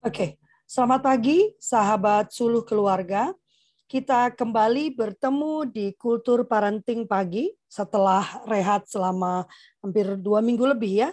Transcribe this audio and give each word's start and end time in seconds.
Oke, 0.00 0.40
selamat 0.64 1.04
pagi 1.04 1.52
sahabat 1.60 2.32
suluh 2.32 2.64
keluarga. 2.64 3.36
Kita 3.84 4.32
kembali 4.32 4.96
bertemu 4.96 5.68
di 5.68 5.92
Kultur 5.92 6.48
Parenting 6.48 7.04
Pagi 7.04 7.52
setelah 7.68 8.24
rehat 8.48 8.88
selama 8.88 9.44
hampir 9.84 10.16
dua 10.16 10.40
minggu 10.40 10.64
lebih 10.72 11.04
ya. 11.04 11.10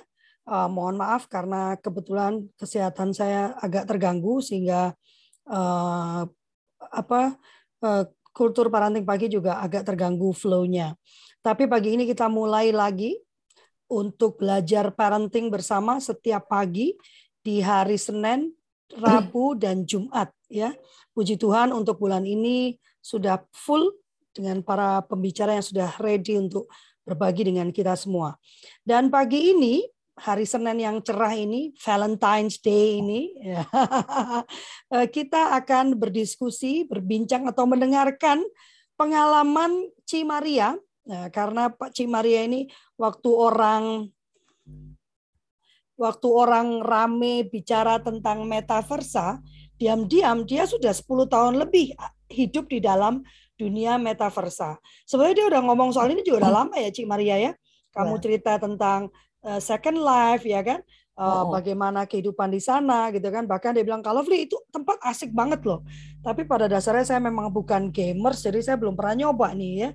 Uh, 0.47 0.71
mohon 0.71 0.95
maaf 0.95 1.27
karena 1.27 1.75
kebetulan 1.83 2.47
kesehatan 2.55 3.11
saya 3.11 3.59
agak 3.59 3.91
terganggu 3.91 4.39
sehingga 4.39 4.95
uh, 5.51 6.23
apa 6.79 7.35
uh, 7.83 8.07
Kultur 8.31 8.71
Parenting 8.71 9.03
Pagi 9.03 9.27
juga 9.27 9.59
agak 9.59 9.83
terganggu 9.83 10.31
flow-nya. 10.31 10.95
Tapi 11.43 11.67
pagi 11.67 11.99
ini 11.99 12.07
kita 12.07 12.31
mulai 12.31 12.71
lagi 12.71 13.19
untuk 13.91 14.39
belajar 14.39 14.95
parenting 14.95 15.51
bersama 15.51 15.99
setiap 15.99 16.47
pagi 16.47 16.95
di 17.43 17.59
hari 17.59 17.99
Senin 17.99 18.55
Rabu 18.95 19.59
dan 19.59 19.83
Jumat 19.83 20.31
ya. 20.47 20.71
Puji 21.11 21.35
Tuhan 21.35 21.75
untuk 21.75 21.99
bulan 21.99 22.23
ini 22.23 22.79
sudah 23.03 23.43
full 23.51 23.91
dengan 24.31 24.61
para 24.61 25.01
pembicara 25.03 25.57
yang 25.57 25.65
sudah 25.65 25.89
ready 25.97 26.37
untuk 26.37 26.69
berbagi 27.07 27.47
dengan 27.47 27.71
kita 27.71 27.95
semua. 27.97 28.35
Dan 28.83 29.07
pagi 29.07 29.55
ini 29.55 29.81
hari 30.17 30.43
Senin 30.49 30.81
yang 30.81 30.97
cerah 30.99 31.33
ini, 31.37 31.71
Valentine's 31.77 32.57
Day 32.59 32.99
ini, 32.99 33.37
ya, 33.37 33.63
eh, 34.97 35.07
kita 35.07 35.55
akan 35.61 35.95
berdiskusi, 35.95 36.89
berbincang 36.89 37.45
atau 37.45 37.69
mendengarkan 37.69 38.41
pengalaman 38.97 39.87
Ci 40.09 40.25
Maria. 40.25 40.73
Nah, 41.07 41.31
karena 41.31 41.71
Pak 41.71 41.95
Ci 41.95 42.09
Maria 42.09 42.43
ini 42.43 42.67
waktu 42.99 43.29
orang 43.31 44.11
waktu 45.97 46.27
orang 46.29 46.85
rame 46.85 47.49
bicara 47.49 47.97
tentang 47.99 48.45
metaversa, 48.45 49.41
diam-diam 49.81 50.45
dia 50.45 50.69
sudah 50.69 50.93
10 50.93 51.27
tahun 51.27 51.53
lebih 51.57 51.97
hidup 52.29 52.69
di 52.69 52.79
dalam 52.79 53.25
dunia 53.57 53.97
metaversa. 53.97 54.77
Sebenarnya 55.09 55.35
dia 55.43 55.47
udah 55.49 55.61
ngomong 55.65 55.89
soal 55.91 56.13
ini 56.13 56.21
juga 56.21 56.45
udah 56.45 56.53
lama 56.63 56.75
ya 56.77 56.93
Cik 56.93 57.09
Maria 57.09 57.35
ya. 57.41 57.51
Kamu 57.91 58.15
ya. 58.17 58.21
cerita 58.21 58.61
tentang 58.61 59.09
uh, 59.41 59.57
second 59.57 59.97
life 59.97 60.45
ya 60.45 60.61
kan. 60.61 60.79
Uh, 61.17 61.49
oh. 61.49 61.57
bagaimana 61.57 62.05
kehidupan 62.05 62.53
di 62.53 62.61
sana 62.61 63.09
gitu 63.09 63.33
kan 63.33 63.49
bahkan 63.49 63.73
dia 63.73 63.81
bilang 63.81 64.05
kalau 64.05 64.21
itu 64.29 64.53
tempat 64.69 65.01
asik 65.01 65.33
banget 65.33 65.65
loh 65.65 65.81
tapi 66.21 66.45
pada 66.45 66.69
dasarnya 66.69 67.09
saya 67.09 67.17
memang 67.17 67.49
bukan 67.49 67.89
gamers 67.89 68.45
jadi 68.45 68.61
saya 68.61 68.77
belum 68.77 68.93
pernah 68.93 69.25
nyoba 69.25 69.49
nih 69.57 69.73
ya 69.81 69.89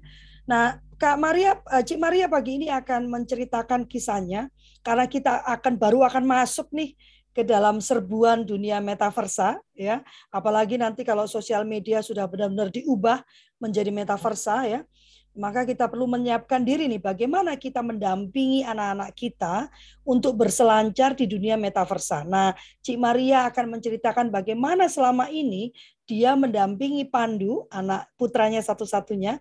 nah 0.51 0.83
Kak 1.03 1.19
Maria, 1.19 1.59
uh, 1.67 1.83
Cik 1.83 1.99
Maria 1.99 2.31
pagi 2.31 2.63
ini 2.63 2.71
akan 2.71 3.11
menceritakan 3.11 3.91
kisahnya 3.91 4.47
karena 4.87 5.11
kita 5.11 5.43
akan 5.51 5.75
baru 5.75 6.07
akan 6.07 6.23
masuk 6.23 6.71
nih 6.71 6.95
ke 7.35 7.43
dalam 7.43 7.83
serbuan 7.83 8.47
dunia 8.47 8.79
metaversa 8.79 9.59
ya 9.75 10.07
apalagi 10.31 10.79
nanti 10.79 11.03
kalau 11.03 11.27
sosial 11.27 11.67
media 11.67 12.07
sudah 12.07 12.31
benar-benar 12.31 12.71
diubah 12.71 13.19
menjadi 13.59 13.91
metaversa 13.91 14.63
ya 14.71 14.87
maka 15.33 15.65
kita 15.65 15.89
perlu 15.89 16.05
menyiapkan 16.07 16.61
diri 16.61 16.87
nih 16.87 17.01
bagaimana 17.01 17.57
kita 17.57 17.81
mendampingi 17.81 18.63
anak-anak 18.69 19.11
kita 19.17 19.73
untuk 20.05 20.37
berselancar 20.37 21.17
di 21.17 21.25
dunia 21.25 21.57
metaversa. 21.57 22.21
Nah, 22.29 22.53
Cik 22.85 23.01
Maria 23.01 23.49
akan 23.49 23.81
menceritakan 23.81 24.29
bagaimana 24.29 24.93
selama 24.93 25.33
ini 25.33 25.73
dia 26.05 26.37
mendampingi 26.37 27.09
Pandu, 27.09 27.65
anak 27.73 28.13
putranya 28.21 28.61
satu-satunya, 28.61 29.41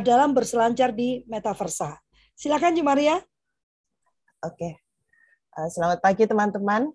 dalam 0.00 0.32
berselancar 0.32 0.94
di 0.96 1.20
metaversa. 1.28 2.00
Silakan 2.32 2.72
Cik 2.72 2.86
Maria. 2.86 3.20
Oke. 4.40 4.80
Uh, 5.52 5.68
selamat 5.68 6.00
pagi 6.00 6.24
teman-teman. 6.24 6.88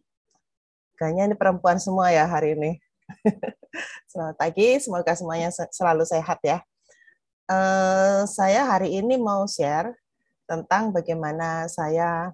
Kayaknya 0.97 1.29
ini 1.29 1.35
perempuan 1.37 1.77
semua 1.77 2.09
ya 2.09 2.25
hari 2.25 2.57
ini. 2.57 2.81
selamat 4.09 4.35
pagi, 4.41 4.81
semoga 4.81 5.13
semuanya 5.13 5.53
selalu 5.53 6.09
sehat 6.09 6.41
ya. 6.41 6.65
Uh, 7.45 8.25
saya 8.25 8.65
hari 8.65 8.97
ini 8.97 9.21
mau 9.21 9.45
share 9.45 9.93
tentang 10.49 10.89
bagaimana 10.89 11.69
saya 11.69 12.33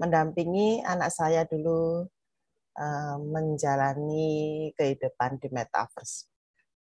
mendampingi 0.00 0.80
anak 0.86 1.12
saya 1.12 1.44
dulu 1.44 2.08
menjalani 3.20 4.72
kehidupan 4.72 5.36
di 5.36 5.52
metaverse. 5.52 6.29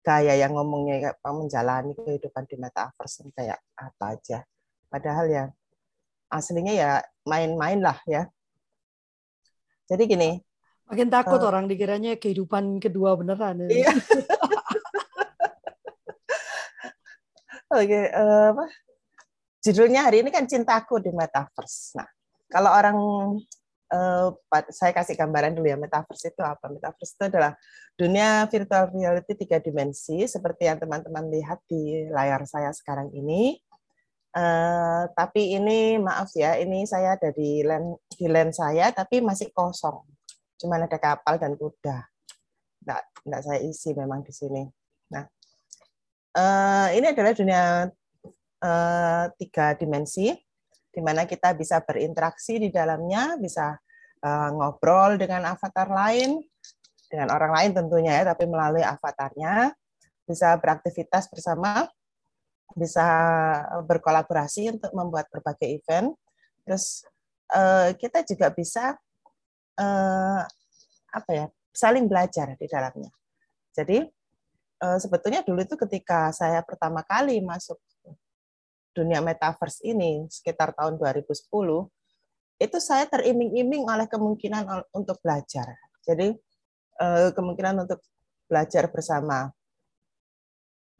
Kayak 0.00 0.36
yang 0.40 0.52
ngomongnya 0.56 0.96
kayak 1.12 1.16
menjalani 1.28 1.92
kehidupan 1.92 2.48
di 2.48 2.56
metaverse 2.56 3.20
kayak 3.36 3.60
apa 3.76 4.04
aja. 4.16 4.38
Padahal 4.88 5.26
ya 5.28 5.44
aslinya 6.32 6.72
ya 6.72 6.90
main-main 7.26 7.82
lah 7.82 7.98
ya. 8.08 8.30
Jadi 9.90 10.02
gini. 10.06 10.30
Makin 10.90 11.10
takut 11.10 11.38
uh, 11.38 11.46
orang 11.50 11.70
dikiranya 11.70 12.18
kehidupan 12.18 12.82
kedua 12.82 13.14
beneran. 13.14 13.66
Ya. 13.66 13.68
Iya. 13.70 13.90
Oke, 17.70 17.86
okay, 17.86 18.04
uh, 18.10 18.50
apa? 18.50 18.66
Judulnya 19.62 20.02
hari 20.02 20.26
ini 20.26 20.34
kan 20.34 20.42
cintaku 20.50 20.98
di 20.98 21.14
metaverse. 21.14 21.94
Nah, 21.94 22.08
kalau 22.50 22.70
orang 22.74 22.96
uh, 23.90 24.32
saya 24.70 24.94
kasih 24.94 25.18
gambaran 25.18 25.54
dulu 25.54 25.66
ya 25.70 25.78
metaverse 25.78 26.30
itu 26.30 26.42
apa? 26.42 26.70
Metaverse 26.70 27.14
itu 27.18 27.24
adalah 27.26 27.52
dunia 27.94 28.46
virtual 28.48 28.90
reality 28.94 29.36
tiga 29.36 29.60
dimensi 29.60 30.24
seperti 30.24 30.70
yang 30.70 30.78
teman-teman 30.80 31.28
lihat 31.28 31.60
di 31.68 32.08
layar 32.08 32.42
saya 32.48 32.70
sekarang 32.72 33.10
ini 33.12 33.60
Uh, 34.30 35.10
tapi 35.18 35.58
ini 35.58 35.98
maaf 35.98 36.30
ya, 36.38 36.54
ini 36.54 36.86
saya 36.86 37.18
ada 37.18 37.34
di 37.34 37.66
land 37.66 37.98
di 38.14 38.30
land 38.30 38.54
saya, 38.54 38.94
tapi 38.94 39.18
masih 39.18 39.50
kosong. 39.50 40.06
Cuma 40.54 40.78
ada 40.78 40.86
kapal 40.86 41.34
dan 41.34 41.58
kuda. 41.58 42.06
Nggak, 42.86 43.02
nggak 43.26 43.42
saya 43.42 43.58
isi 43.66 43.90
memang 43.90 44.22
di 44.22 44.30
sini. 44.30 44.62
Nah, 45.10 45.26
uh, 46.38 46.88
ini 46.94 47.10
adalah 47.10 47.34
dunia 47.34 47.90
uh, 48.62 49.24
tiga 49.34 49.74
dimensi, 49.74 50.30
di 50.90 51.00
mana 51.00 51.22
kita 51.22 51.54
bisa 51.54 51.78
berinteraksi 51.86 52.58
di 52.58 52.68
dalamnya, 52.74 53.38
bisa 53.38 53.78
uh, 54.26 54.48
ngobrol 54.50 55.14
dengan 55.16 55.46
avatar 55.54 55.86
lain, 55.86 56.42
dengan 57.06 57.30
orang 57.30 57.52
lain 57.54 57.70
tentunya 57.78 58.22
ya, 58.22 58.34
tapi 58.34 58.50
melalui 58.50 58.82
avatarnya, 58.82 59.70
bisa 60.26 60.54
beraktivitas 60.58 61.30
bersama 61.30 61.86
bisa 62.70 63.02
berkolaborasi 63.82 64.70
untuk 64.78 64.94
membuat 64.94 65.26
berbagai 65.26 65.66
event. 65.66 66.14
Terus 66.62 67.02
uh, 67.50 67.90
kita 67.98 68.22
juga 68.22 68.54
bisa 68.54 68.94
uh, 69.74 70.42
apa 71.10 71.30
ya 71.34 71.46
saling 71.74 72.06
belajar 72.06 72.54
di 72.54 72.66
dalamnya. 72.70 73.10
Jadi 73.74 74.06
sebetulnya 74.80 75.44
dulu 75.44 75.60
itu 75.60 75.76
ketika 75.76 76.32
saya 76.32 76.64
pertama 76.64 77.04
kali 77.04 77.36
masuk 77.44 77.76
dunia 78.90 79.22
metaverse 79.22 79.82
ini 79.86 80.26
sekitar 80.26 80.74
tahun 80.74 80.98
2010 80.98 81.30
itu 82.60 82.78
saya 82.82 83.08
teriming-iming 83.08 83.88
oleh 83.88 84.04
kemungkinan 84.04 84.92
untuk 84.92 85.16
belajar. 85.24 85.72
Jadi 86.04 86.36
kemungkinan 87.32 87.88
untuk 87.88 88.04
belajar 88.44 88.92
bersama 88.92 89.48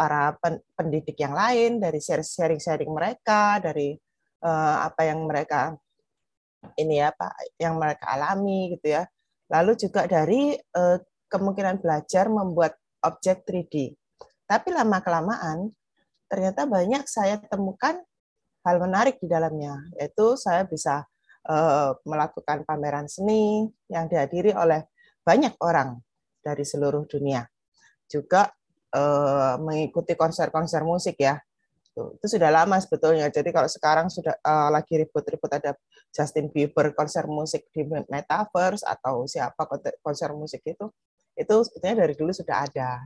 para 0.00 0.32
pendidik 0.72 1.20
yang 1.20 1.36
lain, 1.36 1.76
dari 1.76 2.00
sharing-sharing 2.00 2.88
mereka, 2.88 3.60
dari 3.60 3.92
uh, 4.40 4.88
apa 4.88 5.04
yang 5.04 5.28
mereka 5.28 5.76
ini 6.80 7.04
ya 7.04 7.12
Pak, 7.12 7.60
yang 7.60 7.76
mereka 7.76 8.08
alami 8.08 8.72
gitu 8.80 8.96
ya. 8.96 9.04
Lalu 9.52 9.76
juga 9.76 10.08
dari 10.08 10.56
uh, 10.56 10.96
kemungkinan 11.28 11.84
belajar 11.84 12.32
membuat 12.32 12.80
objek 13.04 13.44
3D. 13.44 13.92
Tapi 14.48 14.68
lama 14.72 15.04
kelamaan 15.04 15.68
ternyata 16.30 16.62
banyak 16.64 17.04
saya 17.10 17.42
temukan 17.42 17.98
hal 18.62 18.76
menarik 18.78 19.18
di 19.18 19.26
dalamnya, 19.26 19.74
yaitu 19.98 20.38
saya 20.38 20.62
bisa 20.62 21.02
uh, 21.50 21.96
melakukan 22.06 22.62
pameran 22.62 23.10
seni 23.10 23.66
yang 23.90 24.06
dihadiri 24.06 24.54
oleh 24.54 24.86
banyak 25.26 25.58
orang 25.58 25.98
dari 26.38 26.62
seluruh 26.62 27.04
dunia. 27.10 27.44
Juga 28.06 28.46
uh, 28.94 29.58
mengikuti 29.58 30.14
konser-konser 30.14 30.86
musik 30.86 31.18
ya. 31.18 31.40
Itu 31.90 32.26
sudah 32.30 32.54
lama 32.54 32.78
sebetulnya. 32.78 33.28
Jadi 33.28 33.50
kalau 33.50 33.66
sekarang 33.66 34.06
sudah 34.08 34.38
uh, 34.40 34.70
lagi 34.70 34.94
ribut-ribut 35.02 35.50
ada 35.50 35.74
Justin 36.14 36.48
Bieber 36.48 36.94
konser 36.94 37.26
musik 37.26 37.66
di 37.74 37.84
metaverse 37.84 38.86
atau 38.86 39.26
siapa 39.26 39.66
konser 40.00 40.30
musik 40.32 40.62
itu, 40.64 40.86
itu 41.34 41.54
sebetulnya 41.66 42.06
dari 42.06 42.14
dulu 42.14 42.30
sudah 42.30 42.56
ada. 42.70 43.04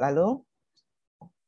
Lalu 0.00 0.40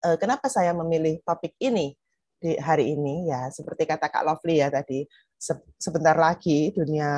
uh, 0.04 0.16
kenapa 0.18 0.50
saya 0.50 0.74
memilih 0.74 1.22
topik 1.22 1.54
ini 1.62 1.94
di 2.42 2.58
hari 2.58 2.98
ini 2.98 3.30
ya 3.30 3.48
seperti 3.54 3.86
kata 3.86 4.10
Kak 4.10 4.26
Lovely 4.26 4.58
ya 4.58 4.66
tadi 4.66 5.06
sebentar 5.78 6.18
lagi 6.18 6.74
dunia 6.74 7.10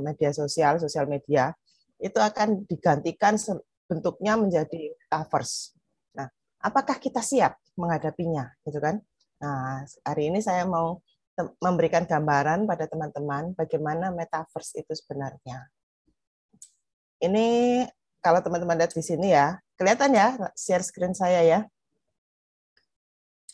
media 0.00 0.32
sosial 0.32 0.80
sosial 0.80 1.04
media 1.04 1.52
itu 2.00 2.16
akan 2.16 2.64
digantikan 2.64 3.36
bentuknya 3.84 4.40
menjadi 4.40 4.96
metaverse. 4.96 5.76
Nah, 6.16 6.30
apakah 6.64 6.96
kita 6.96 7.20
siap 7.20 7.60
menghadapinya, 7.76 8.48
gitu 8.64 8.80
kan? 8.80 9.02
Nah, 9.40 9.84
hari 10.04 10.32
ini 10.32 10.40
saya 10.40 10.64
mau 10.64 11.04
memberikan 11.60 12.04
gambaran 12.04 12.68
pada 12.68 12.84
teman-teman 12.84 13.56
bagaimana 13.56 14.12
metaverse 14.12 14.76
itu 14.80 14.92
sebenarnya. 14.96 15.68
ini 17.20 17.84
kalau 18.24 18.40
teman-teman 18.40 18.80
lihat 18.80 18.96
di 18.96 19.04
sini 19.04 19.36
ya, 19.36 19.60
kelihatan 19.76 20.16
ya 20.16 20.36
share 20.56 20.80
screen 20.80 21.12
saya 21.12 21.44
ya. 21.44 21.60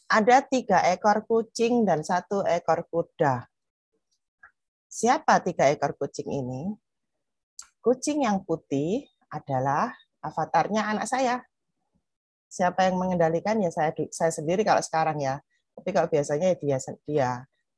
Ada 0.07 0.39
tiga 0.47 0.87
ekor 0.87 1.27
kucing 1.27 1.83
dan 1.83 2.07
satu 2.07 2.47
ekor 2.47 2.87
kuda. 2.87 3.51
Siapa 4.87 5.43
tiga 5.43 5.67
ekor 5.67 5.99
kucing 5.99 6.31
ini? 6.31 6.71
Kucing 7.83 8.23
yang 8.23 8.47
putih 8.47 9.03
adalah 9.27 9.91
avatarnya 10.23 10.95
anak 10.95 11.11
saya. 11.11 11.43
Siapa 12.47 12.87
yang 12.87 13.03
mengendalikan 13.03 13.59
ya 13.59 13.75
saya 13.75 13.91
saya 14.15 14.31
sendiri 14.31 14.63
kalau 14.63 14.79
sekarang 14.79 15.19
ya. 15.19 15.43
Tapi 15.75 15.91
kalau 15.91 16.07
biasanya 16.07 16.55
ya 16.55 16.57
dia 16.57 16.79
dia. 17.03 17.31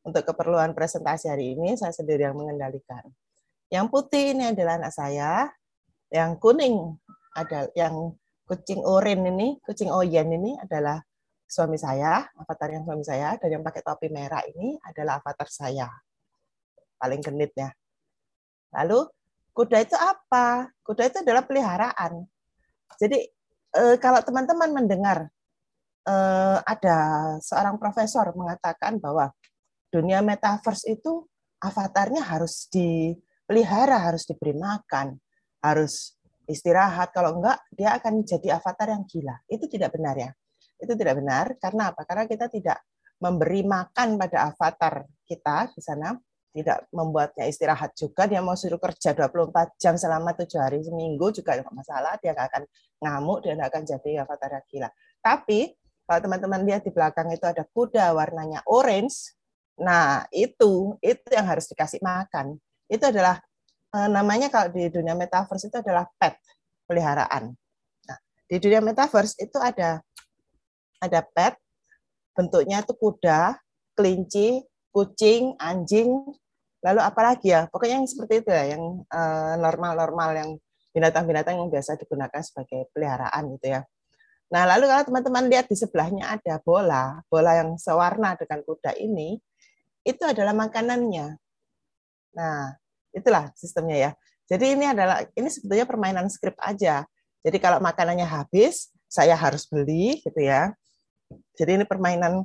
Untuk 0.04 0.28
keperluan 0.28 0.76
presentasi 0.76 1.32
hari 1.32 1.56
ini 1.56 1.80
saya 1.80 1.96
sendiri 1.96 2.28
yang 2.28 2.36
mengendalikan. 2.36 3.08
Yang 3.72 3.88
putih 3.88 4.36
ini 4.36 4.52
adalah 4.52 4.76
anak 4.76 4.92
saya, 4.92 5.48
yang 6.12 6.36
kuning 6.36 6.92
ada 7.32 7.72
yang 7.72 8.12
kucing 8.44 8.84
oranye 8.84 9.32
ini, 9.32 9.48
kucing 9.64 9.88
oyen 9.88 10.28
ini 10.28 10.60
adalah 10.60 11.07
suami 11.48 11.80
saya, 11.80 12.28
avatar 12.36 12.68
yang 12.76 12.84
suami 12.84 13.00
saya, 13.00 13.40
dan 13.40 13.48
yang 13.58 13.64
pakai 13.64 13.80
topi 13.80 14.12
merah 14.12 14.44
ini 14.44 14.76
adalah 14.84 15.24
avatar 15.24 15.48
saya. 15.48 15.88
Paling 17.00 17.24
genit 17.24 17.56
ya. 17.56 17.72
Lalu 18.76 19.08
kuda 19.56 19.80
itu 19.80 19.96
apa? 19.96 20.68
Kuda 20.84 21.08
itu 21.08 21.24
adalah 21.24 21.48
peliharaan. 21.48 22.28
Jadi 23.00 23.18
eh, 23.80 23.96
kalau 23.96 24.20
teman-teman 24.20 24.76
mendengar 24.76 25.32
eh, 26.04 26.58
ada 26.60 26.98
seorang 27.40 27.80
profesor 27.80 28.28
mengatakan 28.36 29.00
bahwa 29.00 29.32
dunia 29.88 30.20
metaverse 30.20 30.84
itu 30.92 31.24
avatarnya 31.64 32.28
harus 32.28 32.68
dipelihara, 32.68 34.04
harus 34.04 34.28
diberi 34.28 34.52
makan, 34.52 35.16
harus 35.64 36.12
istirahat. 36.44 37.08
Kalau 37.16 37.40
enggak, 37.40 37.56
dia 37.72 37.96
akan 37.96 38.20
jadi 38.20 38.60
avatar 38.60 38.92
yang 38.92 39.08
gila. 39.08 39.36
Itu 39.48 39.64
tidak 39.64 39.96
benar 39.96 40.16
ya. 40.16 40.30
Itu 40.78 40.94
tidak 40.94 41.20
benar. 41.20 41.54
Karena 41.58 41.92
apa? 41.92 42.06
Karena 42.08 42.24
kita 42.24 42.46
tidak 42.48 42.78
memberi 43.18 43.66
makan 43.66 44.14
pada 44.14 44.54
avatar 44.54 45.02
kita 45.26 45.74
di 45.74 45.82
sana, 45.82 46.14
tidak 46.54 46.86
membuatnya 46.94 47.44
istirahat 47.50 47.92
juga. 47.98 48.30
Dia 48.30 48.38
mau 48.40 48.54
suruh 48.54 48.78
kerja 48.78 49.12
24 49.12 49.74
jam 49.76 49.94
selama 49.98 50.32
tujuh 50.38 50.58
hari 50.58 50.80
seminggu 50.86 51.34
juga 51.34 51.58
tidak 51.58 51.74
masalah. 51.74 52.14
Dia 52.22 52.32
nggak 52.32 52.48
akan 52.54 52.62
ngamuk, 53.02 53.38
dia 53.42 53.52
nggak 53.58 53.70
akan 53.74 53.82
jadi 53.84 54.10
avatar 54.22 54.50
yang 54.54 54.66
gila. 54.70 54.88
Tapi 55.18 55.60
kalau 56.08 56.20
teman-teman 56.24 56.60
lihat 56.64 56.82
di 56.86 56.90
belakang 56.94 57.28
itu 57.34 57.44
ada 57.44 57.66
kuda 57.68 58.16
warnanya 58.16 58.64
orange, 58.64 59.36
nah 59.76 60.24
itu 60.32 60.96
itu 61.04 61.28
yang 61.28 61.44
harus 61.44 61.68
dikasih 61.68 62.00
makan. 62.00 62.56
Itu 62.88 63.12
adalah 63.12 63.36
Eh, 63.88 64.08
namanya 64.12 64.52
kalau 64.52 64.68
di 64.68 64.92
dunia 64.92 65.16
metaverse 65.16 65.72
itu 65.72 65.76
adalah 65.80 66.04
pet 66.20 66.36
peliharaan. 66.84 67.56
Nah, 68.04 68.18
di 68.44 68.56
dunia 68.60 68.84
metaverse 68.84 69.40
itu 69.40 69.56
ada 69.56 70.04
ada 70.98 71.20
pet 71.22 71.54
bentuknya 72.34 72.86
itu 72.86 72.94
kuda, 72.94 73.58
kelinci, 73.98 74.62
kucing, 74.94 75.58
anjing, 75.58 76.10
lalu 76.82 77.00
apalagi 77.02 77.50
ya 77.50 77.66
pokoknya 77.66 77.98
yang 77.98 78.06
seperti 78.06 78.46
itu 78.46 78.50
ya 78.54 78.78
yang 78.78 79.02
eh, 79.10 79.54
normal-normal 79.58 80.30
yang 80.38 80.50
binatang-binatang 80.94 81.58
yang 81.58 81.70
biasa 81.70 81.98
digunakan 81.98 82.42
sebagai 82.42 82.86
peliharaan 82.94 83.58
gitu 83.58 83.66
ya. 83.78 83.82
Nah, 84.48 84.64
lalu 84.64 84.88
kalau 84.88 85.04
teman-teman 85.04 85.44
lihat 85.52 85.66
di 85.68 85.76
sebelahnya 85.76 86.40
ada 86.40 86.56
bola, 86.64 87.20
bola 87.28 87.52
yang 87.60 87.76
sewarna 87.76 88.32
dengan 88.40 88.64
kuda 88.64 88.96
ini, 88.96 89.36
itu 90.08 90.24
adalah 90.24 90.56
makanannya. 90.56 91.36
Nah, 92.32 92.72
Itulah 93.18 93.50
sistemnya 93.56 93.96
ya. 93.96 94.10
Jadi 94.48 94.78
ini 94.78 94.84
adalah 94.88 95.24
ini 95.36 95.48
sebetulnya 95.50 95.84
permainan 95.84 96.26
skrip 96.32 96.56
aja. 96.60 97.04
Jadi 97.44 97.58
kalau 97.60 97.78
makanannya 97.80 98.24
habis, 98.24 98.92
saya 99.08 99.36
harus 99.36 99.68
beli 99.68 100.20
gitu 100.24 100.40
ya. 100.40 100.72
Jadi 101.58 101.70
ini 101.80 101.84
permainan 101.84 102.40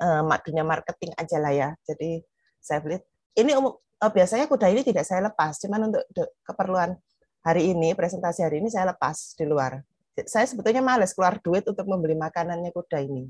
uh, 0.00 0.22
dunia 0.42 0.64
marketing 0.66 1.12
aja 1.14 1.36
lah 1.38 1.52
ya. 1.52 1.68
Jadi 1.86 2.22
saya 2.58 2.80
beli. 2.80 2.98
Ini 3.34 3.58
umum 3.58 3.74
uh, 3.76 4.10
biasanya 4.12 4.46
kuda 4.46 4.70
ini 4.70 4.82
tidak 4.82 5.04
saya 5.06 5.24
lepas, 5.28 5.58
cuman 5.62 5.90
untuk 5.92 6.04
keperluan 6.42 6.96
hari 7.44 7.76
ini 7.76 7.92
presentasi 7.92 8.40
hari 8.40 8.64
ini 8.64 8.72
saya 8.72 8.92
lepas 8.94 9.36
di 9.36 9.44
luar. 9.44 9.80
Saya 10.24 10.46
sebetulnya 10.46 10.78
males 10.78 11.10
keluar 11.10 11.42
duit 11.42 11.66
untuk 11.66 11.84
membeli 11.90 12.14
makanannya 12.14 12.70
kuda 12.70 13.02
ini. 13.02 13.26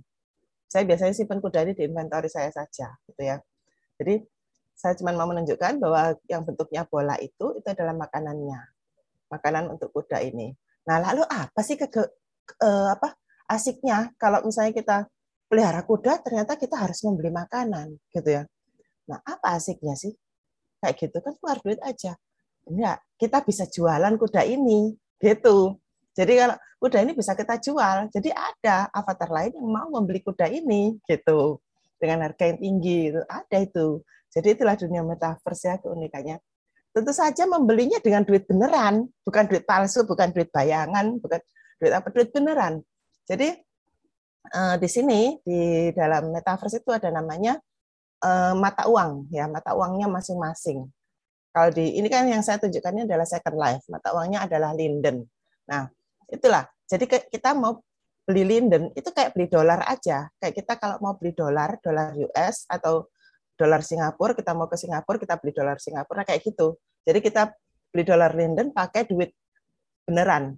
Saya 0.69 0.85
biasanya 0.85 1.17
simpan 1.17 1.41
kuda 1.41 1.65
ini 1.65 1.73
di 1.73 1.89
inventory 1.89 2.29
saya 2.29 2.53
saja, 2.53 2.93
gitu 3.09 3.23
ya. 3.25 3.41
Jadi 3.97 4.21
saya 4.75 4.93
cuma 4.99 5.15
mau 5.15 5.31
menunjukkan 5.31 5.81
bahwa 5.81 6.19
yang 6.29 6.43
bentuknya 6.43 6.83
bola 6.85 7.15
itu 7.23 7.57
itu 7.57 7.67
adalah 7.71 7.95
makanannya. 7.97 8.61
Makanan 9.33 9.73
untuk 9.73 9.95
kuda 9.97 10.21
ini. 10.21 10.53
Nah, 10.85 11.01
lalu 11.01 11.25
apa 11.25 11.61
sih 11.65 11.81
ke, 11.81 11.89
ke 11.89 12.03
uh, 12.61 12.93
apa 12.93 13.17
asiknya 13.49 14.13
kalau 14.17 14.45
misalnya 14.45 14.73
kita 14.73 14.97
pelihara 15.49 15.85
kuda 15.85 16.21
ternyata 16.25 16.57
kita 16.57 16.75
harus 16.81 17.05
membeli 17.05 17.31
makanan 17.31 17.95
gitu 18.11 18.29
ya. 18.29 18.43
Nah, 19.09 19.21
apa 19.23 19.57
asiknya 19.61 19.95
sih? 19.95 20.13
Kayak 20.81 20.95
gitu 21.01 21.17
kan 21.21 21.35
keluar 21.39 21.59
duit 21.61 21.81
aja. 21.85 22.17
Enggak, 22.65 23.05
kita 23.21 23.45
bisa 23.45 23.69
jualan 23.69 24.15
kuda 24.17 24.43
ini 24.49 24.97
gitu. 25.21 25.77
Jadi 26.17 26.33
kalau 26.41 26.57
kuda 26.81 26.99
ini 27.05 27.13
bisa 27.13 27.37
kita 27.37 27.61
jual, 27.61 28.09
jadi 28.09 28.31
ada 28.33 28.89
avatar 28.93 29.29
lain 29.29 29.53
yang 29.57 29.69
mau 29.69 29.89
membeli 29.93 30.25
kuda 30.25 30.49
ini 30.49 30.97
gitu 31.05 31.61
dengan 32.01 32.29
harga 32.29 32.45
yang 32.49 32.59
tinggi 32.61 32.99
itu 33.13 33.21
ada 33.29 33.59
itu. 33.61 34.01
Jadi 34.35 34.49
itulah 34.59 34.75
dunia 34.75 35.03
metaverse 35.07 35.65
ya 35.71 35.75
keunikannya. 35.79 36.37
Tentu 36.95 37.11
saja 37.11 37.47
membelinya 37.47 37.99
dengan 37.99 38.23
duit 38.23 38.47
beneran, 38.47 39.11
bukan 39.27 39.45
duit 39.51 39.67
palsu, 39.67 40.07
bukan 40.07 40.31
duit 40.31 40.51
bayangan, 40.55 41.19
bukan 41.19 41.43
duit 41.83 41.93
apa 41.95 42.07
duit 42.15 42.31
beneran. 42.31 42.83
Jadi 43.25 43.49
eh, 44.53 44.77
di 44.79 44.89
sini 44.89 45.37
di 45.41 45.91
dalam 45.97 46.33
metaverse 46.33 46.81
itu 46.81 46.91
ada 46.93 47.09
namanya 47.09 47.57
eh, 48.25 48.55
mata 48.57 48.89
uang 48.89 49.33
ya, 49.33 49.49
mata 49.49 49.73
uangnya 49.77 50.09
masing-masing. 50.09 50.85
Kalau 51.55 51.71
di 51.71 51.95
ini 51.99 52.11
kan 52.11 52.27
yang 52.27 52.43
saya 52.43 52.59
tunjukkan 52.59 52.93
ini 52.99 53.03
adalah 53.07 53.27
Second 53.29 53.57
Life, 53.57 53.87
mata 53.87 54.11
uangnya 54.11 54.43
adalah 54.43 54.75
Linden. 54.75 55.23
Nah, 55.71 55.87
itulah. 56.27 56.67
Jadi 56.85 57.09
kita 57.09 57.57
mau 57.57 57.81
beli 58.25 58.45
linden 58.45 58.89
itu 58.97 59.13
kayak 59.13 59.37
beli 59.37 59.47
dolar 59.53 59.85
aja. 59.85 60.29
Kayak 60.41 60.55
kita 60.65 60.73
kalau 60.81 60.97
mau 61.01 61.15
beli 61.17 61.37
dolar, 61.37 61.77
dolar 61.81 62.17
US 62.17 62.65
atau 62.69 63.09
dolar 63.55 63.85
Singapura, 63.85 64.33
kita 64.35 64.53
mau 64.57 64.67
ke 64.67 64.77
Singapura, 64.81 65.17
kita 65.21 65.37
beli 65.39 65.53
dolar 65.55 65.77
Singapura 65.79 66.25
kayak 66.25 66.41
gitu. 66.43 66.77
Jadi 67.05 67.19
kita 67.21 67.53
beli 67.93 68.05
dolar 68.05 68.33
linden 68.35 68.73
pakai 68.73 69.07
duit 69.07 69.31
beneran. 70.09 70.57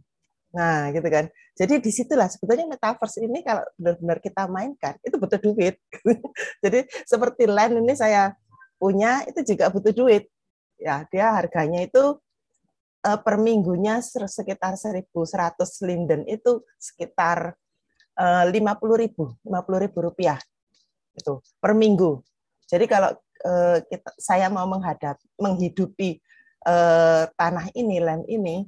Nah, 0.55 0.93
gitu 0.95 1.09
kan. 1.09 1.27
Jadi 1.57 1.81
di 1.81 1.91
situlah 1.91 2.29
sebetulnya 2.29 2.69
metaverse 2.69 3.25
ini 3.25 3.41
kalau 3.41 3.65
benar-benar 3.81 4.19
kita 4.21 4.45
mainkan 4.47 4.95
itu 5.01 5.17
butuh 5.17 5.41
duit. 5.41 5.81
Jadi 6.65 6.85
seperti 7.09 7.49
land 7.49 7.81
ini 7.81 7.97
saya 7.97 8.37
punya 8.77 9.25
itu 9.25 9.41
juga 9.57 9.73
butuh 9.73 9.93
duit. 9.97 10.29
Ya, 10.77 11.09
dia 11.09 11.33
harganya 11.33 11.81
itu 11.89 12.21
uh, 13.09 13.19
per 13.25 13.41
minggunya 13.41 14.05
sekitar 14.05 14.77
1.100 14.77 15.09
linden 15.89 16.29
itu 16.29 16.61
sekitar 16.77 17.57
eh, 18.17 18.45
lima 18.53 18.77
puluh 18.77 19.01
ribu, 19.01 19.33
lima 19.45 19.65
puluh 19.65 19.81
ribu 19.89 20.05
rupiah 20.05 20.37
itu 21.17 21.41
per 21.57 21.73
minggu. 21.73 22.21
Jadi 22.69 22.85
kalau 22.85 23.17
uh, 23.47 23.79
kita, 23.87 24.11
saya 24.19 24.51
mau 24.53 24.67
menghadap, 24.69 25.17
menghidupi 25.39 26.21
tanah 27.39 27.71
ini, 27.79 28.03
land 28.03 28.27
ini, 28.27 28.67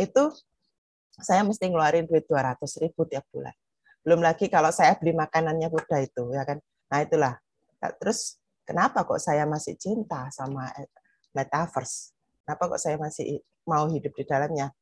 itu 0.00 0.32
saya 1.20 1.46
mesti 1.46 1.70
ngeluarin 1.70 2.08
duit 2.10 2.26
200 2.26 2.58
ribu 2.82 3.06
tiap 3.06 3.26
bulan. 3.30 3.54
Belum 4.02 4.20
lagi 4.20 4.50
kalau 4.50 4.68
saya 4.74 4.98
beli 4.98 5.14
makanannya 5.14 5.70
kuda 5.70 5.96
itu, 6.02 6.34
ya 6.34 6.42
kan. 6.42 6.58
Nah 6.90 6.98
itulah. 7.00 7.34
Terus 8.00 8.40
kenapa 8.66 9.04
kok 9.04 9.20
saya 9.20 9.44
masih 9.46 9.78
cinta 9.78 10.28
sama 10.34 10.68
metaverse? 11.32 12.12
Kenapa 12.44 12.76
kok 12.76 12.80
saya 12.80 12.96
masih 13.00 13.40
mau 13.64 13.88
hidup 13.88 14.12
di 14.12 14.24
dalamnya. 14.28 14.72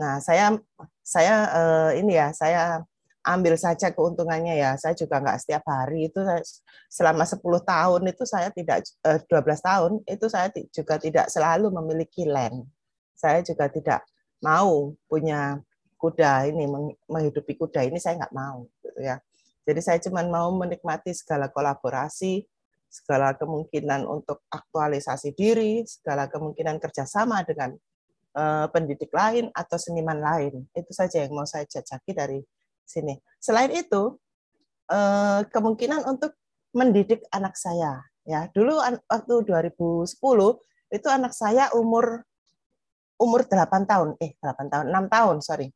Nah, 0.00 0.18
saya 0.24 0.56
saya 1.04 1.34
uh, 1.52 1.90
ini 1.92 2.16
ya, 2.16 2.32
saya 2.32 2.80
ambil 3.22 3.54
saja 3.60 3.92
keuntungannya 3.92 4.56
ya. 4.56 4.74
Saya 4.80 4.96
juga 4.96 5.20
nggak 5.20 5.38
setiap 5.44 5.64
hari 5.68 6.08
itu 6.10 6.20
selama 6.88 7.28
10 7.28 7.38
tahun 7.62 8.02
itu 8.08 8.24
saya 8.26 8.48
tidak 8.50 8.82
eh, 9.06 9.20
12 9.28 9.68
tahun 9.68 9.92
itu 10.08 10.26
saya 10.26 10.48
juga 10.72 10.94
tidak 10.98 11.26
selalu 11.30 11.70
memiliki 11.70 12.26
land. 12.26 12.66
Saya 13.14 13.44
juga 13.44 13.70
tidak 13.70 14.02
mau 14.42 14.90
punya 15.06 15.62
kuda 16.02 16.50
ini 16.50 16.66
menghidupi 17.06 17.54
kuda 17.54 17.86
ini 17.86 18.02
saya 18.02 18.18
nggak 18.18 18.34
mau 18.34 18.66
gitu 18.82 18.98
ya. 18.98 19.22
Jadi 19.62 19.78
saya 19.78 19.98
cuma 20.02 20.26
mau 20.26 20.50
menikmati 20.50 21.14
segala 21.14 21.46
kolaborasi, 21.46 22.42
segala 22.90 23.38
kemungkinan 23.38 24.02
untuk 24.10 24.42
aktualisasi 24.50 25.38
diri, 25.38 25.86
segala 25.86 26.26
kemungkinan 26.26 26.82
kerjasama 26.82 27.46
dengan 27.46 27.70
uh, 28.34 28.66
pendidik 28.74 29.14
lain 29.14 29.54
atau 29.54 29.78
seniman 29.78 30.18
lain. 30.18 30.66
Itu 30.74 30.90
saja 30.90 31.22
yang 31.22 31.38
mau 31.38 31.46
saya 31.46 31.62
jajaki 31.70 32.10
dari 32.10 32.42
sini. 32.82 33.14
Selain 33.38 33.70
itu, 33.70 34.18
uh, 34.90 35.40
kemungkinan 35.46 36.10
untuk 36.10 36.34
mendidik 36.74 37.22
anak 37.30 37.54
saya. 37.54 38.02
Ya, 38.26 38.50
dulu 38.50 38.82
waktu 38.82 39.34
2010 39.46 40.18
itu 40.90 41.08
anak 41.10 41.32
saya 41.34 41.70
umur 41.74 42.22
umur 43.18 43.46
8 43.46 43.86
tahun, 43.86 44.18
eh 44.18 44.34
8 44.42 44.66
tahun, 44.66 44.86
6 44.90 45.06
tahun, 45.06 45.36
sorry. 45.42 45.70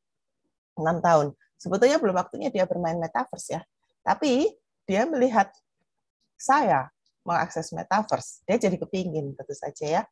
6 0.77 1.01
tahun. 1.01 1.33
Sebetulnya 1.57 1.97
belum 1.97 2.17
waktunya 2.17 2.53
dia 2.53 2.69
bermain 2.69 3.01
metaverse 3.01 3.57
ya. 3.57 3.61
Tapi 4.05 4.53
dia 4.87 5.03
melihat 5.09 5.51
saya 6.37 6.93
mengakses 7.27 7.75
metaverse, 7.75 8.47
dia 8.47 8.55
jadi 8.61 8.79
kepingin 8.79 9.35
tentu 9.35 9.55
saja 9.57 9.87
ya. 10.01 10.03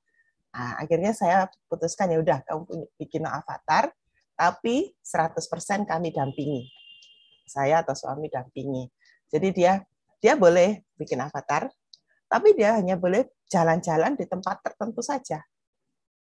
Nah, 0.50 0.82
akhirnya 0.82 1.14
saya 1.14 1.46
putuskan 1.70 2.10
ya 2.10 2.18
udah 2.18 2.42
kamu 2.42 2.90
bikin 2.98 3.22
avatar, 3.22 3.94
tapi 4.34 4.90
100% 4.98 5.86
kami 5.86 6.10
dampingi. 6.10 6.66
Saya 7.46 7.86
atau 7.86 7.94
suami 7.94 8.26
dampingi. 8.26 8.90
Jadi 9.30 9.48
dia 9.54 9.78
dia 10.18 10.34
boleh 10.34 10.82
bikin 10.98 11.22
avatar, 11.22 11.70
tapi 12.26 12.56
dia 12.56 12.74
hanya 12.74 12.98
boleh 12.98 13.30
jalan-jalan 13.46 14.18
di 14.18 14.26
tempat 14.26 14.58
tertentu 14.64 15.04
saja. 15.04 15.38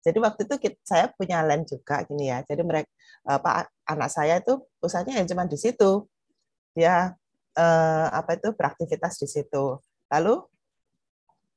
Jadi 0.05 0.17
waktu 0.21 0.45
itu 0.45 0.55
kita, 0.61 0.77
saya 0.85 1.05
punya 1.09 1.41
land 1.41 1.65
juga 1.65 2.05
gini 2.05 2.29
ya. 2.29 2.45
Jadi 2.45 2.61
mereka 2.61 2.85
Pak 3.25 3.73
anak 3.89 4.09
saya 4.13 4.37
itu 4.37 4.61
pusatnya 4.77 5.17
yang 5.17 5.25
cuma 5.25 5.49
di 5.49 5.57
situ. 5.57 6.05
Dia 6.77 7.17
eh, 7.57 8.07
apa 8.13 8.37
itu 8.37 8.53
beraktivitas 8.53 9.17
di 9.17 9.25
situ. 9.25 9.81
Lalu 10.13 10.35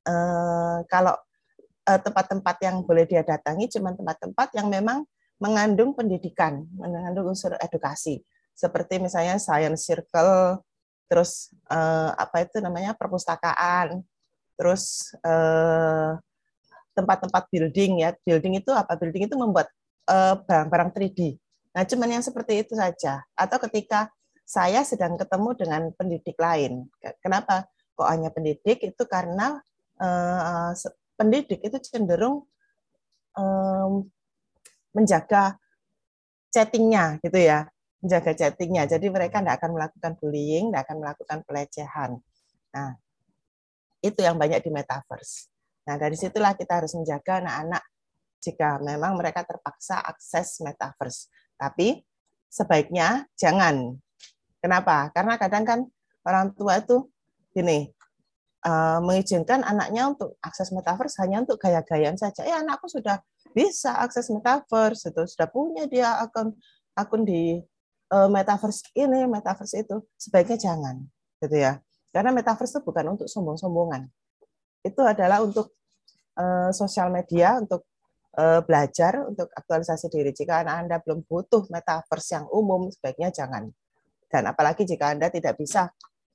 eh, 0.09 0.79
kalau 0.89 1.15
eh, 1.85 2.01
tempat-tempat 2.01 2.57
yang 2.65 2.81
boleh 2.89 3.05
dia 3.05 3.21
datangi 3.21 3.69
cuma 3.69 3.93
tempat-tempat 3.93 4.49
yang 4.57 4.73
memang 4.73 5.05
mengandung 5.39 5.93
pendidikan, 5.93 6.65
mengandung 6.73 7.37
unsur 7.37 7.53
edukasi. 7.61 8.25
Seperti 8.57 8.99
misalnya 8.99 9.39
science 9.39 9.87
circle, 9.87 10.65
terus 11.05 11.53
eh, 11.69 12.11
apa 12.17 12.49
itu 12.49 12.65
namanya 12.65 12.97
perpustakaan, 12.97 14.03
terus 14.57 15.13
eh, 15.21 16.17
tempat-tempat 16.99 17.47
building 17.55 18.03
ya. 18.03 18.11
Building 18.27 18.59
itu 18.59 18.75
apa? 18.75 18.99
Building 18.99 19.31
itu 19.31 19.37
membuat 19.39 19.71
eh, 20.11 20.35
barang-barang 20.43 20.91
3D. 20.91 21.39
Nah, 21.79 21.87
cuman 21.87 22.19
yang 22.19 22.25
seperti 22.27 22.67
itu 22.67 22.75
saja. 22.75 23.23
Atau 23.39 23.63
ketika 23.71 24.11
saya 24.49 24.81
sedang 24.81 25.21
ketemu 25.21 25.51
dengan 25.61 25.83
pendidik 25.93 26.41
lain. 26.41 26.89
Kenapa 27.21 27.69
kok 27.93 28.09
hanya 28.09 28.33
pendidik? 28.33 28.81
Itu 28.81 29.05
karena 29.05 29.61
uh, 30.01 30.73
pendidik 31.21 31.61
itu 31.61 31.77
cenderung 31.85 32.49
um, 33.37 34.09
menjaga 34.97 35.61
chattingnya 36.49 37.21
gitu 37.21 37.37
ya, 37.37 37.69
menjaga 38.01 38.33
chattingnya. 38.33 38.89
Jadi 38.89 39.13
mereka 39.13 39.45
tidak 39.45 39.61
akan 39.61 39.71
melakukan 39.77 40.13
bullying, 40.17 40.73
tidak 40.73 40.83
akan 40.89 40.97
melakukan 41.05 41.39
pelecehan. 41.45 42.11
Nah, 42.73 42.97
itu 44.01 44.21
yang 44.25 44.41
banyak 44.41 44.65
di 44.65 44.71
metaverse. 44.73 45.53
Nah, 45.89 45.97
dari 45.97 46.21
situlah 46.21 46.53
kita 46.53 46.85
harus 46.85 46.93
menjaga 46.93 47.41
anak-anak 47.41 47.83
jika 48.45 48.77
memang 48.85 49.17
mereka 49.17 49.41
terpaksa 49.49 50.05
akses 50.05 50.61
metaverse. 50.61 51.33
Tapi 51.57 52.05
sebaiknya 52.53 53.25
jangan. 53.41 53.97
Kenapa? 54.61 55.09
Karena 55.17 55.41
kadang 55.41 55.65
kan 55.65 55.81
orang 56.29 56.53
tua 56.53 56.85
itu 56.85 57.09
gini, 57.57 57.89
uh, 58.69 59.01
mengizinkan 59.01 59.65
anaknya 59.65 60.13
untuk 60.13 60.37
akses 60.45 60.69
metaverse 60.77 61.17
hanya 61.25 61.41
untuk 61.41 61.57
gaya-gayaan 61.57 62.21
saja. 62.21 62.45
Eh, 62.45 62.53
anakku 62.53 62.85
sudah 62.91 63.25
bisa 63.57 63.97
akses 63.97 64.29
metaverse, 64.29 65.09
itu 65.09 65.23
sudah 65.25 65.49
punya 65.49 65.89
dia 65.89 66.21
akun 66.21 66.53
akun 66.93 67.25
di 67.25 67.65
uh, 68.13 68.29
metaverse 68.29 68.93
ini, 68.93 69.25
metaverse 69.25 69.81
itu. 69.81 70.05
Sebaiknya 70.21 70.59
jangan, 70.61 71.01
gitu 71.41 71.57
ya. 71.57 71.81
Karena 72.13 72.35
metaverse 72.35 72.77
itu 72.77 72.81
bukan 72.85 73.17
untuk 73.17 73.27
sombong-sombongan. 73.31 74.11
Itu 74.83 75.03
adalah 75.05 75.43
untuk 75.43 75.75
uh, 76.39 76.71
sosial 76.71 77.11
media 77.11 77.59
untuk 77.59 77.85
uh, 78.39 78.63
belajar 78.63 79.27
untuk 79.27 79.51
aktualisasi 79.51 80.07
diri. 80.09 80.31
Jika 80.31 80.63
anak 80.63 80.75
Anda 80.87 80.97
belum 81.03 81.27
butuh 81.27 81.67
metaverse 81.69 82.31
yang 82.39 82.47
umum, 82.55 82.89
sebaiknya 82.89 83.35
jangan. 83.35 83.69
Dan 84.29 84.43
apalagi 84.47 84.85
jika 84.85 85.11
Anda 85.17 85.33
tidak 85.33 85.59
bisa 85.59 85.89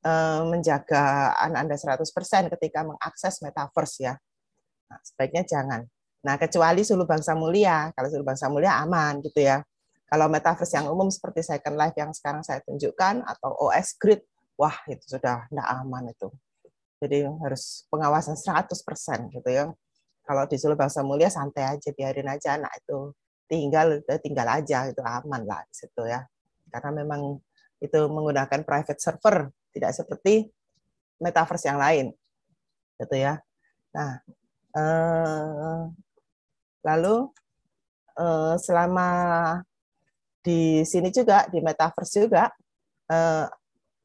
uh, 0.03 0.41
menjaga 0.49 1.33
anak 1.39 1.59
Anda 1.69 1.75
100% 1.77 2.53
ketika 2.59 2.79
mengakses 2.83 3.39
metaverse 3.39 3.97
ya. 4.03 4.13
Nah, 4.91 4.99
sebaiknya 5.01 5.43
jangan. 5.47 5.81
Nah, 6.23 6.35
kecuali 6.39 6.81
Sulu 6.87 7.03
Bangsa 7.03 7.35
Mulia. 7.35 7.91
Kalau 7.91 8.07
Sulu 8.07 8.23
Bangsa 8.23 8.47
Mulia 8.47 8.79
aman 8.79 9.19
gitu 9.23 9.43
ya. 9.43 9.59
Kalau 10.07 10.29
metaverse 10.29 10.77
yang 10.77 10.87
umum 10.93 11.09
seperti 11.09 11.41
Second 11.41 11.73
Life 11.73 11.97
yang 11.97 12.13
sekarang 12.13 12.45
saya 12.45 12.61
tunjukkan 12.61 13.25
atau 13.25 13.49
OS 13.65 13.97
Grid, 13.97 14.21
wah 14.53 14.77
itu 14.85 15.17
sudah 15.17 15.49
tidak 15.49 15.67
aman 15.81 16.13
itu. 16.13 16.29
Jadi 17.03 17.27
harus 17.27 17.83
pengawasan 17.91 18.39
100% 18.39 19.27
gitu 19.35 19.49
ya. 19.51 19.67
Kalau 20.23 20.47
disuruh 20.47 20.79
bahasa 20.79 21.03
mulia 21.03 21.27
santai 21.27 21.67
aja 21.67 21.91
biarin 21.91 22.31
aja 22.31 22.55
anak 22.55 22.71
itu. 22.79 23.11
Tinggal 23.43 23.99
tinggal 24.23 24.47
aja 24.47 24.87
itu 24.87 25.03
aman 25.03 25.43
lah 25.43 25.59
di 25.67 25.73
situ 25.75 26.07
ya. 26.07 26.23
Karena 26.71 27.03
memang 27.03 27.43
itu 27.83 27.99
menggunakan 28.07 28.63
private 28.63 28.99
server 29.03 29.51
tidak 29.75 29.91
seperti 29.91 30.47
metaverse 31.19 31.67
yang 31.67 31.75
lain 31.75 32.15
gitu 32.95 33.15
ya. 33.19 33.43
Nah 33.91 34.23
eh, 34.79 35.81
lalu 36.87 37.15
eh, 38.15 38.55
selama 38.63 39.07
di 40.43 40.83
sini 40.87 41.11
juga 41.11 41.47
di 41.51 41.59
metaverse 41.59 42.23
juga 42.23 42.47
eh, 43.11 43.45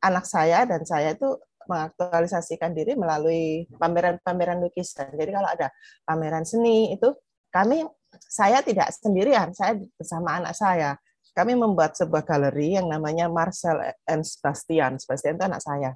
anak 0.02 0.24
saya 0.26 0.66
dan 0.66 0.82
saya 0.86 1.14
itu 1.14 1.38
mengaktualisasikan 1.68 2.72
diri 2.72 2.96
melalui 2.96 3.68
pameran-pameran 3.76 4.64
lukisan. 4.64 5.12
Jadi 5.12 5.30
kalau 5.30 5.48
ada 5.52 5.68
pameran 6.08 6.48
seni 6.48 6.96
itu 6.96 7.12
kami 7.52 7.84
saya 8.16 8.64
tidak 8.64 8.88
sendirian, 8.96 9.52
saya 9.52 9.76
bersama 9.94 10.40
anak 10.40 10.56
saya. 10.56 10.96
Kami 11.36 11.54
membuat 11.54 11.94
sebuah 11.94 12.26
galeri 12.26 12.74
yang 12.74 12.90
namanya 12.90 13.30
Marcel 13.30 13.78
and 14.08 14.26
Sebastian. 14.26 14.98
Sebastian 14.98 15.38
itu 15.38 15.44
anak 15.46 15.62
saya. 15.62 15.90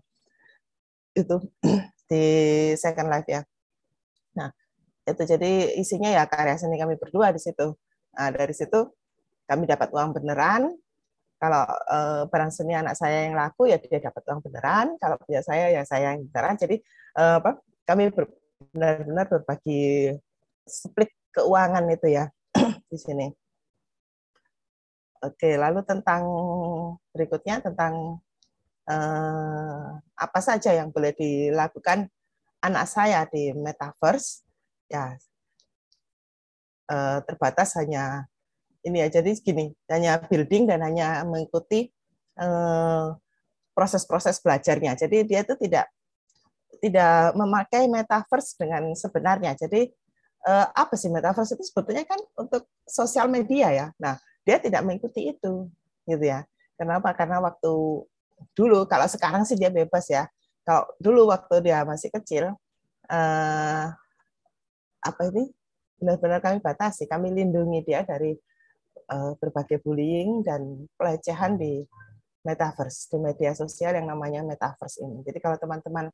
Itu 1.16 1.42
di 2.10 2.24
Second 2.78 3.08
Life 3.10 3.26
ya. 3.26 3.42
Nah, 4.38 4.54
itu 5.02 5.22
jadi 5.26 5.74
isinya 5.80 6.12
ya 6.14 6.28
karya 6.30 6.54
seni 6.60 6.78
kami 6.78 6.94
berdua 6.94 7.34
di 7.34 7.42
situ. 7.42 7.74
Nah, 8.14 8.28
dari 8.30 8.54
situ 8.54 8.92
kami 9.48 9.66
dapat 9.66 9.90
uang 9.90 10.14
beneran, 10.14 10.78
kalau 11.42 11.66
uh, 11.66 12.22
barang 12.30 12.54
seni 12.54 12.70
anak 12.70 12.94
saya 12.94 13.26
yang 13.26 13.34
laku 13.34 13.66
ya 13.66 13.74
dia 13.82 13.98
dapat 13.98 14.22
uang 14.30 14.46
beneran. 14.46 14.94
Kalau 15.02 15.18
punya 15.18 15.42
saya 15.42 15.74
ya 15.74 15.82
saya 15.82 16.14
yang 16.14 16.30
beneran. 16.30 16.54
Jadi 16.54 16.78
uh, 17.18 17.42
apa 17.42 17.58
kami 17.82 18.14
benar-benar 18.70 19.26
berbagi 19.26 20.14
split 20.62 21.10
keuangan 21.34 21.82
itu 21.90 22.14
ya 22.14 22.30
di 22.90 22.94
sini. 22.94 23.26
Oke 25.18 25.58
lalu 25.58 25.82
tentang 25.82 26.22
berikutnya 27.10 27.58
tentang 27.58 28.22
uh, 28.86 29.98
apa 29.98 30.38
saja 30.38 30.70
yang 30.78 30.94
boleh 30.94 31.10
dilakukan 31.10 32.06
anak 32.62 32.86
saya 32.86 33.26
di 33.26 33.50
metaverse. 33.50 34.46
Ya 34.86 35.18
terbatas 37.24 37.72
hanya 37.80 38.28
ini 38.82 38.98
ya 39.06 39.08
jadi 39.22 39.30
gini 39.38 39.70
hanya 39.86 40.18
building 40.26 40.66
dan 40.66 40.82
hanya 40.82 41.22
mengikuti 41.22 41.90
eh, 42.38 43.06
proses-proses 43.72 44.42
belajarnya. 44.42 44.98
Jadi 44.98 45.24
dia 45.24 45.46
itu 45.46 45.54
tidak 45.56 45.86
tidak 46.82 47.32
memakai 47.38 47.86
metaverse 47.86 48.58
dengan 48.58 48.90
sebenarnya. 48.98 49.54
Jadi 49.54 49.86
eh, 50.46 50.66
apa 50.74 50.94
sih 50.98 51.08
metaverse 51.08 51.54
itu? 51.54 51.64
Sebetulnya 51.64 52.04
kan 52.04 52.18
untuk 52.34 52.66
sosial 52.84 53.30
media 53.30 53.70
ya. 53.70 53.86
Nah 54.02 54.18
dia 54.42 54.58
tidak 54.58 54.82
mengikuti 54.82 55.30
itu 55.30 55.70
gitu 56.04 56.24
ya. 56.26 56.42
Kenapa? 56.74 57.14
Karena 57.14 57.38
waktu 57.38 57.72
dulu 58.58 58.78
kalau 58.90 59.06
sekarang 59.06 59.46
sih 59.46 59.54
dia 59.54 59.70
bebas 59.70 60.10
ya. 60.10 60.26
Kalau 60.62 60.86
dulu 60.98 61.30
waktu 61.30 61.62
dia 61.62 61.86
masih 61.86 62.10
kecil 62.10 62.50
eh, 63.06 63.86
apa 65.02 65.20
ini? 65.30 65.54
Benar-benar 66.02 66.42
kami 66.42 66.58
batasi 66.58 67.06
kami 67.06 67.30
lindungi 67.30 67.86
dia 67.86 68.02
dari 68.02 68.34
uh, 68.34 68.51
berbagai 69.10 69.82
bullying 69.84 70.40
dan 70.44 70.86
pelecehan 70.96 71.58
di 71.58 71.82
metaverse, 72.42 73.06
di 73.12 73.18
media 73.22 73.54
sosial 73.54 73.94
yang 73.94 74.10
namanya 74.10 74.42
metaverse 74.42 74.98
ini. 74.98 75.22
Jadi 75.22 75.38
kalau 75.38 75.54
teman-teman 75.62 76.10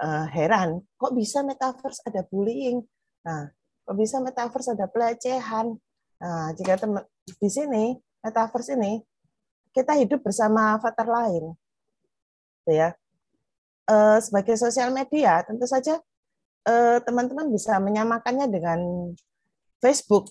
uh, 0.00 0.26
heran, 0.32 0.80
kok 0.96 1.12
bisa 1.12 1.44
metaverse 1.44 2.00
ada 2.08 2.24
bullying? 2.24 2.80
Nah, 3.26 3.52
kok 3.84 3.96
bisa 3.96 4.16
metaverse 4.24 4.72
ada 4.72 4.88
pelecehan? 4.88 5.76
Nah, 6.18 6.50
jika 6.56 6.80
teman 6.80 7.04
di 7.24 7.48
sini 7.52 7.94
metaverse 8.24 8.74
ini 8.80 9.04
kita 9.76 9.94
hidup 10.00 10.24
bersama 10.24 10.80
avatar 10.80 11.04
lain, 11.04 11.52
gitu 12.64 12.72
ya. 12.72 12.96
Uh, 13.88 14.16
sebagai 14.20 14.56
sosial 14.56 14.92
media, 14.92 15.44
tentu 15.44 15.68
saja 15.68 16.00
teman-teman 17.08 17.48
bisa 17.48 17.80
menyamakannya 17.80 18.44
dengan 18.52 18.76
Facebook 19.80 20.28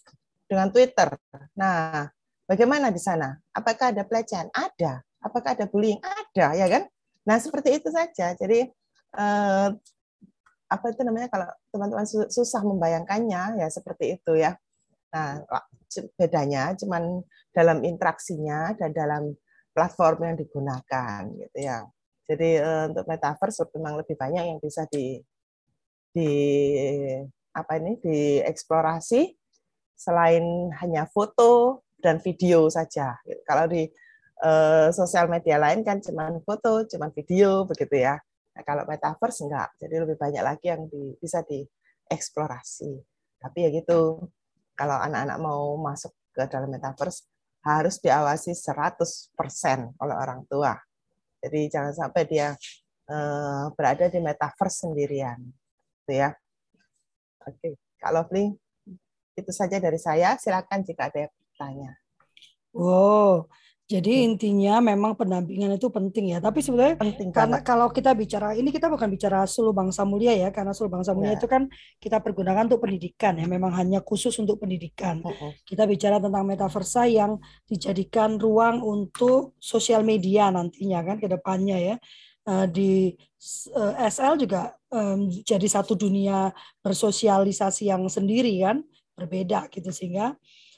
dengan 0.47 0.71
Twitter. 0.71 1.11
Nah, 1.59 2.07
bagaimana 2.47 2.89
di 2.89 2.97
sana? 2.97 3.35
Apakah 3.51 3.91
ada 3.91 4.07
pelecehan? 4.07 4.47
Ada. 4.55 5.03
Apakah 5.19 5.53
ada 5.53 5.67
bullying? 5.67 5.99
Ada, 5.99 6.55
ya 6.55 6.67
kan? 6.71 6.83
Nah, 7.27 7.37
seperti 7.37 7.77
itu 7.77 7.91
saja. 7.91 8.33
Jadi 8.33 8.63
eh, 9.13 9.69
apa 10.67 10.85
itu 10.91 11.01
namanya 11.03 11.27
kalau 11.31 11.47
teman-teman 11.71 12.07
susah 12.27 12.63
membayangkannya 12.63 13.59
ya 13.59 13.67
seperti 13.67 14.19
itu 14.19 14.39
ya. 14.39 14.55
Nah, 15.11 15.43
bedanya 16.19 16.75
cuman 16.75 17.23
dalam 17.55 17.83
interaksinya 17.83 18.75
dan 18.75 18.91
dalam 18.91 19.35
platform 19.71 20.31
yang 20.31 20.35
digunakan 20.39 21.21
gitu 21.35 21.57
ya. 21.59 21.83
Jadi 22.27 22.49
eh, 22.59 22.83
untuk 22.91 23.05
metaverse 23.07 23.63
memang 23.75 23.99
lebih 23.99 24.15
banyak 24.15 24.43
yang 24.55 24.59
bisa 24.59 24.87
di 24.87 25.19
di 26.11 26.31
apa 27.53 27.77
ini 27.77 27.97
dieksplorasi 28.01 29.21
selain 29.97 30.69
hanya 30.77 31.09
foto 31.09 31.81
dan 31.97 32.21
video 32.21 32.69
saja. 32.69 33.17
Kalau 33.43 33.65
di 33.65 33.89
uh, 34.45 34.93
sosial 34.93 35.25
media 35.25 35.57
lain 35.57 35.81
kan 35.81 35.97
cuma 35.97 36.29
foto, 36.45 36.85
cuma 36.85 37.09
video 37.09 37.65
begitu 37.65 38.05
ya. 38.05 38.21
Nah, 38.53 38.63
kalau 38.65 38.85
metaverse 38.85 39.45
enggak, 39.45 39.69
jadi 39.81 39.95
lebih 40.05 40.17
banyak 40.17 40.43
lagi 40.45 40.65
yang 40.69 40.85
di, 40.85 41.17
bisa 41.17 41.41
dieksplorasi. 41.45 42.93
Tapi 43.37 43.57
ya 43.65 43.69
gitu, 43.73 44.29
kalau 44.77 44.97
anak-anak 44.97 45.37
mau 45.41 45.77
masuk 45.77 46.13
ke 46.33 46.45
dalam 46.45 46.69
metaverse 46.69 47.25
harus 47.65 47.97
diawasi 47.99 48.53
100% 48.53 49.97
oleh 50.01 50.15
orang 50.15 50.45
tua. 50.45 50.77
Jadi 51.41 51.69
jangan 51.69 51.93
sampai 51.93 52.23
dia 52.25 52.53
uh, 53.09 53.69
berada 53.73 54.09
di 54.09 54.19
metaverse 54.21 54.85
sendirian. 54.85 55.37
Gitu 56.01 56.13
ya. 56.17 56.33
Oke, 57.45 57.77
kalau 58.01 58.25
Lovely, 58.25 58.57
itu 59.37 59.51
saja 59.53 59.77
dari 59.77 60.01
saya. 60.01 60.33
Silakan 60.41 60.81
jika 60.81 61.13
ada 61.13 61.29
yang 61.29 61.33
bertanya. 61.37 61.91
Wow, 62.73 63.49
jadi 63.87 64.27
intinya 64.27 64.83
memang 64.83 65.15
pendampingan 65.15 65.79
itu 65.79 65.87
penting 65.87 66.35
ya. 66.35 66.43
Tapi 66.43 66.59
sebenarnya 66.59 66.99
penting 66.99 67.31
karena 67.31 67.63
banget. 67.63 67.71
kalau 67.71 67.87
kita 67.87 68.11
bicara 68.11 68.51
ini 68.51 68.67
kita 68.67 68.91
bukan 68.91 69.07
bicara 69.07 69.47
suluh 69.47 69.71
bangsa 69.71 70.03
mulia 70.03 70.35
ya, 70.35 70.51
karena 70.51 70.75
suluh 70.75 70.91
bangsa 70.91 71.15
mulia 71.15 71.33
ya. 71.33 71.39
itu 71.39 71.47
kan 71.47 71.71
kita 72.03 72.19
pergunakan 72.19 72.67
untuk 72.67 72.83
pendidikan 72.83 73.39
ya, 73.39 73.47
memang 73.47 73.71
hanya 73.79 74.03
khusus 74.03 74.35
untuk 74.43 74.59
pendidikan. 74.59 75.23
Uh 75.23 75.31
-uh. 75.31 75.51
Kita 75.63 75.87
bicara 75.87 76.19
tentang 76.19 76.43
metaversa 76.43 77.07
yang 77.07 77.39
dijadikan 77.63 78.35
ruang 78.35 78.83
untuk 78.83 79.55
sosial 79.55 80.03
media 80.03 80.51
nantinya 80.51 81.07
kan 81.07 81.15
ke 81.23 81.31
depannya 81.31 81.79
ya. 81.79 81.95
Uh, 82.47 82.63
di 82.63 83.11
eh, 83.75 83.93
SL 84.07 84.39
juga 84.39 84.71
jadi 85.43 85.67
satu 85.67 85.99
dunia 85.99 86.47
bersosialisasi 86.79 87.91
yang 87.91 88.07
sendiri 88.07 88.63
kan 88.63 88.79
berbeda 89.17 89.65
gitu 89.73 89.89
sehingga 89.89 90.37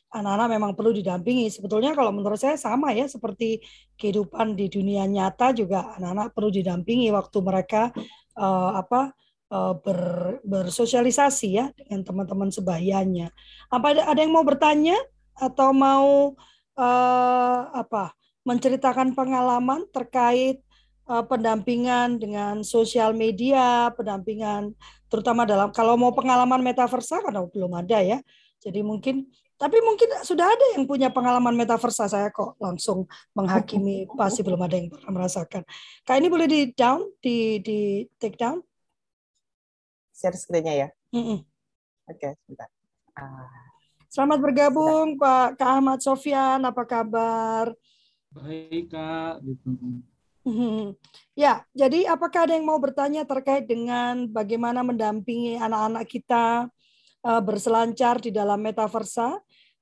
anak-anak 0.09 0.47
memang 0.57 0.71
perlu 0.73 0.95
didampingi. 0.95 1.51
Sebetulnya 1.53 1.93
kalau 1.93 2.09
menurut 2.09 2.39
saya 2.39 2.57
sama 2.57 2.95
ya 2.95 3.05
seperti 3.05 3.61
kehidupan 3.99 4.57
di 4.57 4.71
dunia 4.71 5.05
nyata 5.05 5.53
juga 5.53 5.93
anak-anak 5.99 6.33
perlu 6.33 6.49
didampingi 6.49 7.13
waktu 7.13 7.37
mereka 7.43 7.93
uh, 8.39 8.79
apa 8.79 9.13
uh, 9.53 9.73
ber, 9.77 10.01
bersosialisasi 10.41 11.47
ya 11.53 11.69
dengan 11.75 12.01
teman-teman 12.01 12.49
sebayanya. 12.49 13.29
Apa 13.69 13.93
ada, 13.93 14.01
ada 14.09 14.19
yang 14.23 14.33
mau 14.33 14.45
bertanya 14.45 14.97
atau 15.37 15.69
mau 15.71 16.33
uh, 16.79 17.61
apa 17.69 18.17
menceritakan 18.47 19.13
pengalaman 19.13 19.85
terkait 19.93 20.63
uh, 21.05 21.21
pendampingan 21.21 22.17
dengan 22.17 22.65
sosial 22.65 23.13
media, 23.13 23.93
pendampingan 23.93 24.73
terutama 25.09 25.43
dalam 25.43 25.73
kalau 25.73 25.97
mau 25.97 26.13
pengalaman 26.13 26.61
metaversa 26.61 27.19
karena 27.25 27.43
belum 27.43 27.73
ada 27.75 27.99
ya. 27.99 28.21
Jadi 28.61 28.79
mungkin 28.85 29.27
tapi 29.59 29.83
mungkin 29.83 30.07
sudah 30.23 30.47
ada 30.47 30.65
yang 30.79 30.87
punya 30.87 31.11
pengalaman 31.11 31.51
metaversa 31.51 32.07
saya 32.07 32.31
kok 32.31 32.55
langsung 32.63 33.03
menghakimi 33.35 34.07
pasti 34.15 34.39
belum 34.39 34.63
ada 34.63 34.79
yang 34.79 34.87
pernah 34.87 35.11
merasakan. 35.19 35.67
Kak 36.07 36.15
ini 36.15 36.31
boleh 36.31 36.47
di 36.47 36.71
down, 36.71 37.03
di 37.19 37.59
di 37.59 38.07
take 38.15 38.39
down? 38.39 38.63
Share 40.15 40.39
screen-nya 40.39 40.87
ya. 40.87 40.87
Mm 41.11 41.19
-mm. 41.19 41.39
Oke, 42.07 42.15
okay, 42.15 42.31
sebentar. 42.47 42.71
Ah. 43.19 43.51
Selamat 44.07 44.39
bergabung 44.41 45.19
Pak 45.19 45.59
Kak 45.59 45.69
Ahmad 45.69 45.99
Sofyan, 45.99 46.63
apa 46.63 46.87
kabar? 46.87 47.75
Baik 48.31 48.95
Kak. 48.95 49.43
Mm-hmm. 50.49 50.97
Ya, 51.37 51.61
jadi 51.77 52.09
apakah 52.09 52.49
ada 52.49 52.57
yang 52.57 52.65
mau 52.65 52.81
bertanya 52.81 53.21
terkait 53.21 53.69
dengan 53.69 54.25
bagaimana 54.33 54.81
mendampingi 54.81 55.61
anak-anak 55.61 56.09
kita 56.09 56.65
uh, 57.21 57.41
berselancar 57.45 58.17
di 58.17 58.33
dalam 58.33 58.57
metaversa? 58.57 59.37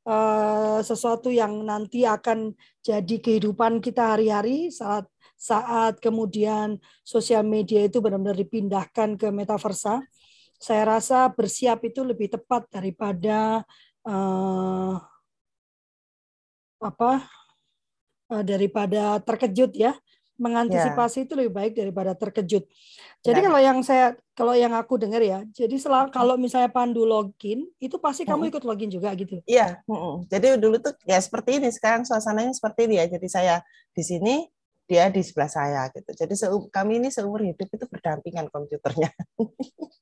Uh, 0.07 0.79
sesuatu 0.87 1.27
yang 1.27 1.67
nanti 1.67 2.07
akan 2.07 2.55
jadi 2.79 3.15
kehidupan 3.19 3.83
kita 3.83 4.15
hari-hari 4.15 4.71
saat 4.71 5.03
saat 5.35 5.99
kemudian 5.99 6.79
sosial 7.03 7.43
media 7.43 7.83
itu 7.83 7.99
benar-benar 7.99 8.39
dipindahkan 8.39 9.19
ke 9.19 9.27
metaversa. 9.31 9.99
Saya 10.55 10.95
rasa 10.95 11.27
bersiap 11.27 11.83
itu 11.83 12.07
lebih 12.07 12.31
tepat 12.39 12.71
daripada 12.71 13.67
uh, 14.07 14.95
apa 16.79 17.27
uh, 18.31 18.43
daripada 18.47 19.19
terkejut 19.19 19.75
ya 19.75 19.91
mengantisipasi 20.37 21.17
yeah. 21.21 21.25
itu 21.25 21.33
lebih 21.33 21.53
baik 21.53 21.73
daripada 21.73 22.13
terkejut. 22.13 22.63
Jadi 23.25 23.39
yeah. 23.41 23.45
kalau 23.49 23.59
yang 23.59 23.79
saya 23.81 24.07
kalau 24.37 24.53
yang 24.53 24.73
aku 24.77 25.01
dengar 25.01 25.21
ya, 25.21 25.41
jadi 25.49 25.75
selalu 25.81 26.13
kalau 26.13 26.37
misalnya 26.37 26.69
Pandu 26.69 27.03
login, 27.03 27.65
itu 27.81 27.97
pasti 27.97 28.23
hmm. 28.23 28.29
kamu 28.31 28.43
ikut 28.53 28.63
login 28.63 28.89
juga 28.93 29.09
gitu. 29.17 29.41
Iya, 29.49 29.81
hmm. 29.89 30.29
jadi 30.29 30.61
dulu 30.61 30.77
tuh 30.77 30.93
ya 31.03 31.17
seperti 31.17 31.57
ini, 31.57 31.73
sekarang 31.73 32.05
suasananya 32.05 32.53
seperti 32.53 32.85
ini 32.85 33.01
ya. 33.01 33.05
Jadi 33.09 33.27
saya 33.27 33.55
di 33.91 34.03
sini, 34.05 34.45
dia 34.87 35.11
di 35.11 35.19
sebelah 35.19 35.51
saya 35.51 35.91
gitu. 35.91 36.15
Jadi 36.15 36.33
kami 36.71 37.03
ini 37.03 37.09
seumur 37.11 37.43
hidup 37.43 37.67
itu 37.67 37.85
berdampingan 37.85 38.47
komputernya. 38.47 39.11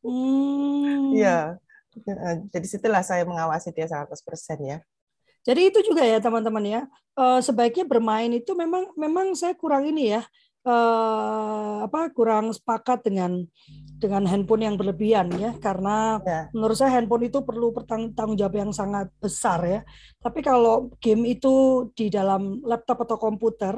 Hmm. 0.06 1.18
Iya. 1.18 1.58
Jadi 2.54 2.68
situlah 2.70 3.02
saya 3.02 3.26
mengawasi 3.26 3.74
dia 3.74 3.90
100% 3.90 4.06
ya. 4.62 4.78
Jadi 5.46 5.62
itu 5.70 5.80
juga 5.86 6.02
ya 6.02 6.18
teman-teman 6.18 6.66
ya. 6.66 6.82
Uh, 7.14 7.40
sebaiknya 7.40 7.86
bermain 7.86 8.34
itu 8.34 8.52
memang 8.58 8.92
memang 8.98 9.38
saya 9.38 9.54
kurang 9.54 9.86
ini 9.86 10.18
ya. 10.18 10.26
Uh, 10.66 11.86
apa 11.86 12.10
kurang 12.10 12.50
sepakat 12.50 13.06
dengan 13.06 13.46
dengan 14.02 14.26
handphone 14.26 14.66
yang 14.66 14.74
berlebihan 14.74 15.30
ya 15.38 15.54
karena 15.62 16.18
ya. 16.26 16.50
menurut 16.58 16.74
saya 16.74 16.98
handphone 16.98 17.30
itu 17.30 17.46
perlu 17.46 17.70
tanggung 18.18 18.34
jawab 18.34 18.58
yang 18.58 18.74
sangat 18.74 19.14
besar 19.22 19.62
ya. 19.62 19.82
Tapi 20.18 20.42
kalau 20.42 20.90
game 20.98 21.38
itu 21.38 21.86
di 21.94 22.10
dalam 22.10 22.66
laptop 22.66 23.06
atau 23.06 23.22
komputer 23.22 23.78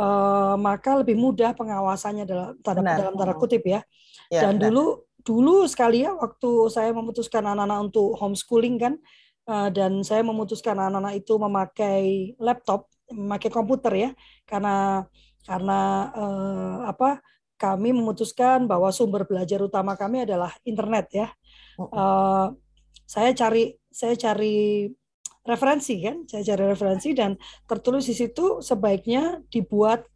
uh, 0.00 0.56
maka 0.56 1.04
lebih 1.04 1.20
mudah 1.20 1.52
pengawasannya 1.52 2.24
dalam 2.24 2.56
tanda 2.64 2.96
dalam 2.96 3.14
tanda 3.14 3.34
kutip 3.36 3.60
ya. 3.60 3.84
ya 4.32 4.48
Dan 4.48 4.56
benar. 4.56 4.72
dulu 4.72 4.84
dulu 5.24 5.56
sekali 5.68 6.04
ya 6.04 6.12
waktu 6.16 6.72
saya 6.72 6.92
memutuskan 6.92 7.44
anak-anak 7.44 7.92
untuk 7.92 8.16
homeschooling 8.16 8.76
kan 8.76 8.96
Eh, 9.44 9.68
dan 9.76 10.00
saya 10.00 10.24
memutuskan 10.24 10.72
anak-anak 10.72 11.20
itu 11.20 11.36
memakai 11.36 12.32
laptop, 12.40 12.88
memakai 13.12 13.52
komputer 13.52 13.92
ya, 13.92 14.10
karena 14.48 15.04
karena 15.44 15.80
uh, 16.16 16.76
apa? 16.88 17.20
Kami 17.60 17.92
memutuskan 17.92 18.64
bahwa 18.64 18.88
sumber 18.88 19.28
belajar 19.28 19.60
utama 19.60 20.00
kami 20.00 20.24
adalah 20.24 20.48
internet 20.64 21.06
ya. 21.12 21.28
Uh, 21.76 22.56
saya 23.04 23.36
cari 23.36 23.76
saya 23.92 24.16
cari 24.16 24.88
referensi 25.44 26.00
kan, 26.00 26.24
saya 26.24 26.40
cari 26.56 26.64
referensi 26.64 27.12
dan 27.12 27.36
tertulis 27.68 28.08
di 28.08 28.16
situ 28.16 28.64
sebaiknya 28.64 29.44
dibuat 29.52 30.08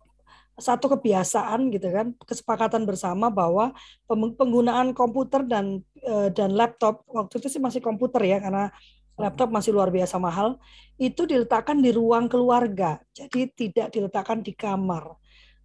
satu 0.57 0.89
kebiasaan 0.97 1.69
gitu 1.71 1.87
kan 1.93 2.17
kesepakatan 2.27 2.83
bersama 2.83 3.31
bahwa 3.31 3.71
penggunaan 4.11 4.91
komputer 4.91 5.47
dan 5.47 5.87
dan 6.35 6.51
laptop 6.51 7.07
waktu 7.07 7.39
itu 7.39 7.47
sih 7.47 7.63
masih 7.63 7.79
komputer 7.79 8.19
ya 8.27 8.43
karena 8.43 8.75
laptop 9.19 9.51
masih 9.51 9.75
luar 9.75 9.91
biasa 9.91 10.17
mahal, 10.17 10.57
itu 10.97 11.27
diletakkan 11.27 11.83
di 11.83 11.91
ruang 11.91 12.31
keluarga, 12.31 13.03
jadi 13.11 13.51
tidak 13.51 13.89
diletakkan 13.91 14.41
di 14.41 14.55
kamar. 14.55 15.19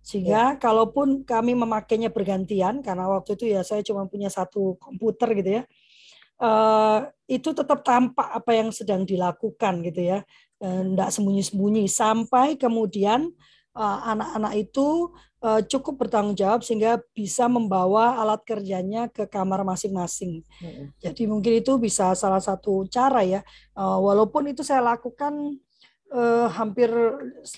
Sehingga 0.03 0.57
ya. 0.57 0.59
kalaupun 0.59 1.23
kami 1.23 1.55
memakainya 1.55 2.11
bergantian, 2.11 2.83
karena 2.83 3.07
waktu 3.07 3.39
itu 3.39 3.45
ya 3.53 3.63
saya 3.63 3.85
cuma 3.85 4.09
punya 4.09 4.27
satu 4.27 4.75
komputer 4.81 5.29
gitu 5.39 5.49
ya, 5.57 5.63
uh, 6.43 7.07
itu 7.29 7.55
tetap 7.55 7.85
tampak 7.85 8.27
apa 8.27 8.51
yang 8.51 8.73
sedang 8.73 9.07
dilakukan 9.07 9.85
gitu 9.85 10.01
ya, 10.01 10.19
tidak 10.63 11.09
sembunyi-sembunyi 11.11 11.91
sampai 11.91 12.55
kemudian 12.55 13.27
eh, 13.27 13.35
anak-anak 13.73 14.53
uh, 14.53 14.61
itu 14.61 14.87
uh, 15.41 15.61
cukup 15.65 16.05
bertanggung 16.05 16.37
jawab 16.37 16.61
sehingga 16.61 17.01
bisa 17.11 17.49
membawa 17.49 18.21
alat 18.21 18.45
kerjanya 18.45 19.09
ke 19.09 19.25
kamar 19.25 19.65
masing-masing. 19.65 20.45
Hmm. 20.61 20.93
Jadi 21.01 21.25
mungkin 21.25 21.57
itu 21.57 21.75
bisa 21.81 22.13
salah 22.13 22.39
satu 22.39 22.85
cara 22.87 23.25
ya. 23.25 23.41
Uh, 23.73 23.97
walaupun 23.97 24.53
itu 24.53 24.61
saya 24.61 24.85
lakukan 24.85 25.57
uh, 26.13 26.47
hampir 26.53 26.89
15 27.41 27.49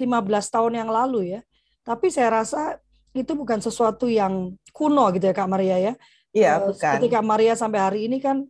tahun 0.55 0.73
yang 0.79 0.89
lalu 0.89 1.35
ya. 1.35 1.41
Tapi 1.85 2.09
saya 2.09 2.41
rasa 2.41 2.79
itu 3.15 3.31
bukan 3.35 3.59
sesuatu 3.59 4.09
yang 4.09 4.55
kuno 4.75 5.11
gitu 5.15 5.29
ya 5.29 5.35
Kak 5.35 5.51
Maria 5.51 5.77
ya. 5.79 5.93
Iya, 6.35 6.59
uh, 6.59 6.67
bukan. 6.67 6.93
Ketika 6.99 7.19
Maria 7.23 7.55
sampai 7.55 7.79
hari 7.79 7.99
ini 8.11 8.19
kan 8.19 8.43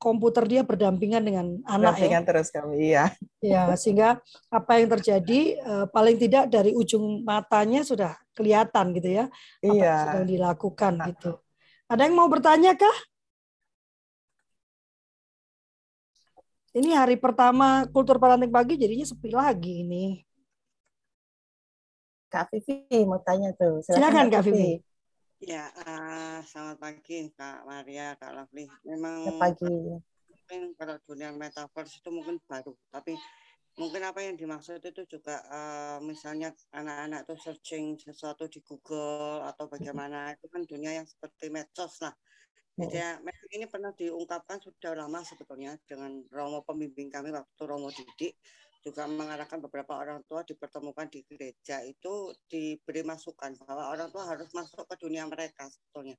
komputer 0.00 0.48
dia 0.48 0.64
berdampingan 0.64 1.20
dengan 1.20 1.46
anak 1.68 2.00
berdampingan 2.00 2.24
ya. 2.24 2.28
terus 2.32 2.48
kami, 2.48 2.74
iya. 2.80 3.04
Ya, 3.44 3.68
sehingga 3.76 4.24
apa 4.48 4.80
yang 4.80 4.88
terjadi 4.88 5.60
uh, 5.60 5.86
paling 5.92 6.16
tidak 6.16 6.48
dari 6.48 6.72
ujung 6.72 7.20
matanya 7.20 7.84
sudah 7.84 8.16
kelihatan 8.32 8.96
gitu 8.96 9.20
ya. 9.20 9.24
Apa 9.60 9.68
iya. 9.68 9.84
yang 9.84 10.00
sedang 10.00 10.26
dilakukan 10.32 10.92
nah. 10.96 11.06
gitu. 11.12 11.36
Ada 11.92 12.08
yang 12.08 12.16
mau 12.16 12.28
bertanya 12.32 12.72
kah? 12.72 12.96
Ini 16.72 16.96
hari 16.96 17.20
pertama 17.20 17.84
kultur 17.92 18.16
parenting 18.16 18.48
pagi 18.48 18.80
jadinya 18.80 19.04
sepi 19.04 19.28
lagi 19.28 19.84
ini. 19.84 20.24
Kak 22.30 22.48
Vivi 22.54 23.04
mau 23.04 23.18
tanya 23.20 23.50
tuh. 23.58 23.82
Silakan, 23.82 24.30
Kak 24.30 24.46
Vivi. 24.46 24.78
Ya, 25.40 25.72
uh, 25.72 26.44
selamat 26.44 26.76
pagi 26.76 27.32
Kak 27.32 27.64
Maria, 27.64 28.12
Kak 28.20 28.36
Lovely. 28.36 28.68
Memang 28.84 29.24
Selamat 29.24 29.56
pagi. 29.56 29.72
mungkin 30.28 30.60
kalau 30.76 30.96
dunia 31.08 31.32
metaverse 31.32 31.96
itu 31.96 32.12
mungkin 32.12 32.36
baru, 32.44 32.76
tapi 32.92 33.16
mungkin 33.80 34.04
apa 34.04 34.20
yang 34.20 34.36
dimaksud 34.36 34.84
itu 34.84 35.08
juga 35.08 35.40
uh, 35.48 35.96
misalnya 36.04 36.52
anak-anak 36.76 37.24
tuh 37.24 37.40
searching 37.40 37.96
sesuatu 37.96 38.52
di 38.52 38.60
Google 38.60 39.40
atau 39.48 39.64
bagaimana 39.64 40.36
itu 40.36 40.44
kan 40.52 40.60
dunia 40.68 41.00
yang 41.00 41.08
seperti 41.08 41.48
medsos 41.48 42.04
lah. 42.04 42.12
Jadi 42.76 43.00
ya, 43.00 43.16
ini 43.56 43.64
pernah 43.64 43.96
diungkapkan 43.96 44.60
sudah 44.60 44.92
lama 44.92 45.24
sebetulnya 45.24 45.72
dengan 45.88 46.20
Romo 46.28 46.60
pembimbing 46.68 47.08
kami 47.08 47.32
waktu 47.32 47.62
Romo 47.64 47.88
Didik 47.88 48.36
juga 48.80 49.04
mengarahkan 49.04 49.60
beberapa 49.60 49.92
orang 49.92 50.24
tua 50.24 50.40
dipertemukan 50.40 51.04
di 51.12 51.20
gereja 51.28 51.84
itu 51.84 52.32
diberi 52.48 53.04
masukan 53.04 53.52
bahwa 53.60 53.92
orang 53.92 54.08
tua 54.08 54.24
harus 54.24 54.48
masuk 54.56 54.88
ke 54.88 54.96
dunia 54.96 55.28
mereka 55.28 55.68
sebetulnya. 55.68 56.16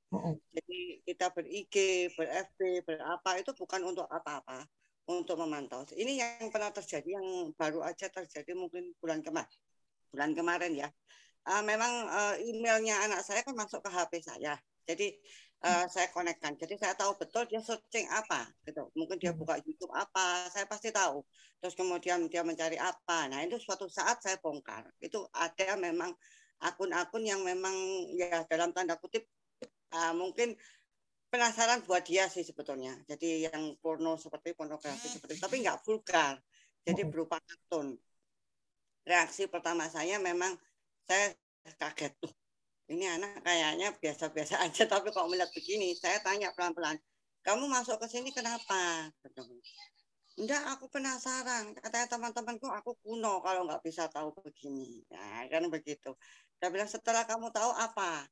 Jadi 0.54 1.02
kita 1.02 1.34
ber-IG, 1.34 1.76
ber-FB, 2.14 2.86
berapa 2.86 3.30
itu 3.42 3.50
bukan 3.58 3.80
untuk 3.82 4.06
apa-apa, 4.06 4.62
untuk 5.10 5.34
memantau. 5.42 5.82
Ini 5.90 6.12
yang 6.14 6.48
pernah 6.54 6.70
terjadi, 6.70 7.18
yang 7.18 7.50
baru 7.58 7.82
aja 7.82 8.06
terjadi 8.06 8.54
mungkin 8.54 8.94
bulan 9.02 9.26
kemarin, 9.26 9.58
bulan 10.14 10.30
kemarin 10.32 10.72
ya. 10.78 10.88
Uh, 11.42 11.58
memang 11.66 12.06
uh, 12.06 12.38
emailnya 12.38 13.02
anak 13.02 13.26
saya 13.26 13.42
kan 13.42 13.58
masuk 13.58 13.82
ke 13.82 13.90
HP 13.90 14.22
saya. 14.22 14.54
Jadi 14.86 15.18
uh, 15.62 15.86
saya 15.86 16.10
konekkan. 16.10 16.58
Jadi 16.58 16.74
saya 16.76 16.94
tahu 16.98 17.14
betul 17.16 17.46
dia 17.46 17.62
searching 17.62 18.06
apa 18.10 18.50
gitu. 18.66 18.90
Mungkin 18.98 19.16
dia 19.22 19.32
hmm. 19.32 19.40
buka 19.40 19.54
YouTube 19.62 19.94
apa, 19.94 20.50
saya 20.50 20.66
pasti 20.66 20.90
tahu. 20.90 21.22
Terus 21.62 21.74
kemudian 21.78 22.26
dia 22.26 22.42
mencari 22.42 22.76
apa. 22.76 23.30
Nah, 23.30 23.40
itu 23.46 23.56
suatu 23.62 23.86
saat 23.86 24.20
saya 24.20 24.36
bongkar. 24.42 24.90
Itu 24.98 25.26
ada 25.32 25.78
memang 25.78 26.10
akun-akun 26.62 27.22
yang 27.26 27.42
memang 27.42 27.74
ya 28.14 28.46
dalam 28.46 28.70
tanda 28.70 28.94
kutip 28.98 29.26
uh, 29.94 30.14
mungkin 30.14 30.54
penasaran 31.30 31.82
buat 31.86 32.02
dia 32.02 32.26
sih 32.26 32.42
sebetulnya. 32.42 32.98
Jadi 33.06 33.46
yang 33.48 33.78
porno 33.78 34.18
seperti 34.18 34.54
pornografi 34.58 35.08
seperti 35.08 35.38
tapi 35.38 35.62
nggak 35.62 35.80
vulgar. 35.86 36.38
Jadi 36.82 37.02
hmm. 37.06 37.10
berupa 37.10 37.38
kartun. 37.38 37.94
Reaksi 39.02 39.50
pertama 39.50 39.90
saya 39.90 40.18
memang 40.22 40.54
saya 41.06 41.34
kaget 41.78 42.14
tuh 42.22 42.30
ini 42.92 43.08
anak 43.08 43.40
kayaknya 43.40 43.96
biasa-biasa 43.96 44.60
aja 44.68 44.84
tapi 44.84 45.08
kok 45.08 45.24
melihat 45.26 45.50
begini? 45.50 45.96
Saya 45.96 46.20
tanya 46.20 46.52
pelan-pelan 46.52 47.00
kamu 47.42 47.66
masuk 47.66 47.98
ke 47.98 48.06
sini 48.06 48.30
kenapa? 48.30 49.10
Enggak 50.38 50.62
aku 50.70 50.86
penasaran. 50.88 51.74
Katanya 51.74 52.06
teman-temanku 52.06 52.70
aku 52.70 52.94
kuno 53.02 53.42
kalau 53.42 53.66
nggak 53.66 53.82
bisa 53.82 54.06
tahu 54.06 54.30
begini. 54.38 55.02
Nah 55.10 55.50
kan 55.50 55.66
begitu. 55.66 56.14
Dia 56.62 56.70
bilang 56.70 56.86
setelah 56.86 57.26
kamu 57.26 57.50
tahu 57.50 57.74
apa? 57.74 58.30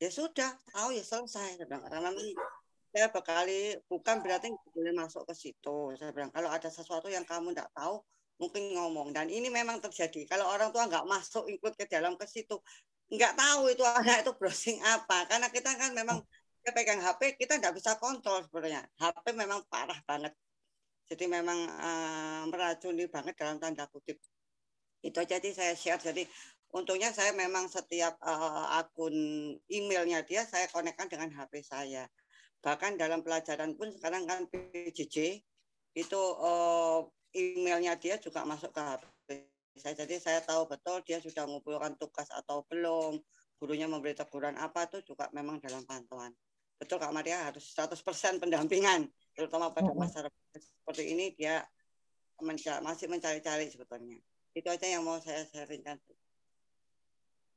Ya 0.00 0.08
sudah 0.08 0.56
tahu 0.72 0.96
ya 0.96 1.04
selesai. 1.04 1.60
Saya 1.60 1.66
bilang 1.68 1.84
karena 1.84 2.08
saya 2.88 3.12
bekali 3.12 3.76
bukan 3.84 4.24
berarti 4.24 4.48
boleh 4.72 4.96
masuk 4.96 5.28
ke 5.28 5.34
situ. 5.36 5.92
Saya 6.00 6.10
bilang 6.16 6.32
kalau 6.32 6.48
ada 6.48 6.72
sesuatu 6.72 7.12
yang 7.12 7.28
kamu 7.28 7.52
tidak 7.52 7.68
tahu 7.76 8.00
mungkin 8.40 8.72
ngomong. 8.72 9.12
Dan 9.12 9.28
ini 9.28 9.52
memang 9.52 9.76
terjadi. 9.84 10.24
Kalau 10.24 10.48
orang 10.48 10.72
tua 10.72 10.88
nggak 10.88 11.04
masuk 11.04 11.44
ikut 11.52 11.76
ke 11.76 11.84
dalam 11.84 12.16
ke 12.16 12.24
situ 12.24 12.56
nggak 13.08 13.34
tahu 13.40 13.72
itu 13.72 13.84
anak 13.84 14.20
itu 14.20 14.32
browsing 14.36 14.78
apa 14.84 15.24
karena 15.24 15.48
kita 15.48 15.72
kan 15.80 15.96
memang 15.96 16.20
kita 16.60 16.70
pegang 16.76 17.00
HP 17.00 17.40
kita 17.40 17.56
nggak 17.56 17.74
bisa 17.80 17.96
kontrol 17.96 18.44
sebenarnya. 18.44 18.84
HP 19.00 19.32
memang 19.32 19.64
parah 19.72 19.96
banget. 20.04 20.36
Jadi 21.08 21.24
memang 21.24 21.56
uh, 21.64 22.44
meracuni 22.52 23.08
banget 23.08 23.32
dalam 23.40 23.56
tanda 23.56 23.88
kutip. 23.88 24.20
Itu 25.00 25.24
jadi 25.24 25.48
saya 25.56 25.72
share. 25.72 25.96
Jadi 25.96 26.28
untungnya 26.76 27.08
saya 27.16 27.32
memang 27.32 27.72
setiap 27.72 28.20
uh, 28.20 28.76
akun 28.76 29.16
emailnya 29.72 30.20
dia 30.28 30.44
saya 30.44 30.68
konekkan 30.68 31.08
dengan 31.08 31.32
HP 31.32 31.64
saya. 31.64 32.04
Bahkan 32.60 33.00
dalam 33.00 33.24
pelajaran 33.24 33.72
pun 33.72 33.88
sekarang 33.88 34.28
kan 34.28 34.44
PJJ 34.52 35.40
itu 35.96 36.20
uh, 36.20 37.08
emailnya 37.32 37.96
dia 37.96 38.20
juga 38.20 38.44
masuk 38.44 38.76
ke 38.76 38.82
HP 38.84 39.17
saya 39.78 39.94
jadi 39.94 40.18
saya 40.18 40.40
tahu 40.42 40.66
betul 40.66 41.00
dia 41.06 41.22
sudah 41.22 41.46
mengumpulkan 41.46 41.94
tugas 41.96 42.28
atau 42.34 42.66
belum 42.66 43.16
gurunya 43.58 43.90
memberi 43.90 44.14
teguran 44.14 44.54
apa 44.58 44.86
itu 44.86 45.14
juga 45.14 45.26
memang 45.34 45.58
dalam 45.58 45.82
pantauan. 45.82 46.30
Betul 46.78 47.02
Kak 47.02 47.10
Maria 47.10 47.50
harus 47.50 47.74
100% 47.74 47.98
pendampingan 48.38 49.10
terutama 49.34 49.74
pada 49.74 49.90
masa 49.94 50.26
seperti 50.54 51.14
ini 51.14 51.34
dia 51.34 51.66
menca 52.38 52.78
masih 52.82 53.10
mencari-cari 53.10 53.66
sebetulnya. 53.66 54.18
Itu 54.54 54.70
aja 54.70 54.86
yang 54.86 55.02
mau 55.02 55.18
saya 55.18 55.42
sharingkan. 55.50 55.98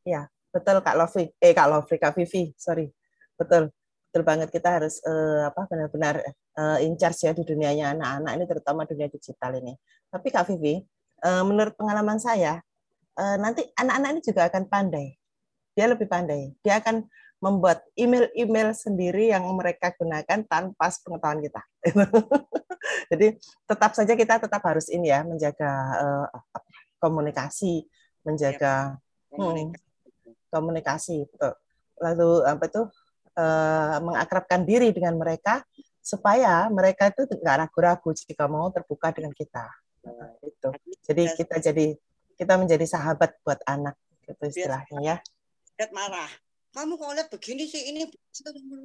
Ya 0.05 0.25
betul 0.49 0.81
Kak 0.81 0.97
Lofi 0.97 1.29
eh 1.37 1.53
Kak 1.53 1.69
Lofi 1.69 1.95
Kak 2.01 2.17
Vivi 2.17 2.49
sorry. 2.57 2.89
Betul 3.37 3.69
betul 4.09 4.23
banget 4.25 4.49
kita 4.49 4.81
harus 4.81 4.99
uh, 5.05 5.47
apa 5.47 5.69
benar-benar 5.69 6.19
uh, 6.57 6.81
in 6.81 6.97
charge 6.97 7.29
ya 7.29 7.31
di 7.31 7.45
dunianya 7.45 7.93
anak-anak 7.93 8.31
ini 8.41 8.45
terutama 8.49 8.81
dunia 8.89 9.05
digital 9.05 9.53
ini. 9.61 9.77
Tapi 10.09 10.27
Kak 10.33 10.49
Vivi 10.49 10.81
menurut 11.21 11.77
pengalaman 11.77 12.17
saya, 12.17 12.61
eh, 13.17 13.37
nanti 13.37 13.61
anak-anak 13.77 14.09
ini 14.17 14.21
juga 14.25 14.41
akan 14.49 14.63
pandai. 14.65 15.13
Dia 15.77 15.85
lebih 15.87 16.07
pandai. 16.09 16.51
Dia 16.65 16.81
akan 16.81 17.05
membuat 17.41 17.81
email-email 17.97 18.69
sendiri 18.77 19.33
yang 19.33 19.41
mereka 19.57 19.89
gunakan 19.97 20.45
tanpa 20.45 20.87
pengetahuan 21.01 21.41
kita. 21.41 21.61
Jadi 23.11 23.27
tetap 23.65 23.91
saja 23.97 24.13
kita 24.13 24.37
tetap 24.37 24.61
harus 24.61 24.85
ini 24.93 25.09
ya 25.09 25.25
menjaga 25.25 25.71
uh, 25.97 26.27
komunikasi, 27.01 27.89
menjaga 28.21 29.01
hmm, 29.33 29.73
komunikasi. 30.53 31.25
Betul. 31.33 31.57
Lalu 31.97 32.31
apa 32.45 32.63
itu 32.69 32.81
uh, 33.41 33.97
mengakrabkan 34.05 34.61
diri 34.61 34.93
dengan 34.93 35.17
mereka 35.17 35.65
supaya 35.97 36.69
mereka 36.69 37.09
itu 37.09 37.25
nggak 37.25 37.57
ragu-ragu 37.65 38.09
jika 38.13 38.45
mau 38.45 38.69
terbuka 38.69 39.09
dengan 39.17 39.33
kita. 39.33 39.65
Nah, 40.05 40.33
itu. 40.41 40.69
Jadi 41.05 41.23
kita 41.37 41.55
jadi 41.61 41.85
kita 42.37 42.53
menjadi 42.57 42.85
sahabat 42.89 43.37
buat 43.45 43.61
anak 43.69 43.93
gitu 44.25 44.43
istilahnya 44.49 44.99
ya. 45.01 45.15
Lihat 45.77 45.91
marah. 45.93 46.31
Kamu 46.71 46.95
kok 46.95 47.13
lihat 47.13 47.29
begini 47.29 47.67
sih 47.67 47.91
ini 47.91 48.07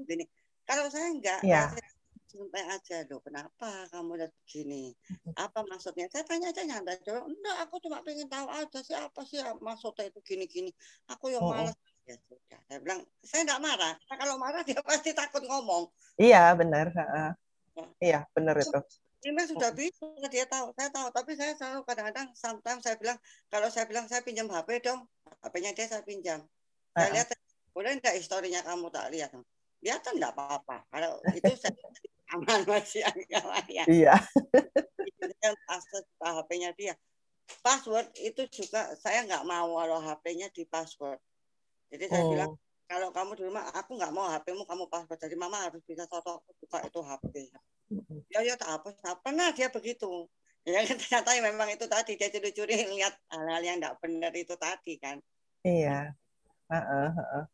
begini. 0.05 0.27
Kalau 0.67 0.91
saya 0.91 1.15
enggak, 1.15 1.41
ya. 1.47 1.71
saya 1.71 1.89
santai 2.27 2.65
aja 2.67 2.97
loh. 3.07 3.23
Kenapa 3.23 3.87
kamu 3.95 4.19
lihat 4.19 4.33
begini? 4.45 4.93
Apa 5.39 5.63
maksudnya? 5.63 6.11
Saya 6.11 6.27
tanya 6.27 6.51
aja 6.51 6.67
nyantai. 6.67 6.99
Enggak, 7.07 7.57
aku 7.63 7.79
cuma 7.87 8.03
pengen 8.03 8.27
tahu 8.27 8.51
aja 8.51 8.79
sih 8.83 8.97
apa 8.99 9.23
sih 9.23 9.39
maksudnya 9.63 10.11
itu 10.11 10.21
gini-gini. 10.27 10.75
Aku 11.09 11.31
yang 11.31 11.47
malas. 11.47 11.79
Ya 12.07 12.19
sudah. 12.27 12.61
Saya 12.67 12.79
bilang, 12.83 13.01
saya 13.23 13.47
enggak 13.47 13.63
marah. 13.63 13.95
Nah, 13.95 14.17
kalau 14.19 14.35
marah 14.37 14.63
dia 14.67 14.83
pasti 14.87 15.15
takut 15.15 15.47
ngomong. 15.47 15.87
Iya, 16.19 16.53
benar. 16.59 16.91
Uh, 16.93 17.33
iya, 18.03 18.27
benar 18.35 18.59
itu 18.59 18.81
ini 19.27 19.43
sudah 19.51 19.71
bisa 19.75 20.07
dia 20.31 20.47
tahu 20.47 20.71
saya 20.79 20.89
tahu. 20.95 21.11
Tapi 21.11 21.35
saya 21.35 21.53
selalu 21.59 21.83
kadang-kadang 21.83 22.31
sometimes 22.39 22.83
saya 22.87 22.95
bilang 22.95 23.19
kalau 23.51 23.67
saya 23.67 23.85
bilang 23.91 24.07
saya 24.07 24.23
pinjam 24.23 24.47
HP 24.47 24.87
dong 24.87 25.03
HP-nya 25.43 25.75
dia 25.75 25.87
saya 25.91 26.03
pinjam. 26.07 26.41
Saya 26.95 27.11
lihat 27.13 27.29
boleh 27.75 27.99
enggak 27.99 28.15
historinya 28.15 28.63
kamu 28.63 28.87
tak 28.89 29.11
lihat? 29.11 29.31
Lihat 29.83 30.01
kan 30.07 30.15
enggak 30.15 30.33
apa-apa. 30.33 30.87
Kalau 30.95 31.19
itu 31.35 31.53
saya 31.59 31.75
aman 32.35 32.67
masih 32.67 33.07
agak 33.07 33.43
ya 33.71 33.85
iya. 33.87 34.15
Akses 35.71 36.07
HP-nya 36.23 36.71
dia. 36.79 36.95
Password 37.63 38.11
itu 38.19 38.47
juga 38.51 38.95
saya 38.99 39.23
nggak 39.27 39.43
mau 39.47 39.79
kalau 39.79 39.99
HP-nya 40.03 40.51
di 40.55 40.67
password. 40.67 41.19
Jadi 41.91 42.05
saya 42.11 42.23
oh. 42.27 42.31
bilang 42.31 42.53
kalau 42.87 43.11
kamu 43.11 43.35
di 43.35 43.43
rumah 43.47 43.67
aku 43.75 43.99
nggak 43.99 44.15
mau 44.15 44.31
HP-mu 44.31 44.63
kamu 44.67 44.87
password. 44.87 45.19
Jadi 45.19 45.35
mama 45.35 45.67
harus 45.67 45.83
bisa 45.83 46.07
foto 46.07 46.47
buka 46.63 46.79
itu 46.87 47.03
HP 47.03 47.51
ya 48.33 48.41
ya 48.43 48.55
tak 48.59 48.71
apa 48.83 48.89
tak 48.99 49.23
pernah 49.23 49.51
dia 49.55 49.71
begitu. 49.71 50.27
Ya 50.67 50.83
ternyata 50.87 51.31
memang 51.39 51.71
itu 51.71 51.87
tadi. 51.87 52.19
Dia 52.19 52.29
curi-curi 52.31 52.75
lihat 52.99 53.15
hal-hal 53.31 53.63
yang 53.63 53.79
tidak 53.79 53.95
benar 54.03 54.33
itu 54.35 54.55
tadi 54.59 54.99
kan. 54.99 55.23
Iya. 55.63 56.15
Uh 56.67 56.75
-uh. 56.75 57.45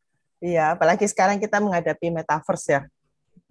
iya 0.41 0.73
apalagi 0.73 1.05
sekarang 1.05 1.37
kita 1.37 1.61
menghadapi 1.61 2.09
metaverse 2.09 2.81
ya 2.81 2.81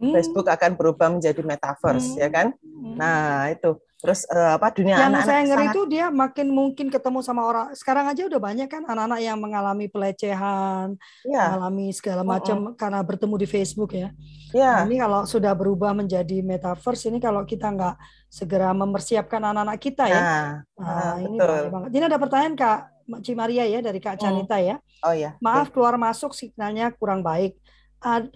hmm. 0.02 0.14
Facebook 0.18 0.50
akan 0.50 0.74
berubah 0.74 1.08
menjadi 1.14 1.46
metaverse 1.46 2.18
ya 2.18 2.18
hmm. 2.18 2.24
ya 2.26 2.30
kan 2.34 2.48
hmm. 2.58 2.96
nah 2.98 3.48
itu 3.54 3.78
Terus 4.02 4.26
uh, 4.34 4.58
apa 4.58 4.74
dunia 4.74 4.98
yang 4.98 5.14
anak-anak 5.14 5.30
saya 5.30 5.42
ngeri 5.46 5.66
sangat... 5.70 5.74
itu 5.78 5.82
dia 5.94 6.06
makin 6.10 6.48
mungkin 6.50 6.88
ketemu 6.90 7.22
sama 7.22 7.46
orang. 7.46 7.68
Sekarang 7.78 8.10
aja 8.10 8.26
udah 8.26 8.42
banyak 8.42 8.66
kan 8.66 8.82
anak-anak 8.82 9.22
yang 9.22 9.38
mengalami 9.38 9.86
pelecehan, 9.94 10.98
ya. 11.22 11.54
mengalami 11.54 11.94
segala 11.94 12.26
macam 12.26 12.58
uh 12.58 12.66
-uh. 12.74 12.76
karena 12.82 13.00
bertemu 13.06 13.36
di 13.38 13.48
Facebook 13.48 13.94
ya. 13.94 14.10
Ya. 14.58 14.82
Nah, 14.82 14.90
ini 14.90 14.98
kalau 14.98 15.22
sudah 15.30 15.54
berubah 15.54 15.94
menjadi 15.94 16.42
metaverse 16.42 17.14
ini 17.14 17.22
kalau 17.22 17.46
kita 17.46 17.70
nggak 17.70 17.96
segera 18.26 18.74
mempersiapkan 18.74 19.38
anak-anak 19.38 19.78
kita 19.78 20.10
ya. 20.10 20.18
Nah, 20.18 20.50
nah, 20.82 20.90
nah 20.98 21.14
ini 21.22 21.38
betul. 21.38 21.64
banget. 21.70 21.90
Ini 21.94 22.04
ada 22.10 22.18
pertanyaan 22.18 22.56
Kak 22.58 22.80
Cimaria 23.22 23.66
ya 23.70 23.80
dari 23.86 24.00
Kak 24.02 24.18
Canita 24.18 24.58
hmm. 24.58 24.66
ya. 24.66 24.76
Oh 25.06 25.14
ya. 25.14 25.38
Maaf 25.38 25.70
keluar 25.70 25.94
masuk 26.02 26.34
signalnya 26.34 26.90
kurang 26.90 27.22
baik. 27.22 27.54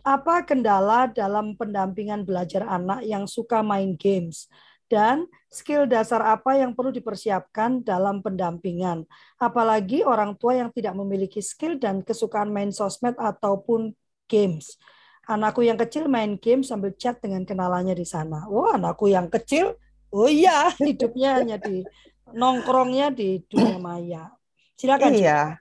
Apa 0.06 0.46
kendala 0.46 1.10
dalam 1.10 1.58
pendampingan 1.58 2.22
belajar 2.22 2.62
anak 2.70 3.02
yang 3.02 3.26
suka 3.26 3.66
main 3.66 3.98
games? 3.98 4.46
dan 4.86 5.26
skill 5.50 5.90
dasar 5.90 6.22
apa 6.22 6.58
yang 6.62 6.78
perlu 6.78 6.94
dipersiapkan 6.94 7.82
dalam 7.82 8.22
pendampingan. 8.22 9.06
Apalagi 9.42 10.06
orang 10.06 10.38
tua 10.38 10.58
yang 10.62 10.70
tidak 10.70 10.94
memiliki 10.94 11.42
skill 11.42 11.82
dan 11.82 12.06
kesukaan 12.06 12.54
main 12.54 12.70
sosmed 12.70 13.18
ataupun 13.18 13.98
games. 14.30 14.78
Anakku 15.26 15.66
yang 15.66 15.78
kecil 15.82 16.06
main 16.06 16.38
game 16.38 16.62
sambil 16.62 16.94
chat 16.94 17.18
dengan 17.18 17.42
kenalannya 17.42 17.98
di 17.98 18.06
sana. 18.06 18.46
Wah, 18.46 18.78
anakku 18.78 19.10
yang 19.10 19.26
kecil, 19.26 19.74
oh 20.14 20.30
iya, 20.30 20.70
hidupnya 20.86 21.42
hanya 21.42 21.58
di 21.58 21.82
nongkrongnya 22.30 23.10
di 23.10 23.42
dunia 23.50 23.82
maya. 23.82 24.30
Silakan. 24.78 25.18
Iya. 25.18 25.58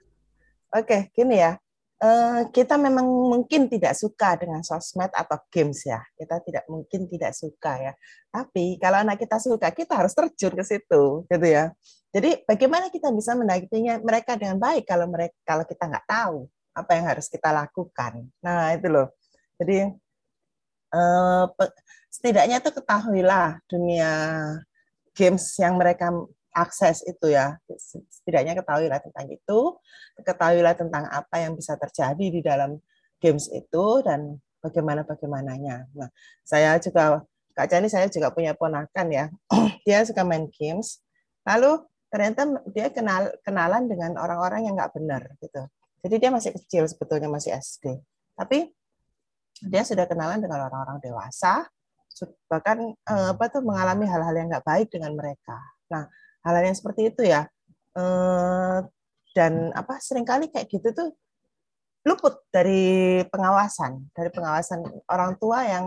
Oke, 0.69 1.09
gini 1.17 1.41
ya. 1.41 1.57
Uh, 1.95 2.51
kita 2.51 2.75
memang 2.75 3.07
mungkin 3.07 3.71
tidak 3.71 3.95
suka 3.95 4.35
dengan 4.35 4.59
sosmed 4.67 5.09
atau 5.15 5.39
games 5.47 5.87
ya. 5.87 6.03
Kita 6.11 6.43
tidak 6.43 6.67
mungkin 6.67 7.07
tidak 7.07 7.31
suka 7.31 7.79
ya. 7.79 7.93
Tapi 8.27 8.75
kalau 8.83 8.99
anak 8.99 9.15
kita 9.15 9.39
suka, 9.39 9.71
kita 9.71 9.95
harus 9.95 10.11
terjun 10.11 10.53
ke 10.59 10.63
situ, 10.67 11.23
gitu 11.31 11.47
ya. 11.47 11.71
Jadi 12.15 12.47
bagaimana 12.47 12.87
kita 12.87 13.11
bisa 13.11 13.35
mendampingi 13.35 13.99
mereka 13.99 14.39
dengan 14.39 14.55
baik 14.55 14.87
kalau 14.87 15.07
mereka 15.07 15.35
kalau 15.43 15.63
kita 15.67 15.83
nggak 15.83 16.07
tahu 16.07 16.47
apa 16.75 16.91
yang 16.95 17.05
harus 17.11 17.27
kita 17.27 17.49
lakukan. 17.51 18.27
Nah 18.39 18.71
itu 18.75 18.87
loh. 18.87 19.11
Jadi 19.59 19.87
uh, 20.95 21.45
setidaknya 22.11 22.63
itu 22.63 22.71
ketahuilah 22.71 23.59
dunia 23.67 24.11
games 25.15 25.43
yang 25.59 25.75
mereka 25.79 26.11
akses 26.55 27.03
itu 27.03 27.35
ya. 27.35 27.59
Setidaknya 28.09 28.55
ketahuilah 28.55 29.03
tentang 29.03 29.27
itu, 29.27 29.59
ketahuilah 30.23 30.73
tentang 30.79 31.03
apa 31.11 31.43
yang 31.43 31.53
bisa 31.53 31.75
terjadi 31.75 32.25
di 32.31 32.39
dalam 32.39 32.79
games 33.19 33.51
itu 33.51 33.85
dan 34.01 34.39
bagaimana 34.63 35.03
bagaimananya. 35.03 35.91
Nah, 35.93 36.09
saya 36.47 36.79
juga 36.79 37.21
Kak 37.55 37.71
Jani 37.71 37.87
saya 37.87 38.07
juga 38.11 38.31
punya 38.31 38.55
ponakan 38.55 39.07
ya. 39.11 39.25
dia 39.87 40.03
suka 40.07 40.23
main 40.23 40.47
games. 40.51 40.99
Lalu 41.47 41.83
ternyata 42.11 42.47
dia 42.71 42.87
kenal 42.91 43.31
kenalan 43.43 43.91
dengan 43.91 44.15
orang-orang 44.15 44.67
yang 44.67 44.75
nggak 44.75 44.91
benar 44.95 45.23
gitu. 45.39 45.63
Jadi 46.03 46.15
dia 46.19 46.29
masih 46.31 46.51
kecil 46.55 46.83
sebetulnya 46.87 47.31
masih 47.31 47.55
SD. 47.55 47.99
Tapi 48.35 48.71
dia 49.63 49.87
sudah 49.87 50.03
kenalan 50.03 50.43
dengan 50.43 50.67
orang-orang 50.67 50.99
dewasa, 50.99 51.63
bahkan 52.51 52.91
eh, 52.91 53.27
apa 53.31 53.47
tuh 53.47 53.63
mengalami 53.63 54.03
hal-hal 54.03 54.35
yang 54.35 54.47
nggak 54.51 54.67
baik 54.67 54.87
dengan 54.91 55.15
mereka. 55.15 55.55
Nah, 55.87 56.11
hal-hal 56.45 56.63
yang 56.69 56.77
seperti 56.77 57.09
itu 57.09 57.25
ya. 57.25 57.49
Eh, 57.97 58.79
dan 59.35 59.73
apa 59.75 59.99
sering 59.99 60.23
kali 60.23 60.47
kayak 60.47 60.71
gitu 60.71 60.95
tuh 60.95 61.09
luput 62.05 62.39
dari 62.53 63.19
pengawasan 63.27 64.07
dari 64.15 64.31
pengawasan 64.31 64.79
orang 65.11 65.35
tua 65.35 65.65
yang 65.67 65.85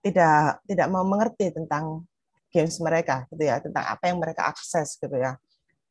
tidak 0.00 0.62
tidak 0.64 0.88
mau 0.88 1.02
mengerti 1.02 1.52
tentang 1.52 2.06
games 2.54 2.78
mereka 2.80 3.26
gitu 3.28 3.42
ya 3.44 3.60
tentang 3.60 3.84
apa 3.84 4.04
yang 4.08 4.16
mereka 4.22 4.48
akses 4.48 4.96
gitu 4.96 5.16
ya. 5.18 5.36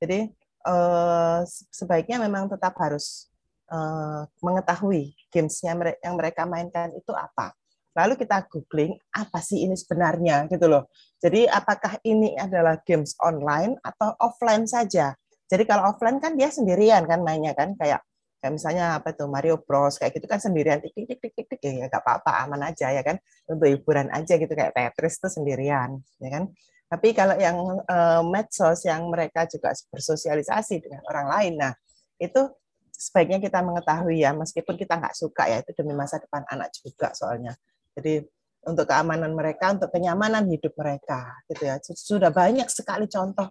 Jadi 0.01 0.31
eh, 0.65 1.39
sebaiknya 1.69 2.17
memang 2.23 2.49
tetap 2.49 2.73
harus 2.79 3.29
eh, 3.69 4.21
mengetahui 4.39 5.13
gamesnya 5.29 5.75
yang 6.01 6.15
mereka 6.15 6.47
mainkan 6.47 6.89
itu 6.95 7.11
apa 7.11 7.53
lalu 7.95 8.13
kita 8.19 8.43
googling 8.51 8.99
apa 9.15 9.39
sih 9.39 9.63
ini 9.63 9.73
sebenarnya 9.73 10.51
gitu 10.51 10.67
loh. 10.67 10.91
Jadi 11.17 11.47
apakah 11.47 11.97
ini 12.03 12.35
adalah 12.35 12.77
games 12.83 13.15
online 13.23 13.79
atau 13.79 14.11
offline 14.19 14.67
saja? 14.67 15.15
Jadi 15.47 15.63
kalau 15.63 15.95
offline 15.95 16.19
kan 16.19 16.35
dia 16.35 16.51
sendirian 16.51 17.07
kan 17.07 17.23
mainnya 17.23 17.55
kan 17.55 17.73
kayak 17.79 18.03
kayak 18.43 18.61
misalnya 18.61 18.99
apa 18.99 19.15
tuh 19.15 19.31
Mario 19.31 19.57
Bros 19.63 19.97
kayak 19.97 20.19
gitu 20.19 20.27
kan 20.27 20.43
sendirian 20.43 20.83
tik 20.83 20.93
tik 20.93 21.17
tik 21.17 21.33
tik 21.33 21.47
tik 21.49 21.61
ya 21.63 21.87
nggak 21.87 22.03
apa-apa 22.03 22.45
aman 22.45 22.67
aja 22.67 22.91
ya 22.91 23.01
kan 23.01 23.17
untuk 23.49 23.71
hiburan 23.71 24.11
aja 24.11 24.37
gitu 24.37 24.51
kayak 24.51 24.75
Tetris 24.75 25.17
tuh 25.17 25.31
sendirian 25.31 25.97
ya 26.19 26.29
kan. 26.29 26.43
Tapi 26.85 27.17
kalau 27.17 27.33
yang 27.41 27.57
uh, 27.89 28.21
medsos 28.21 28.85
yang 28.85 29.09
mereka 29.09 29.49
juga 29.49 29.73
bersosialisasi 29.89 30.85
dengan 30.85 31.01
orang 31.09 31.27
lain, 31.33 31.53
nah 31.57 31.73
itu 32.21 32.45
sebaiknya 32.93 33.41
kita 33.41 33.59
mengetahui 33.65 34.23
ya 34.23 34.31
meskipun 34.31 34.77
kita 34.79 35.01
nggak 35.01 35.15
suka 35.17 35.49
ya 35.49 35.59
itu 35.59 35.71
demi 35.75 35.97
masa 35.97 36.21
depan 36.21 36.45
anak 36.47 36.71
juga 36.79 37.11
soalnya 37.11 37.57
jadi 37.95 38.27
untuk 38.65 38.89
keamanan 38.89 39.31
mereka, 39.37 39.77
untuk 39.77 39.93
kenyamanan 39.93 40.49
hidup 40.49 40.73
mereka, 40.75 41.37
gitu 41.47 41.69
ya. 41.69 41.77
Sudah 41.81 42.33
banyak 42.33 42.65
sekali 42.65 43.05
contoh 43.05 43.47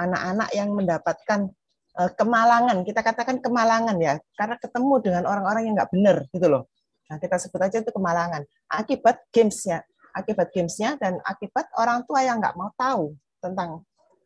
anak-anak 0.00 0.50
yang 0.56 0.72
mendapatkan 0.72 1.52
uh, 2.00 2.10
kemalangan, 2.16 2.80
kita 2.82 3.04
katakan 3.04 3.38
kemalangan 3.44 3.94
ya, 4.00 4.16
karena 4.34 4.56
ketemu 4.58 4.94
dengan 5.04 5.22
orang-orang 5.28 5.68
yang 5.68 5.74
nggak 5.76 5.92
benar, 5.92 6.16
gitu 6.32 6.46
loh. 6.48 6.66
Nah, 7.12 7.20
kita 7.20 7.36
sebut 7.36 7.60
aja 7.60 7.84
itu 7.84 7.92
kemalangan. 7.92 8.42
Akibat 8.72 9.28
gamesnya, 9.28 9.84
akibat 10.16 10.48
gamesnya 10.50 10.96
dan 10.96 11.20
akibat 11.22 11.68
orang 11.76 12.02
tua 12.08 12.24
yang 12.24 12.40
nggak 12.40 12.56
mau 12.56 12.72
tahu 12.74 13.12
tentang 13.44 13.84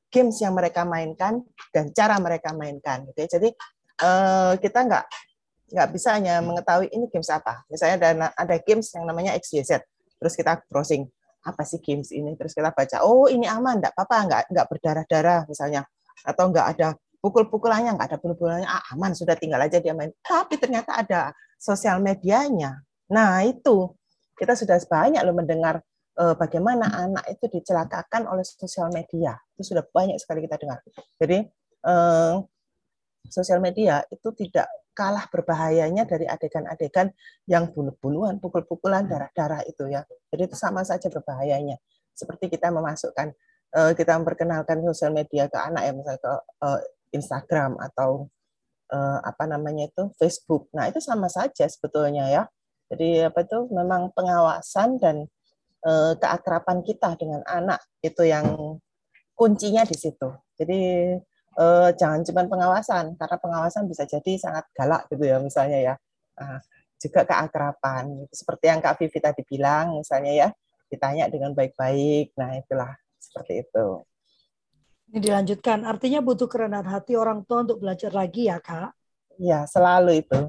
games 0.08 0.38
yang 0.40 0.54
mereka 0.54 0.86
mainkan 0.86 1.42
dan 1.74 1.90
cara 1.90 2.16
mereka 2.22 2.54
mainkan, 2.54 3.04
gitu 3.10 3.18
ya. 3.26 3.28
Jadi 3.28 3.48
uh, 4.06 4.54
kita 4.56 4.86
nggak 4.86 5.04
nggak 5.68 5.88
bisa 5.92 6.16
hanya 6.16 6.40
mengetahui 6.40 6.88
ini 6.90 7.06
games 7.12 7.28
apa. 7.28 7.64
Misalnya 7.68 7.96
ada 8.00 8.32
ada 8.34 8.56
games 8.60 8.88
yang 8.96 9.04
namanya 9.04 9.36
XYZ, 9.36 9.84
terus 10.18 10.34
kita 10.34 10.60
browsing 10.68 11.08
apa 11.44 11.62
sih 11.64 11.78
games 11.80 12.10
ini, 12.12 12.34
terus 12.34 12.52
kita 12.52 12.74
baca, 12.74 13.04
oh 13.04 13.30
ini 13.30 13.46
aman, 13.46 13.80
nggak 13.80 13.94
apa-apa, 13.94 14.16
nggak 14.26 14.42
nggak 14.52 14.66
berdarah-darah 14.68 15.40
misalnya, 15.48 15.86
atau 16.26 16.50
nggak 16.50 16.66
ada 16.76 16.88
pukul-pukulannya, 17.22 17.94
nggak 17.94 18.08
ada 18.14 18.18
pukul-pukulannya, 18.18 18.68
ah, 18.68 18.84
aman 18.94 19.14
sudah 19.14 19.38
tinggal 19.38 19.60
aja 19.62 19.78
dia 19.78 19.94
main. 19.94 20.10
Tapi 20.20 20.58
ternyata 20.58 20.98
ada 20.98 21.32
sosial 21.56 22.02
medianya. 22.02 22.82
Nah 23.12 23.42
itu 23.46 23.92
kita 24.38 24.54
sudah 24.54 24.78
banyak 24.86 25.22
loh 25.26 25.34
mendengar 25.34 25.82
eh, 26.18 26.34
bagaimana 26.38 26.90
anak 26.94 27.24
itu 27.30 27.50
dicelakakan 27.50 28.26
oleh 28.30 28.44
sosial 28.46 28.90
media. 28.94 29.34
Itu 29.56 29.74
sudah 29.74 29.84
banyak 29.86 30.18
sekali 30.20 30.44
kita 30.46 30.56
dengar. 30.58 30.78
Jadi 31.18 31.38
eh, 31.86 32.34
sosial 33.30 33.62
media 33.62 34.02
itu 34.10 34.28
tidak 34.34 34.68
kalah 34.98 35.30
berbahayanya 35.30 36.02
dari 36.10 36.26
adegan-adegan 36.26 37.14
yang 37.46 37.70
bunuh-bunuhan, 37.70 38.42
pukul-pukulan, 38.42 39.06
hmm. 39.06 39.10
darah-darah 39.14 39.62
itu 39.70 39.86
ya. 39.86 40.02
Jadi 40.34 40.50
itu 40.50 40.56
sama 40.58 40.82
saja 40.82 41.06
berbahayanya. 41.06 41.78
Seperti 42.10 42.50
kita 42.50 42.74
memasukkan, 42.74 43.30
eh, 43.78 43.92
kita 43.94 44.18
memperkenalkan 44.18 44.82
sosial 44.82 45.14
media 45.14 45.46
ke 45.46 45.54
anak 45.54 45.86
ya, 45.86 45.92
misalnya 45.94 46.18
ke 46.18 46.34
eh, 46.66 46.80
Instagram 47.14 47.78
atau 47.78 48.26
eh, 48.90 49.18
apa 49.22 49.44
namanya 49.46 49.86
itu 49.86 50.10
Facebook. 50.18 50.66
Nah 50.74 50.90
itu 50.90 50.98
sama 50.98 51.30
saja 51.30 51.70
sebetulnya 51.70 52.26
ya. 52.26 52.42
Jadi 52.90 53.22
apa 53.22 53.46
itu 53.46 53.70
memang 53.70 54.10
pengawasan 54.16 54.98
dan 54.98 55.28
keakraban 56.18 56.82
kita 56.82 57.14
dengan 57.14 57.38
anak 57.46 57.78
itu 58.02 58.26
yang 58.26 58.76
kuncinya 59.38 59.86
di 59.86 59.94
situ. 59.94 60.26
Jadi 60.58 61.14
eh, 61.58 61.90
jangan 61.98 62.22
cuma 62.22 62.46
pengawasan 62.46 63.18
karena 63.18 63.36
pengawasan 63.42 63.84
bisa 63.90 64.06
jadi 64.06 64.32
sangat 64.38 64.64
galak 64.72 65.10
gitu 65.10 65.24
ya 65.26 65.42
misalnya 65.42 65.78
ya. 65.82 65.94
Nah, 66.38 66.62
juga 66.98 67.22
keakraban 67.26 68.26
seperti 68.34 68.64
yang 68.70 68.80
Kak 68.82 68.98
Vivi 68.98 69.18
tadi 69.22 69.42
bilang 69.46 69.98
misalnya 70.02 70.32
ya 70.34 70.48
ditanya 70.90 71.30
dengan 71.30 71.54
baik-baik 71.54 72.34
nah 72.34 72.54
itulah 72.58 72.94
seperti 73.18 73.66
itu. 73.66 73.86
Ini 75.08 75.18
dilanjutkan 75.24 75.88
artinya 75.88 76.20
butuh 76.20 76.50
kerendahan 76.50 76.88
hati 76.90 77.16
orang 77.16 77.46
tua 77.48 77.64
untuk 77.64 77.80
belajar 77.80 78.12
lagi 78.12 78.50
ya 78.50 78.60
Kak? 78.60 78.92
Ya 79.40 79.64
selalu 79.64 80.20
itu. 80.26 80.40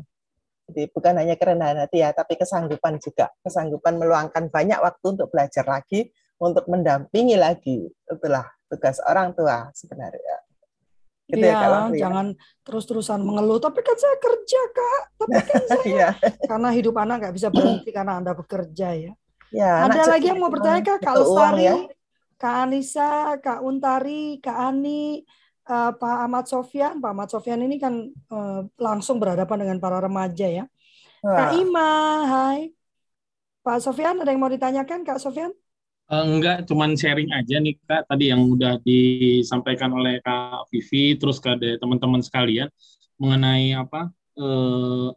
Jadi 0.69 0.85
bukan 0.93 1.17
hanya 1.17 1.33
kerendahan 1.37 1.85
hati 1.85 2.01
ya 2.01 2.13
tapi 2.13 2.37
kesanggupan 2.37 2.97
juga. 3.01 3.29
Kesanggupan 3.45 3.97
meluangkan 3.97 4.51
banyak 4.51 4.77
waktu 4.81 5.05
untuk 5.17 5.29
belajar 5.31 5.65
lagi 5.65 6.11
untuk 6.41 6.65
mendampingi 6.67 7.37
lagi. 7.39 7.87
Itulah 8.09 8.45
tugas 8.67 8.99
orang 9.05 9.31
tua 9.33 9.71
sebenarnya 9.73 10.48
Gitu 11.29 11.45
ya, 11.45 11.53
ya 11.53 11.57
kalau 11.61 11.81
jangan 11.93 12.27
terus-terusan 12.65 13.21
mengeluh. 13.21 13.61
Tapi 13.61 13.85
kan 13.85 13.93
saya 13.93 14.17
kerja 14.17 14.61
kak. 14.73 15.01
Tapi 15.21 15.39
kan 15.45 15.63
saya 15.69 15.85
ya. 15.85 16.09
karena 16.49 16.69
hidup 16.73 16.95
anak 16.97 17.15
nggak 17.21 17.35
bisa 17.37 17.47
berhenti 17.53 17.89
karena 17.93 18.17
anda 18.17 18.33
bekerja 18.33 18.89
ya. 18.97 19.13
Ya. 19.53 19.85
Ada 19.85 20.17
lagi 20.17 20.29
yang 20.29 20.41
mau 20.41 20.49
bertanya 20.49 20.81
kak, 20.81 21.05
Kak 21.05 21.15
Lestari, 21.21 21.69
ya? 21.69 21.75
Kak 22.41 22.55
Anissa, 22.65 23.37
Kak 23.41 23.59
Untari, 23.61 24.41
Kak 24.41 24.57
Ani, 24.57 25.21
uh, 25.69 25.91
Pak 25.93 26.17
Ahmad 26.25 26.45
Sofyan. 26.49 26.97
Pak 26.97 27.09
Ahmad 27.13 27.29
Sofyan 27.29 27.61
ini 27.61 27.77
kan 27.77 28.09
uh, 28.33 28.65
langsung 28.81 29.21
berhadapan 29.21 29.65
dengan 29.65 29.77
para 29.77 30.01
remaja 30.01 30.49
ya. 30.49 30.65
Wah. 31.21 31.35
Kak 31.35 31.51
Ima, 31.61 31.91
hai. 32.25 32.73
Pak 33.61 33.85
Sofyan, 33.85 34.17
ada 34.21 34.33
yang 34.33 34.41
mau 34.41 34.49
ditanyakan 34.49 35.05
Kak 35.05 35.21
Sofyan? 35.21 35.53
Uh, 36.09 36.25
enggak, 36.25 36.65
cuman 36.65 36.97
sharing 36.97 37.29
aja 37.29 37.61
nih 37.61 37.77
Kak, 37.85 38.09
tadi 38.09 38.33
yang 38.33 38.41
udah 38.49 38.81
disampaikan 38.81 39.93
oleh 39.93 40.17
Kak 40.25 40.65
Vivi, 40.73 41.13
terus 41.21 41.37
ke 41.37 41.53
teman-teman 41.77 42.25
sekalian 42.25 42.65
mengenai 43.21 43.77
apa 43.77 44.09
uh, 44.41 45.13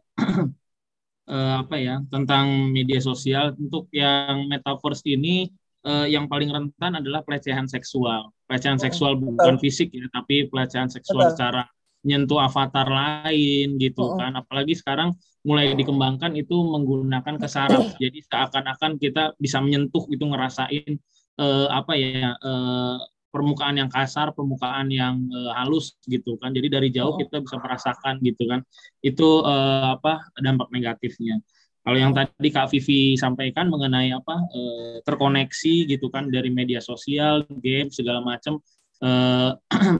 uh, 1.25 1.55
apa 1.65 1.75
ya 1.81 1.97
tentang 2.13 2.69
media 2.69 3.01
sosial 3.01 3.57
untuk 3.57 3.89
yang 3.89 4.45
metaverse 4.45 5.01
ini 5.09 5.49
uh, 5.81 6.05
yang 6.05 6.29
paling 6.29 6.53
rentan 6.53 7.01
adalah 7.01 7.25
pelecehan 7.25 7.65
seksual. 7.65 8.29
Pelecehan 8.45 8.77
seksual 8.77 9.17
bukan 9.17 9.57
fisik 9.57 9.89
ya, 9.89 10.05
tapi 10.13 10.45
pelecehan 10.45 10.93
seksual 10.93 11.33
secara 11.33 11.65
nyentuh 12.03 12.37
avatar 12.37 12.85
lain 12.85 13.81
gitu 13.81 14.13
kan. 14.13 14.37
Apalagi 14.37 14.77
sekarang 14.77 15.15
mulai 15.43 15.75
dikembangkan 15.75 16.33
itu 16.39 16.55
menggunakan 16.55 17.35
kesaraf. 17.35 17.99
Jadi 17.99 18.23
seakan-akan 18.23 18.95
kita 18.97 19.35
bisa 19.35 19.59
menyentuh 19.59 20.07
itu 20.07 20.23
ngerasain 20.23 20.95
uh, 21.39 21.67
apa 21.67 21.93
ya 21.99 22.31
uh, 22.39 22.97
permukaan 23.33 23.81
yang 23.81 23.89
kasar, 23.91 24.31
permukaan 24.31 24.87
yang 24.93 25.19
uh, 25.33 25.51
halus 25.57 25.99
gitu 26.07 26.39
kan. 26.39 26.55
Jadi 26.55 26.67
dari 26.69 26.89
jauh 26.93 27.19
kita 27.19 27.43
bisa 27.43 27.59
merasakan 27.59 28.23
gitu 28.23 28.47
kan. 28.47 28.63
Itu 29.03 29.43
uh, 29.43 29.99
apa 29.99 30.31
dampak 30.39 30.71
negatifnya. 30.71 31.43
Kalau 31.83 31.99
yang 31.99 32.15
tadi 32.15 32.47
Kak 32.47 32.71
Vivi 32.71 33.19
sampaikan 33.19 33.67
mengenai 33.67 34.15
apa 34.15 34.39
uh, 34.39 34.95
terkoneksi 35.03 35.91
gitu 35.91 36.07
kan 36.07 36.31
dari 36.31 36.47
media 36.47 36.79
sosial, 36.79 37.43
game 37.59 37.91
segala 37.91 38.23
macam. 38.23 38.63
Uh, 39.03 39.51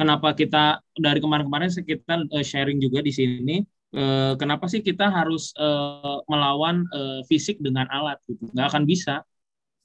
kenapa 0.00 0.32
kita 0.32 0.80
dari 0.96 1.20
kemarin-kemarin 1.20 1.68
kita 1.68 2.24
uh, 2.32 2.44
sharing 2.46 2.80
juga 2.80 3.04
di 3.04 3.12
sini. 3.12 3.60
Uh, 3.88 4.36
kenapa 4.36 4.68
sih 4.68 4.84
kita 4.84 5.08
harus 5.08 5.56
uh, 5.56 6.20
melawan 6.28 6.84
uh, 6.92 7.24
fisik 7.24 7.56
dengan 7.60 7.88
alat 7.88 8.20
gitu? 8.28 8.44
Nggak 8.52 8.68
akan 8.74 8.84
bisa. 8.84 9.24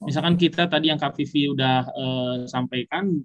Misalkan 0.04 0.36
kita 0.36 0.68
tadi 0.68 0.92
yang 0.92 1.00
Kak 1.00 1.16
Vivi 1.16 1.48
udah 1.48 1.88
uh, 1.88 2.36
sampaikan 2.44 3.24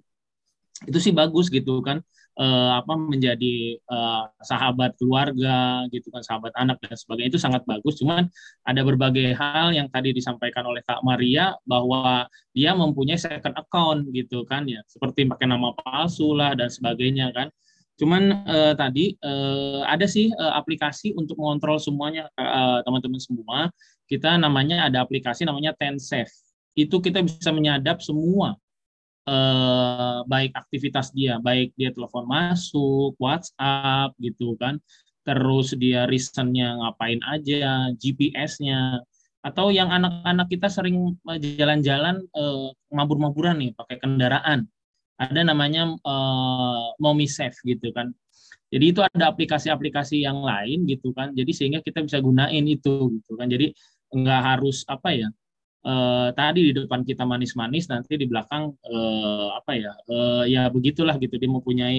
itu 0.87 0.95
sih 0.95 1.11
bagus 1.11 1.51
gitu 1.51 1.83
kan 1.83 1.99
uh, 2.39 2.79
apa 2.79 2.95
menjadi 2.95 3.75
uh, 3.91 4.31
sahabat 4.39 4.95
keluarga 4.95 5.83
gitu 5.91 6.07
kan 6.07 6.23
sahabat 6.23 6.55
anak 6.55 6.79
dan 6.79 6.95
sebagainya. 6.95 7.35
Itu 7.35 7.41
sangat 7.41 7.67
bagus. 7.67 7.99
Cuman 7.99 8.31
ada 8.63 8.81
berbagai 8.87 9.35
hal 9.35 9.75
yang 9.75 9.91
tadi 9.91 10.15
disampaikan 10.15 10.63
oleh 10.63 10.79
Kak 10.87 11.03
Maria 11.03 11.59
bahwa 11.67 12.31
dia 12.55 12.71
mempunyai 12.71 13.19
second 13.19 13.59
account 13.59 14.07
gitu 14.15 14.47
kan 14.47 14.63
ya. 14.63 14.79
Seperti 14.87 15.27
pakai 15.27 15.51
nama 15.51 15.75
palsu 15.75 16.31
lah 16.31 16.55
dan 16.55 16.71
sebagainya 16.71 17.35
kan 17.35 17.51
cuman 17.99 18.47
uh, 18.47 18.73
tadi 18.79 19.19
uh, 19.19 19.83
ada 19.83 20.07
sih 20.07 20.31
uh, 20.31 20.55
aplikasi 20.55 21.11
untuk 21.19 21.35
mengontrol 21.35 21.77
semuanya 21.77 22.31
teman-teman 22.87 23.19
uh, 23.19 23.23
semua. 23.23 23.57
Kita 24.09 24.39
namanya 24.41 24.89
ada 24.89 25.05
aplikasi 25.05 25.45
namanya 25.45 25.75
TenSafe. 25.77 26.33
Itu 26.73 26.97
kita 27.03 27.21
bisa 27.21 27.53
menyadap 27.53 28.01
semua 28.01 28.57
eh, 29.29 30.19
baik 30.25 30.51
aktivitas 30.57 31.13
dia, 31.13 31.37
baik 31.37 31.75
dia 31.77 31.93
telepon 31.93 32.25
masuk, 32.25 33.13
WhatsApp 33.21 34.15
gitu 34.17 34.57
kan, 34.57 34.81
terus 35.21 35.77
dia 35.77 36.09
reasonnya 36.09 36.73
ngapain 36.81 37.21
aja, 37.29 37.93
GPS-nya, 37.93 39.03
atau 39.45 39.71
yang 39.71 39.93
anak-anak 39.93 40.47
kita 40.49 40.67
sering 40.67 41.15
jalan-jalan 41.59 42.25
eh, 42.25 42.69
mabur-maburan 42.89 43.61
nih 43.61 43.71
pakai 43.77 43.97
kendaraan, 44.01 44.65
ada 45.19 45.41
namanya 45.43 45.91
eh, 45.91 46.83
Momi 47.03 47.27
Safe 47.27 47.55
gitu 47.67 47.91
kan. 47.91 48.15
Jadi 48.69 48.85
itu 48.93 49.01
ada 49.01 49.33
aplikasi-aplikasi 49.33 50.21
yang 50.23 50.45
lain 50.45 50.85
gitu 50.85 51.11
kan. 51.11 51.33
Jadi 51.33 51.51
sehingga 51.51 51.79
kita 51.81 52.05
bisa 52.05 52.21
gunain 52.21 52.65
itu 52.69 53.11
gitu 53.17 53.33
kan. 53.35 53.49
Jadi 53.49 53.73
nggak 54.09 54.41
harus 54.41 54.81
apa 54.89 55.09
ya 55.13 55.27
eh, 55.85 56.29
tadi 56.33 56.59
di 56.69 56.73
depan 56.73 57.01
kita 57.05 57.23
manis-manis 57.29 57.85
nanti 57.93 58.17
di 58.17 58.25
belakang 58.25 58.73
eh, 58.89 59.49
apa 59.59 59.71
ya 59.77 59.93
ya 60.49 60.61
begitulah 60.73 61.15
gitu 61.21 61.37
dia 61.37 61.49
mempunyai 61.49 61.97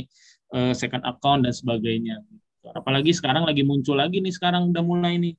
eh, 0.54 0.72
second 0.74 1.04
account 1.06 1.46
dan 1.46 1.54
sebagainya 1.54 2.18
apalagi 2.74 3.14
sekarang 3.14 3.46
lagi 3.48 3.62
muncul 3.64 3.96
lagi 3.96 4.20
nih 4.20 4.34
sekarang 4.36 4.68
udah 4.74 4.84
mulai 4.84 5.16
nih 5.16 5.34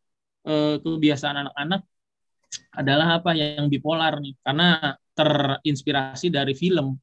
kebiasaan 0.81 1.37
anak-anak 1.45 1.85
adalah 2.73 3.21
apa 3.21 3.37
yang 3.37 3.69
bipolar 3.69 4.17
nih 4.17 4.33
karena 4.41 4.97
terinspirasi 5.13 6.33
dari 6.33 6.57
film 6.57 6.97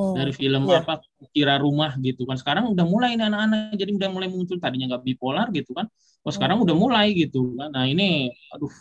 hmm, 0.00 0.16
dari 0.16 0.32
film 0.32 0.64
yeah. 0.64 0.80
apa 0.80 1.04
kira 1.30 1.60
rumah 1.60 1.92
gitu 2.00 2.24
kan. 2.24 2.40
Sekarang 2.40 2.72
udah 2.72 2.84
mulai 2.88 3.14
nih 3.20 3.28
anak-anak 3.28 3.76
jadi 3.76 3.92
udah 3.92 4.08
mulai 4.08 4.28
muncul. 4.32 4.56
Tadinya 4.56 4.96
nggak 4.96 5.04
bipolar 5.04 5.52
gitu 5.52 5.76
kan. 5.76 5.86
Oh 6.24 6.32
sekarang 6.32 6.64
udah 6.64 6.76
mulai 6.76 7.12
gitu 7.12 7.54
kan. 7.60 7.68
Nah 7.72 7.84
ini 7.84 8.32
aduh 8.52 8.72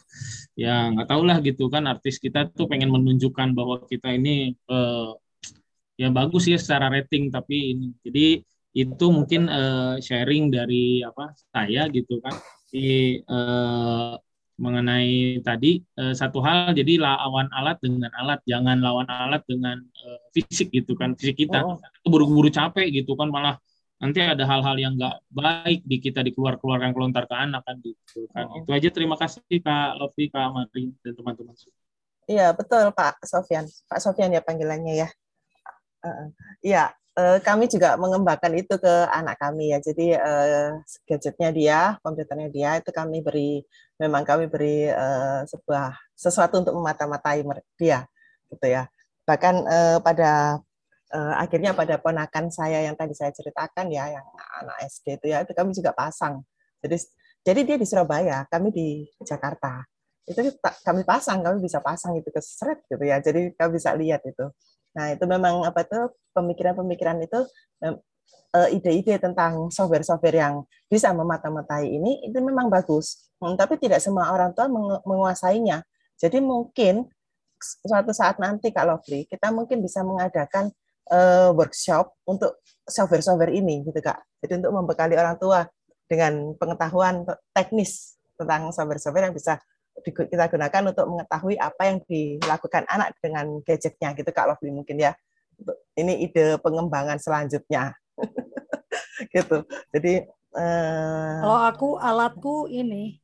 ya 0.55 0.87
nggak 0.95 1.07
tahu 1.11 1.21
lah 1.27 1.37
gitu 1.43 1.67
kan. 1.67 1.83
Artis 1.91 2.17
kita 2.17 2.47
tuh 2.51 2.65
pengen 2.71 2.89
menunjukkan 2.89 3.51
bahwa 3.51 3.83
kita 3.83 4.15
ini 4.15 4.55
eh, 4.55 5.11
ya 5.99 6.07
bagus 6.09 6.47
ya 6.47 6.55
secara 6.55 6.87
rating 6.87 7.27
tapi 7.27 7.75
ini. 7.75 7.87
Jadi 7.99 8.25
itu 8.79 9.05
mungkin 9.11 9.51
eh, 9.51 9.95
sharing 9.99 10.49
dari 10.49 11.03
apa 11.03 11.35
saya 11.51 11.91
gitu 11.91 12.23
kan. 12.23 12.33
Di 12.71 13.19
eh, 13.19 14.13
mengenai 14.59 15.39
tadi 15.39 15.79
eh, 15.79 16.11
satu 16.11 16.43
hal 16.43 16.75
jadi 16.75 16.99
lawan 16.99 17.47
alat 17.55 17.79
dengan 17.79 18.11
alat 18.19 18.43
jangan 18.43 18.83
lawan 18.83 19.07
alat 19.07 19.41
dengan 19.47 19.79
eh, 19.79 20.19
fisik 20.35 20.69
gitu 20.75 20.93
kan 20.99 21.15
fisik 21.15 21.47
kita. 21.47 21.63
Oh. 21.63 21.79
buru-buru 22.03 22.51
capek 22.51 22.91
gitu 22.91 23.15
kan 23.15 23.31
malah 23.31 23.55
nanti 23.99 24.19
ada 24.23 24.43
hal-hal 24.47 24.75
yang 24.79 24.95
nggak 24.95 25.15
baik 25.31 25.83
di 25.83 25.99
kita 25.99 26.23
dikeluar-keluarkan 26.23 26.95
kelontar 26.95 27.27
ke 27.27 27.35
anak 27.35 27.63
kan 27.63 27.79
gitu 27.79 28.27
kan. 28.35 28.51
Oh. 28.51 28.59
itu 28.59 28.69
aja 28.75 28.89
terima 28.91 29.15
kasih 29.15 29.41
kak 29.63 29.95
Lofi 29.95 30.27
kak 30.27 30.51
Mari 30.51 30.91
dan 30.99 31.13
teman-teman 31.15 31.55
iya 32.29 32.53
betul 32.53 32.93
Pak 32.93 33.25
Sofian. 33.25 33.65
Pak 33.89 33.99
Sofian 34.03 34.29
ya 34.29 34.45
panggilannya 34.45 34.93
ya. 35.07 35.09
Iya 36.61 36.83
uh, 36.87 36.99
uh, 37.19 37.37
kami 37.43 37.67
juga 37.67 37.99
mengembangkan 37.99 38.53
itu 38.55 38.75
ke 38.79 38.93
anak 39.11 39.35
kami 39.41 39.73
ya. 39.73 39.79
Jadi 39.83 40.15
uh, 40.15 40.79
gadgetnya 41.03 41.49
dia 41.51 41.79
komputernya 42.05 42.49
dia 42.53 42.69
itu 42.79 42.91
kami 42.93 43.19
beri 43.19 43.65
memang 43.99 44.23
kami 44.23 44.47
beri 44.47 44.87
uh, 44.87 45.43
sebuah 45.43 45.91
sesuatu 46.15 46.63
untuk 46.63 46.73
memata-matai 46.79 47.43
dia 47.75 48.07
gitu 48.47 48.65
ya. 48.65 48.87
Bahkan 49.27 49.55
uh, 49.67 49.97
pada 49.99 50.57
uh, 51.11 51.33
akhirnya 51.35 51.75
pada 51.75 51.99
ponakan 51.99 52.47
saya 52.47 52.87
yang 52.87 52.95
tadi 52.95 53.11
saya 53.11 53.35
ceritakan 53.35 53.91
ya 53.91 54.07
yang 54.15 54.25
anak 54.63 54.87
SD 54.87 55.19
itu 55.19 55.25
ya 55.35 55.43
itu 55.43 55.51
kami 55.51 55.75
juga 55.75 55.91
pasang. 55.91 56.41
Jadi 56.79 56.95
jadi 57.43 57.59
dia 57.67 57.77
di 57.77 57.85
Surabaya 57.85 58.47
kami 58.47 58.71
di 58.71 58.87
Jakarta. 59.21 59.83
Itu 60.23 60.39
kami 60.61 61.03
pasang 61.03 61.43
kami 61.43 61.59
bisa 61.59 61.83
pasang 61.83 62.15
itu 62.15 62.31
ke 62.31 62.39
seret 62.39 62.79
gitu 62.87 63.03
ya. 63.03 63.19
Jadi 63.19 63.51
kami 63.59 63.69
bisa 63.75 63.91
lihat 63.99 64.23
itu. 64.23 64.47
Nah 64.95 65.11
itu 65.11 65.27
memang 65.27 65.67
apa 65.67 65.83
tuh 65.83 66.15
pemikiran-pemikiran 66.33 67.19
itu 67.19 67.39
ide-ide 68.73 69.21
tentang 69.21 69.69
software-software 69.69 70.37
yang 70.41 70.65
bisa 70.89 71.13
memata-matai 71.13 71.85
ini 71.85 72.25
itu 72.25 72.37
memang 72.41 72.65
bagus 72.65 73.28
hmm, 73.39 73.55
tapi 73.55 73.79
tidak 73.79 74.03
semua 74.03 74.31
orang 74.31 74.51
tua 74.55 74.67
menguasainya 75.03 75.83
jadi 76.19 76.43
mungkin 76.43 77.07
suatu 77.59 78.11
saat 78.15 78.39
nanti 78.39 78.71
kalau 78.71 78.99
free 79.03 79.27
kita 79.27 79.51
mungkin 79.51 79.83
bisa 79.83 80.03
mengadakan 80.03 80.71
uh, 81.11 81.51
workshop 81.51 82.15
untuk 82.25 82.63
software-software 82.87 83.53
ini 83.53 83.83
gitu 83.85 83.99
kak. 83.99 84.19
Jadi 84.43 84.63
untuk 84.63 84.73
membekali 84.73 85.15
orang 85.19 85.35
tua 85.35 85.67
dengan 86.09 86.55
pengetahuan 86.55 87.27
teknis 87.53 88.17
tentang 88.39 88.71
software-software 88.71 89.29
yang 89.29 89.35
bisa 89.35 89.59
kita 89.99 90.47
gunakan 90.47 90.95
untuk 90.95 91.05
mengetahui 91.11 91.59
apa 91.59 91.81
yang 91.91 91.99
dilakukan 92.07 92.87
anak 92.87 93.11
dengan 93.19 93.59
gadgetnya 93.67 94.15
gitu 94.15 94.31
kak 94.31 94.47
Lovely 94.47 94.71
mungkin 94.71 94.95
ya. 94.95 95.11
Ini 95.99 96.23
ide 96.23 96.55
pengembangan 96.63 97.19
selanjutnya. 97.19 97.91
gitu. 99.35 99.67
Jadi 99.91 100.23
uh... 100.55 101.35
kalau 101.43 101.59
aku 101.67 101.89
alatku 101.99 102.71
ini 102.71 103.19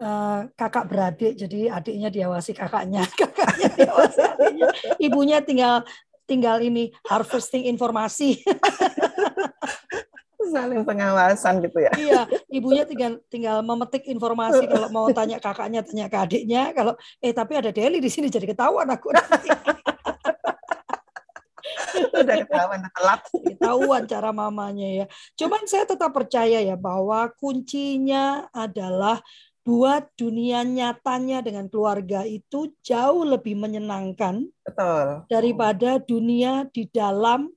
uh, 0.00 0.48
kakak 0.56 0.88
beradik 0.88 1.36
jadi 1.36 1.76
adiknya 1.76 2.08
diawasi 2.08 2.56
kakaknya 2.56 3.04
kakaknya 3.20 3.68
diawasi 3.76 4.20
adiknya 4.24 4.68
ibunya 4.98 5.38
tinggal 5.44 5.84
tinggal 6.30 6.62
ini 6.62 6.94
harvesting 7.10 7.66
informasi. 7.66 8.38
saling 10.50 10.82
pengawasan 10.82 11.62
gitu 11.62 11.78
ya. 11.78 11.94
Iya, 11.94 12.26
ibunya 12.50 12.82
tinggal 12.82 13.22
tinggal 13.30 13.62
memetik 13.62 14.02
informasi 14.10 14.66
kalau 14.66 14.90
mau 14.90 15.06
tanya 15.14 15.38
kakaknya, 15.38 15.86
tanya 15.86 16.10
ke 16.10 16.18
adiknya. 16.18 16.74
Kalau 16.74 16.98
eh 17.22 17.30
tapi 17.30 17.54
ada 17.54 17.70
Deli 17.70 18.02
di 18.02 18.10
sini 18.10 18.26
jadi 18.26 18.50
ketahuan 18.50 18.90
aku. 18.90 19.14
Udah 22.18 22.34
ketahuan 22.42 22.82
telat. 22.82 23.22
Ketahuan 23.30 24.02
cara 24.10 24.34
mamanya 24.34 24.88
ya. 24.90 25.06
Cuman 25.38 25.70
saya 25.70 25.86
tetap 25.86 26.10
percaya 26.10 26.58
ya 26.58 26.74
bahwa 26.74 27.30
kuncinya 27.38 28.50
adalah 28.50 29.22
buat 29.60 30.08
dunia 30.16 30.64
nyatanya 30.64 31.44
dengan 31.44 31.68
keluarga 31.68 32.24
itu 32.24 32.72
jauh 32.80 33.28
lebih 33.28 33.60
menyenangkan 33.60 34.48
Betul. 34.64 35.28
daripada 35.28 36.00
dunia 36.00 36.64
di 36.72 36.88
dalam 36.88 37.52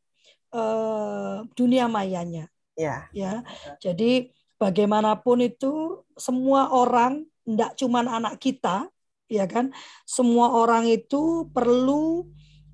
uh, 0.51 1.47
dunia 1.55 1.88
mayanya. 1.88 2.51
Ya. 2.75 3.07
Ya. 3.15 3.45
Jadi 3.80 4.36
bagaimanapun 4.59 5.47
itu 5.47 6.03
semua 6.19 6.71
orang 6.71 7.23
tidak 7.43 7.75
cuma 7.75 8.03
anak 8.03 8.39
kita, 8.39 8.88
ya 9.28 9.45
kan? 9.47 9.71
Semua 10.07 10.51
orang 10.55 10.88
itu 10.88 11.47
perlu 11.51 12.28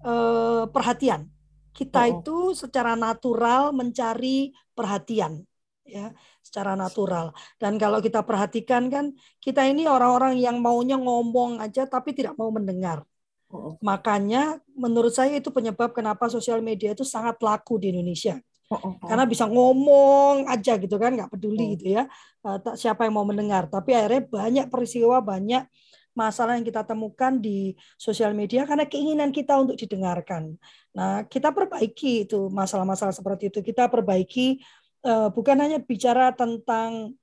uh, 0.06 0.70
perhatian. 0.70 1.30
Kita 1.74 2.06
oh. 2.06 2.12
itu 2.20 2.38
secara 2.58 2.94
natural 2.94 3.72
mencari 3.72 4.52
perhatian, 4.76 5.46
ya 5.90 6.14
secara 6.46 6.78
natural. 6.78 7.34
Dan 7.58 7.82
kalau 7.82 8.00
kita 8.00 8.22
perhatikan 8.22 8.88
kan 8.88 9.12
kita 9.42 9.66
ini 9.66 9.90
orang-orang 9.90 10.38
yang 10.38 10.62
maunya 10.62 10.96
ngomong 10.96 11.60
aja 11.60 11.90
tapi 11.90 12.14
tidak 12.14 12.38
mau 12.38 12.54
mendengar. 12.54 13.04
Oh. 13.50 13.76
Makanya 13.82 14.62
menurut 14.78 15.10
saya 15.10 15.34
itu 15.42 15.50
penyebab 15.50 15.90
kenapa 15.92 16.30
sosial 16.30 16.62
media 16.62 16.94
itu 16.94 17.02
sangat 17.02 17.42
laku 17.42 17.82
di 17.82 17.90
Indonesia. 17.90 18.38
Oh, 18.70 19.02
Karena 19.02 19.26
bisa 19.26 19.50
ngomong 19.50 20.46
aja 20.46 20.78
gitu 20.78 21.02
kan, 21.02 21.18
nggak 21.18 21.34
peduli 21.34 21.74
gitu 21.74 21.98
ya. 21.98 22.06
Eh, 22.46 22.58
siapa 22.78 23.10
yang 23.10 23.18
mau 23.18 23.26
mendengar. 23.26 23.66
Tapi 23.66 23.98
akhirnya 23.98 24.22
banyak 24.30 24.66
peristiwa, 24.70 25.18
banyak 25.26 25.66
masalah 26.14 26.60
yang 26.60 26.66
kita 26.68 26.86
temukan 26.86 27.40
di 27.40 27.74
sosial 27.96 28.36
media 28.38 28.68
karena 28.70 28.86
keinginan 28.86 29.32
kita 29.32 29.58
untuk 29.58 29.74
didengarkan. 29.74 30.54
Nah, 30.94 31.24
kita 31.26 31.50
perbaiki 31.56 32.30
itu 32.30 32.52
masalah-masalah 32.52 33.16
seperti 33.16 33.50
itu. 33.54 33.64
Kita 33.64 33.88
perbaiki 33.88 34.60
uh, 35.06 35.30
bukan 35.32 35.58
hanya 35.60 35.80
bicara 35.80 36.32
tentang 36.36 37.16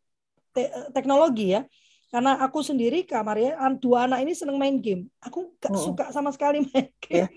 te 0.57 0.73
teknologi 0.97 1.53
ya, 1.53 1.69
karena 2.09 2.39
aku 2.41 2.65
sendiri 2.65 3.05
kamarnya 3.05 3.59
dua 3.77 4.09
anak 4.09 4.25
ini 4.25 4.33
seneng 4.33 4.57
main 4.57 4.79
game 4.81 5.11
aku 5.21 5.53
gak 5.61 5.75
oh. 5.75 5.81
suka 5.93 6.05
sama 6.15 6.31
sekali 6.33 6.65
main 6.65 6.89
game 7.03 7.27
yeah. 7.27 7.29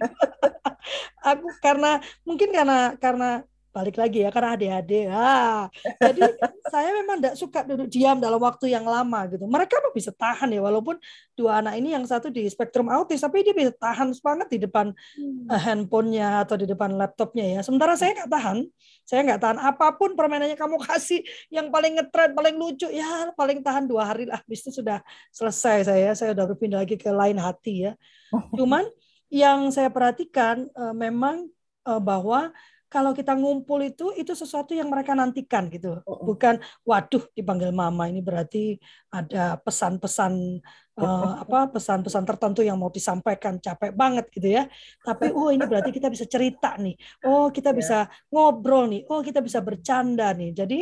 aku 1.35 1.47
karena 1.59 1.99
mungkin 2.23 2.53
karena 2.53 2.95
karena 2.95 3.43
balik 3.69 4.01
lagi 4.01 4.25
ya 4.25 4.29
karena 4.33 4.57
adik-adik. 4.57 5.05
Ah 5.13 5.69
jadi 6.01 6.21
saya 6.73 6.89
memang 6.93 7.21
tidak 7.21 7.35
suka 7.37 7.59
duduk 7.65 7.87
diam 7.89 8.17
dalam 8.17 8.41
waktu 8.41 8.73
yang 8.73 8.85
lama 8.85 9.29
gitu. 9.29 9.45
Mereka 9.45 9.93
bisa 9.93 10.09
tahan 10.13 10.49
ya 10.49 10.61
walaupun 10.61 10.97
dua 11.37 11.61
anak 11.61 11.77
ini 11.77 11.93
yang 11.93 12.03
satu 12.03 12.33
di 12.33 12.49
spektrum 12.49 12.89
autis 12.89 13.21
tapi 13.21 13.45
dia 13.45 13.53
bisa 13.53 13.69
tahan 13.77 14.13
banget 14.19 14.47
di 14.49 14.59
depan 14.65 14.91
hmm. 14.91 15.49
uh, 15.49 15.61
handphonenya 15.61 16.43
atau 16.43 16.57
di 16.57 16.65
depan 16.65 16.97
laptopnya 16.97 17.45
ya. 17.45 17.59
Sementara 17.61 17.93
saya 17.93 18.17
nggak 18.17 18.31
tahan 18.33 18.57
saya 19.05 19.19
nggak 19.25 19.41
tahan 19.41 19.57
apa 19.61 19.85
pun 19.97 20.17
permainannya. 20.17 20.57
Kamu 20.57 20.81
kasih 20.81 21.21
yang 21.53 21.69
paling 21.69 21.97
ngetren 22.01 22.33
paling 22.33 22.55
lucu 22.57 22.89
ya 22.89 23.29
paling 23.37 23.61
tahan 23.61 23.85
dua 23.85 24.09
hari 24.09 24.25
lah. 24.25 24.41
Habis 24.41 24.65
itu 24.65 24.81
sudah 24.81 25.01
selesai 25.29 25.85
saya 25.85 26.09
saya 26.17 26.33
udah 26.33 26.45
berpindah 26.53 26.81
lagi 26.81 26.97
ke 26.97 27.09
lain 27.13 27.37
hati 27.37 27.89
ya. 27.89 27.93
Cuman 28.57 28.85
yang 29.29 29.69
saya 29.69 29.93
perhatikan 29.93 30.65
uh, 30.73 30.93
memang 30.93 31.45
uh, 31.85 32.01
bahwa 32.01 32.49
kalau 32.89 33.13
kita 33.13 33.37
ngumpul 33.37 33.79
itu 33.85 34.09
itu 34.17 34.33
sesuatu 34.33 34.73
yang 34.73 34.89
mereka 34.89 35.13
nantikan 35.13 35.69
gitu. 35.69 36.01
Bukan 36.03 36.57
waduh 36.81 37.21
dipanggil 37.37 37.69
mama 37.69 38.09
ini 38.09 38.19
berarti 38.19 38.81
ada 39.13 39.61
pesan-pesan 39.61 40.57
uh, 40.97 41.31
apa 41.45 41.69
pesan-pesan 41.69 42.25
tertentu 42.25 42.65
yang 42.65 42.81
mau 42.81 42.89
disampaikan 42.89 43.61
capek 43.61 43.93
banget 43.93 44.25
gitu 44.33 44.49
ya. 44.49 44.65
Tapi 45.05 45.29
oh 45.29 45.53
ini 45.53 45.63
berarti 45.69 45.93
kita 45.93 46.09
bisa 46.09 46.25
cerita 46.25 46.73
nih. 46.81 46.97
Oh 47.29 47.53
kita 47.53 47.77
bisa 47.77 48.09
ngobrol 48.33 48.89
nih. 48.89 49.05
Oh 49.05 49.21
kita 49.21 49.39
bisa 49.39 49.61
bercanda 49.61 50.33
nih. 50.33 50.51
Jadi 50.57 50.79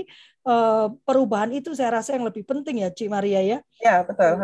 uh, 0.48 0.88
perubahan 1.04 1.52
itu 1.52 1.76
saya 1.76 2.00
rasa 2.00 2.16
yang 2.16 2.24
lebih 2.24 2.48
penting 2.48 2.88
ya 2.88 2.90
Ci 2.96 3.12
Maria 3.12 3.44
ya. 3.44 3.60
Ya 3.84 4.08
betul. 4.08 4.40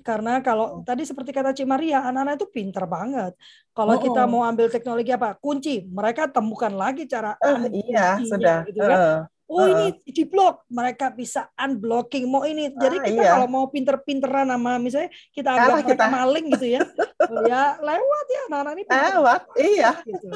Karena 0.00 0.40
kalau 0.40 0.80
tadi 0.82 1.04
seperti 1.04 1.30
kata 1.30 1.54
Cik 1.54 1.68
Maria, 1.68 2.04
anak-anak 2.08 2.40
itu 2.40 2.48
pinter 2.48 2.84
banget. 2.88 3.32
Kalau 3.70 3.94
oh. 3.96 4.00
kita 4.00 4.22
mau 4.26 4.42
ambil 4.44 4.66
teknologi 4.68 5.12
apa? 5.14 5.36
Kunci. 5.38 5.86
Mereka 5.86 6.32
temukan 6.32 6.72
lagi 6.72 7.06
cara 7.06 7.36
uh, 7.38 7.68
iya, 7.70 8.18
sudah. 8.20 8.66
Gitu 8.66 8.80
kan? 8.80 8.98
Uh. 8.98 9.20
Oh 9.50 9.66
uh. 9.66 9.66
ini 9.66 9.86
di 10.06 10.22
blok, 10.22 10.62
mereka 10.70 11.10
bisa 11.10 11.50
unblocking. 11.58 12.22
Mau 12.30 12.46
ini, 12.46 12.70
jadi 12.70 13.02
ah, 13.02 13.04
kita 13.10 13.18
iya. 13.18 13.30
kalau 13.34 13.50
mau 13.50 13.66
pinter-pinteran 13.66 14.46
sama 14.46 14.78
misalnya 14.78 15.10
kita 15.34 15.50
anggap 15.50 15.90
kita. 15.90 16.06
maling 16.06 16.46
gitu 16.54 16.66
ya, 16.78 16.82
oh, 17.26 17.42
ya 17.50 17.74
lewat 17.82 18.26
ya 18.30 18.40
anak-anak 18.46 18.74
ini. 18.78 18.86
Lewat, 18.86 19.42
iya. 19.58 19.90
Gitu. 20.06 20.28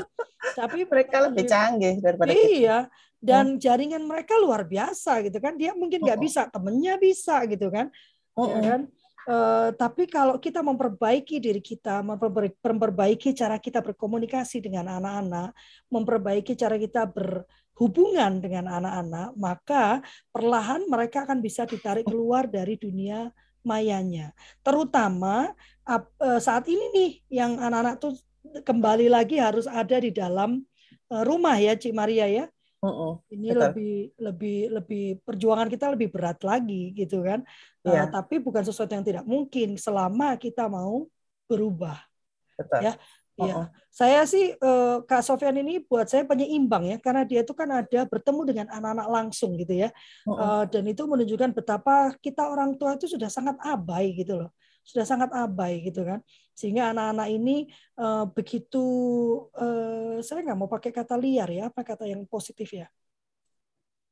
Tapi 0.58 0.78
mereka 0.90 1.30
lebih 1.30 1.46
canggih 1.46 1.94
daripada 2.02 2.34
iya. 2.34 2.90
Kita. 2.90 3.22
Dan 3.22 3.56
jaringan 3.56 4.02
mereka 4.02 4.34
luar 4.36 4.66
biasa 4.66 5.22
gitu 5.22 5.38
kan. 5.38 5.54
Dia 5.54 5.78
mungkin 5.78 6.02
nggak 6.02 6.18
oh. 6.18 6.22
bisa, 6.26 6.50
temennya 6.50 6.98
bisa 6.98 7.38
gitu 7.46 7.70
kan. 7.70 7.94
Oh. 8.34 8.50
Ya 8.50 8.60
kan? 8.66 8.80
Uh, 9.24 9.72
tapi 9.80 10.04
kalau 10.04 10.36
kita 10.36 10.60
memperbaiki 10.60 11.40
diri 11.40 11.64
kita, 11.64 12.04
memperbaiki 12.04 13.32
cara 13.32 13.56
kita 13.56 13.80
berkomunikasi 13.80 14.60
dengan 14.60 15.00
anak-anak, 15.00 15.56
memperbaiki 15.88 16.52
cara 16.52 16.76
kita 16.76 17.08
berhubungan 17.08 18.44
dengan 18.44 18.68
anak-anak, 18.68 19.32
maka 19.40 20.04
perlahan 20.28 20.84
mereka 20.84 21.24
akan 21.24 21.40
bisa 21.40 21.64
ditarik 21.64 22.04
keluar 22.04 22.44
dari 22.44 22.76
dunia 22.76 23.32
mayanya. 23.64 24.36
Terutama 24.60 25.56
uh, 25.88 26.36
saat 26.36 26.68
ini 26.68 26.84
nih, 26.92 27.10
yang 27.40 27.56
anak-anak 27.56 27.96
tuh 28.04 28.12
kembali 28.44 29.08
lagi 29.08 29.40
harus 29.40 29.64
ada 29.64 29.96
di 30.04 30.12
dalam 30.12 30.60
uh, 31.08 31.24
rumah 31.24 31.56
ya, 31.56 31.72
Cik 31.72 31.96
Maria 31.96 32.28
ya. 32.28 32.44
Uh-uh, 32.84 33.14
ini 33.32 33.48
betul. 33.48 33.62
lebih 33.64 33.94
lebih 34.20 34.58
lebih 34.76 35.04
perjuangan 35.24 35.68
kita 35.72 35.88
lebih 35.96 36.12
berat 36.12 36.38
lagi 36.44 36.92
gitu 36.92 37.24
kan. 37.24 37.40
Yeah. 37.80 38.06
Uh, 38.06 38.20
tapi 38.20 38.44
bukan 38.44 38.60
sesuatu 38.60 38.92
yang 38.92 39.02
tidak 39.02 39.24
mungkin 39.24 39.80
selama 39.80 40.36
kita 40.36 40.68
mau 40.68 41.08
berubah. 41.48 41.96
Betul. 42.60 42.84
Ya. 42.84 42.94
Ya, 43.34 43.66
saya 43.90 44.22
sih 44.30 44.54
uh, 44.62 45.02
Kak 45.02 45.26
Sofian 45.26 45.58
ini 45.58 45.82
buat 45.82 46.06
saya 46.06 46.22
penyeimbang 46.22 46.86
ya, 46.86 46.96
karena 47.02 47.26
dia 47.26 47.42
itu 47.42 47.50
kan 47.50 47.66
ada 47.66 48.06
bertemu 48.06 48.40
dengan 48.46 48.66
anak-anak 48.70 49.10
langsung 49.10 49.58
gitu 49.58 49.74
ya, 49.74 49.90
uh-uh. 50.22 50.38
uh, 50.38 50.64
dan 50.70 50.86
itu 50.86 51.02
menunjukkan 51.02 51.50
betapa 51.50 52.14
kita 52.22 52.46
orang 52.46 52.78
tua 52.78 52.94
itu 52.94 53.10
sudah 53.10 53.26
sangat 53.26 53.58
abai 53.58 54.14
gitu 54.14 54.38
loh 54.38 54.54
sudah 54.84 55.08
sangat 55.08 55.32
abai 55.32 55.80
gitu 55.80 56.04
kan 56.04 56.20
sehingga 56.52 56.92
anak-anak 56.92 57.28
ini 57.32 57.56
uh, 57.98 58.28
begitu 58.30 58.84
uh, 59.56 60.20
saya 60.20 60.44
nggak 60.44 60.58
mau 60.60 60.70
pakai 60.70 60.92
kata 60.92 61.16
liar 61.16 61.48
ya 61.50 61.72
apa 61.72 61.80
kata 61.82 62.04
yang 62.04 62.22
positif 62.28 62.70
ya 62.70 62.86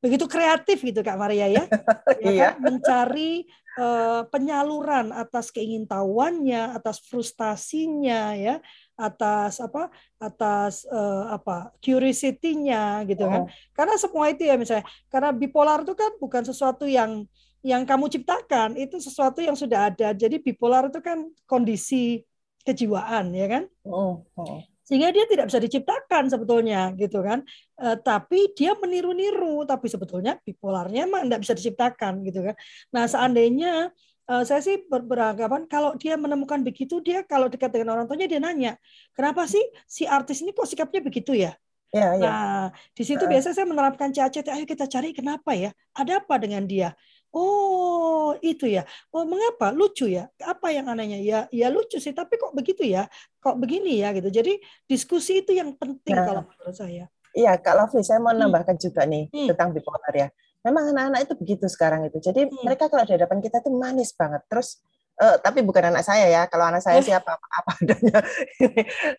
begitu 0.03 0.27
kreatif 0.27 0.83
gitu 0.83 0.99
kak 0.99 1.15
Maria 1.15 1.47
ya, 1.47 1.63
ya 2.27 2.27
iya. 2.27 2.43
kan? 2.51 2.59
mencari 2.59 3.47
uh, 3.79 4.27
penyaluran 4.27 5.15
atas 5.15 5.47
keingintahuannya 5.55 6.75
atas 6.75 6.99
frustasinya 7.07 8.35
ya 8.35 8.59
atas 8.99 9.63
apa 9.63 9.87
atas 10.19 10.83
uh, 10.91 11.31
apa 11.31 11.71
curiosity-nya 11.79 13.07
gitu 13.07 13.23
kan 13.23 13.47
oh. 13.47 13.49
karena 13.71 13.95
semua 13.95 14.27
itu 14.27 14.43
ya 14.43 14.59
misalnya 14.59 14.83
karena 15.07 15.31
bipolar 15.31 15.87
itu 15.87 15.95
kan 15.95 16.11
bukan 16.19 16.43
sesuatu 16.43 16.83
yang 16.83 17.23
yang 17.63 17.87
kamu 17.87 18.11
ciptakan 18.11 18.75
itu 18.75 18.99
sesuatu 18.99 19.39
yang 19.39 19.55
sudah 19.55 19.87
ada. 19.89 20.11
Jadi 20.11 20.43
bipolar 20.43 20.91
itu 20.91 20.99
kan 20.99 21.23
kondisi 21.47 22.19
kejiwaan, 22.67 23.31
ya 23.31 23.47
kan? 23.47 23.63
Oh, 23.87 24.27
oh. 24.35 24.59
Sehingga 24.83 25.15
dia 25.15 25.23
tidak 25.31 25.47
bisa 25.47 25.63
diciptakan 25.63 26.27
sebetulnya, 26.27 26.91
gitu 26.99 27.23
kan? 27.23 27.39
E, 27.79 27.95
tapi 28.03 28.51
dia 28.51 28.75
meniru-niru, 28.75 29.63
tapi 29.63 29.87
sebetulnya 29.87 30.35
bipolarnya 30.43 31.07
mah 31.07 31.23
tidak 31.23 31.39
bisa 31.39 31.53
diciptakan, 31.55 32.19
gitu 32.27 32.43
kan? 32.51 32.55
Nah, 32.91 33.07
seandainya 33.07 33.95
e, 34.27 34.33
saya 34.43 34.59
sih 34.59 34.83
ber 34.83 35.07
beranggapan 35.07 35.63
kalau 35.71 35.95
dia 35.95 36.19
menemukan 36.19 36.59
begitu, 36.67 36.99
dia 36.99 37.23
kalau 37.23 37.47
dekat 37.47 37.71
dengan 37.71 37.95
orang 37.95 38.11
tuanya 38.11 38.27
dia 38.27 38.43
nanya, 38.43 38.75
kenapa 39.15 39.47
sih 39.47 39.63
si 39.87 40.03
artis 40.03 40.43
ini 40.43 40.51
kok 40.51 40.67
sikapnya 40.67 40.99
begitu 40.99 41.31
ya? 41.31 41.55
Ya, 41.93 42.17
ya. 42.17 42.25
Nah, 42.25 42.65
di 42.91 43.03
situ 43.07 43.23
uh. 43.23 43.29
biasa 43.29 43.55
saya 43.55 43.63
menerapkan 43.63 44.11
cacet, 44.11 44.51
ayo 44.51 44.67
kita 44.67 44.89
cari 44.91 45.15
kenapa 45.15 45.55
ya? 45.55 45.71
Ada 45.95 46.25
apa 46.25 46.35
dengan 46.43 46.67
dia? 46.67 46.91
Oh, 47.33 48.37
itu 48.45 48.69
ya. 48.69 48.85
Oh, 49.09 49.25
mengapa? 49.25 49.73
Lucu 49.73 50.05
ya. 50.05 50.29
Apa 50.37 50.69
yang 50.69 50.85
anehnya? 50.85 51.17
Ya, 51.17 51.39
ya 51.49 51.67
lucu 51.73 51.97
sih, 51.97 52.13
tapi 52.13 52.37
kok 52.37 52.53
begitu 52.53 52.85
ya? 52.85 53.09
Kok 53.41 53.57
begini 53.57 54.05
ya 54.05 54.13
gitu. 54.13 54.29
Jadi 54.29 54.61
diskusi 54.85 55.41
itu 55.41 55.49
yang 55.57 55.73
penting 55.73 56.13
nah, 56.13 56.29
kalau 56.29 56.41
menurut 56.45 56.77
saya. 56.77 57.09
Iya, 57.33 57.57
Kak 57.57 57.73
Lofi, 57.73 58.05
saya 58.05 58.21
mau 58.21 58.29
hmm. 58.37 58.45
nambahkan 58.45 58.77
hmm. 58.77 58.83
juga 58.85 59.01
nih 59.09 59.33
hmm. 59.33 59.47
tentang 59.49 59.73
bipolar 59.73 60.13
ya. 60.13 60.29
Memang 60.61 60.93
anak-anak 60.93 61.19
itu 61.25 61.33
begitu 61.33 61.65
sekarang 61.65 62.05
itu. 62.05 62.21
Jadi 62.21 62.45
hmm. 62.45 62.61
mereka 62.61 62.85
kalau 62.85 63.03
di 63.03 63.17
hadapan 63.17 63.41
kita 63.41 63.65
tuh 63.65 63.73
manis 63.73 64.13
banget. 64.13 64.45
Terus 64.45 64.77
Uh, 65.13 65.37
tapi 65.45 65.61
bukan 65.61 65.93
anak 65.93 66.01
saya 66.01 66.25
ya. 66.25 66.41
Kalau 66.49 66.65
anak 66.69 66.81
saya 66.81 66.97
siapa 66.99 67.37
apa, 67.37 67.71
adanya. 67.85 68.17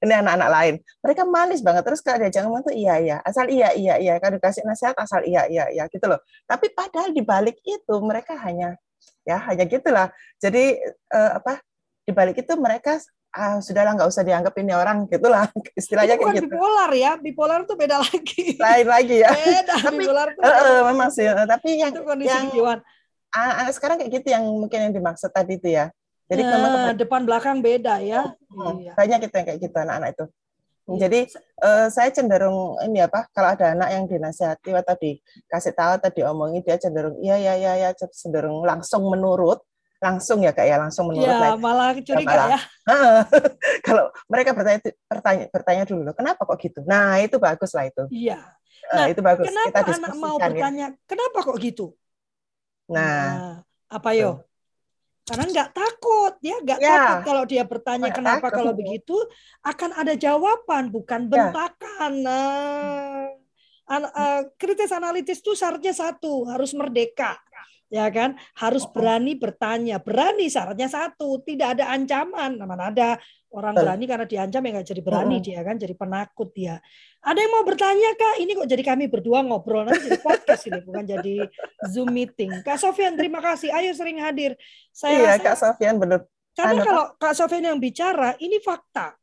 ini 0.03 0.15
anak-anak 0.15 0.49
lain. 0.51 0.75
Mereka 1.01 1.23
manis 1.27 1.61
banget. 1.63 1.83
Terus 1.87 2.01
kalau 2.03 2.19
diajak 2.23 2.43
ngomong 2.45 2.67
tuh 2.67 2.75
iya 2.75 2.99
iya, 2.99 3.17
asal 3.23 3.47
iya 3.47 3.71
iya 3.75 3.95
iya. 4.03 4.15
Kalau 4.19 4.37
dikasih 4.39 4.67
nasihat 4.67 4.99
asal 4.99 5.23
iya 5.23 5.47
iya 5.47 5.71
iya 5.71 5.85
gitu 5.87 6.05
loh. 6.11 6.19
Tapi 6.51 6.75
padahal 6.75 7.15
di 7.15 7.23
balik 7.23 7.63
itu 7.63 7.95
mereka 8.03 8.35
hanya 8.43 8.75
ya 9.23 9.39
hanya 9.47 9.65
gitulah. 9.71 10.11
Jadi 10.43 10.79
uh, 11.15 11.39
apa? 11.39 11.63
Di 12.05 12.13
balik 12.13 12.43
itu 12.43 12.53
mereka 12.59 13.01
ah 13.35 13.59
sudahlah 13.59 13.99
nggak 13.99 14.07
usah 14.07 14.23
dianggap 14.23 14.55
ini 14.63 14.71
orang 14.71 15.11
gitulah 15.11 15.51
istilahnya 15.81 16.15
itu 16.15 16.23
kayak 16.23 16.35
gitu. 16.39 16.55
bipolar 16.55 16.91
ya 16.95 17.13
bipolar 17.19 17.67
itu 17.67 17.75
beda 17.75 17.99
lagi 17.99 18.45
lain 18.55 18.87
lagi 18.87 19.17
ya 19.27 19.31
beda 19.35 19.75
tapi 19.91 19.97
bipolar 20.07 20.29
itu 20.31 20.39
uh, 20.41 20.55
uh, 20.55 20.81
memang 20.95 21.11
sih 21.11 21.27
tapi 21.27 21.69
yang 21.83 21.91
itu 21.91 22.07
kondisi 22.07 22.31
yang 22.31 22.47
anak 23.35 23.75
sekarang 23.75 23.97
kayak 23.99 24.23
gitu 24.23 24.31
yang 24.31 24.47
mungkin 24.47 24.91
yang 24.91 24.93
dimaksud 24.95 25.31
tadi 25.35 25.59
itu 25.59 25.75
ya. 25.75 25.91
Jadi 26.25 26.41
nah, 26.41 26.97
depan 26.97 27.27
belakang 27.29 27.61
beda 27.61 28.01
ya. 28.01 28.33
Iya. 28.81 28.97
Banyak 28.97 29.19
gitu 29.29 29.35
yang 29.35 29.47
kayak 29.47 29.61
gitu 29.61 29.77
anak-anak 29.77 30.11
itu. 30.17 30.25
Iya. 30.85 30.99
Jadi 31.09 31.21
uh, 31.65 31.87
saya 31.89 32.13
cenderung 32.13 32.77
ini 32.85 33.01
apa 33.01 33.25
kalau 33.33 33.57
ada 33.57 33.73
anak 33.73 33.89
yang 33.89 34.05
dinasihati 34.05 34.71
atau 34.77 34.95
dikasih 35.01 35.73
tahu 35.73 35.91
atau 35.97 36.11
diomongin 36.13 36.61
dia 36.61 36.77
cenderung 36.77 37.17
iya 37.25 37.41
iya 37.41 37.57
iya 37.57 37.73
ya 37.81 37.91
cenderung 37.97 38.61
langsung 38.69 39.09
menurut 39.09 39.65
langsung 40.05 40.45
ya 40.45 40.53
kak 40.53 40.69
ya 40.69 40.77
langsung 40.77 41.09
menurut 41.09 41.25
ya, 41.25 41.57
malah 41.57 41.97
curiga 41.97 42.29
malah, 42.29 42.49
ya 42.53 42.61
kalau 43.89 44.13
mereka 44.29 44.53
bertanya 44.53 44.81
bertanya 45.09 45.45
bertanya 45.49 45.85
dulu 45.89 46.11
kenapa 46.13 46.45
kok 46.45 46.61
gitu 46.61 46.85
nah 46.85 47.17
itu 47.17 47.41
bagus 47.41 47.73
lah 47.73 47.89
itu 47.89 48.05
iya 48.13 48.45
nah, 48.93 49.09
itu 49.09 49.25
bagus 49.25 49.49
kenapa 49.49 49.81
Kita 49.81 49.97
anak 49.97 50.15
mau 50.21 50.37
ya. 50.37 50.45
bertanya 50.53 50.87
ya. 50.93 51.09
kenapa 51.09 51.39
kok 51.41 51.57
gitu 51.57 51.97
Nah, 52.91 53.01
nah 53.01 53.53
apa 53.89 54.11
yo? 54.17 54.45
Karena 55.25 55.49
nggak 55.49 55.71
takut, 55.73 56.37
dia 56.45 56.61
nggak 56.61 56.79
ya. 56.85 56.89
takut 56.93 57.19
kalau 57.25 57.43
dia 57.49 57.65
bertanya 57.65 58.13
nggak 58.13 58.19
kenapa 58.21 58.47
takut. 58.53 58.57
kalau 58.61 58.73
begitu 58.77 59.17
akan 59.65 59.91
ada 59.97 60.13
jawaban, 60.21 60.93
bukan 60.93 61.21
ya. 61.25 61.29
bentakan. 61.33 62.13
Ya. 62.21 62.27
Nah, 62.29 63.25
an 63.89 64.03
uh, 64.05 64.41
kritis 64.61 64.93
analitis 64.93 65.41
itu 65.41 65.57
syaratnya 65.57 65.97
satu, 65.97 66.45
harus 66.49 66.77
merdeka. 66.77 67.41
Ya 67.95 68.11
kan? 68.11 68.35
Harus 68.59 68.83
berani 68.91 69.39
bertanya. 69.39 70.03
Berani 70.03 70.51
syaratnya 70.51 70.91
satu. 70.91 71.39
Tidak 71.47 71.79
ada 71.79 71.95
ancaman. 71.95 72.59
Mana 72.59 72.91
ada. 72.91 73.11
Orang 73.55 73.79
berani 73.79 74.11
karena 74.11 74.27
diancam 74.27 74.67
ya 74.67 74.71
nggak 74.75 74.89
jadi 74.91 75.03
berani 75.07 75.39
dia 75.39 75.63
kan 75.63 75.79
jadi 75.79 75.95
penakut 75.95 76.51
dia. 76.51 76.83
Ada 77.23 77.39
yang 77.39 77.55
mau 77.55 77.63
bertanya 77.63 78.11
kak? 78.19 78.43
Ini 78.43 78.51
kok 78.59 78.67
jadi 78.67 78.83
kami 78.83 79.07
berdua 79.07 79.47
ngobrol 79.47 79.87
nanti 79.87 80.11
jadi 80.11 80.19
podcast 80.19 80.67
ini 80.67 80.83
bukan 80.83 81.07
jadi 81.07 81.47
zoom 81.87 82.11
meeting. 82.11 82.51
Kak 82.67 82.83
Sofian 82.83 83.15
terima 83.15 83.39
kasih. 83.39 83.71
Ayo 83.71 83.95
sering 83.95 84.19
hadir. 84.19 84.59
Saya 84.91 85.23
iya 85.23 85.31
rasa, 85.39 85.47
kak 85.47 85.57
Sofian 85.63 86.03
benar 86.03 86.27
karena 86.55 86.83
kalau 86.87 87.05
kak 87.19 87.35
Sofian 87.35 87.67
yang 87.67 87.79
bicara 87.83 88.39
ini 88.39 88.63
fakta 88.63 89.19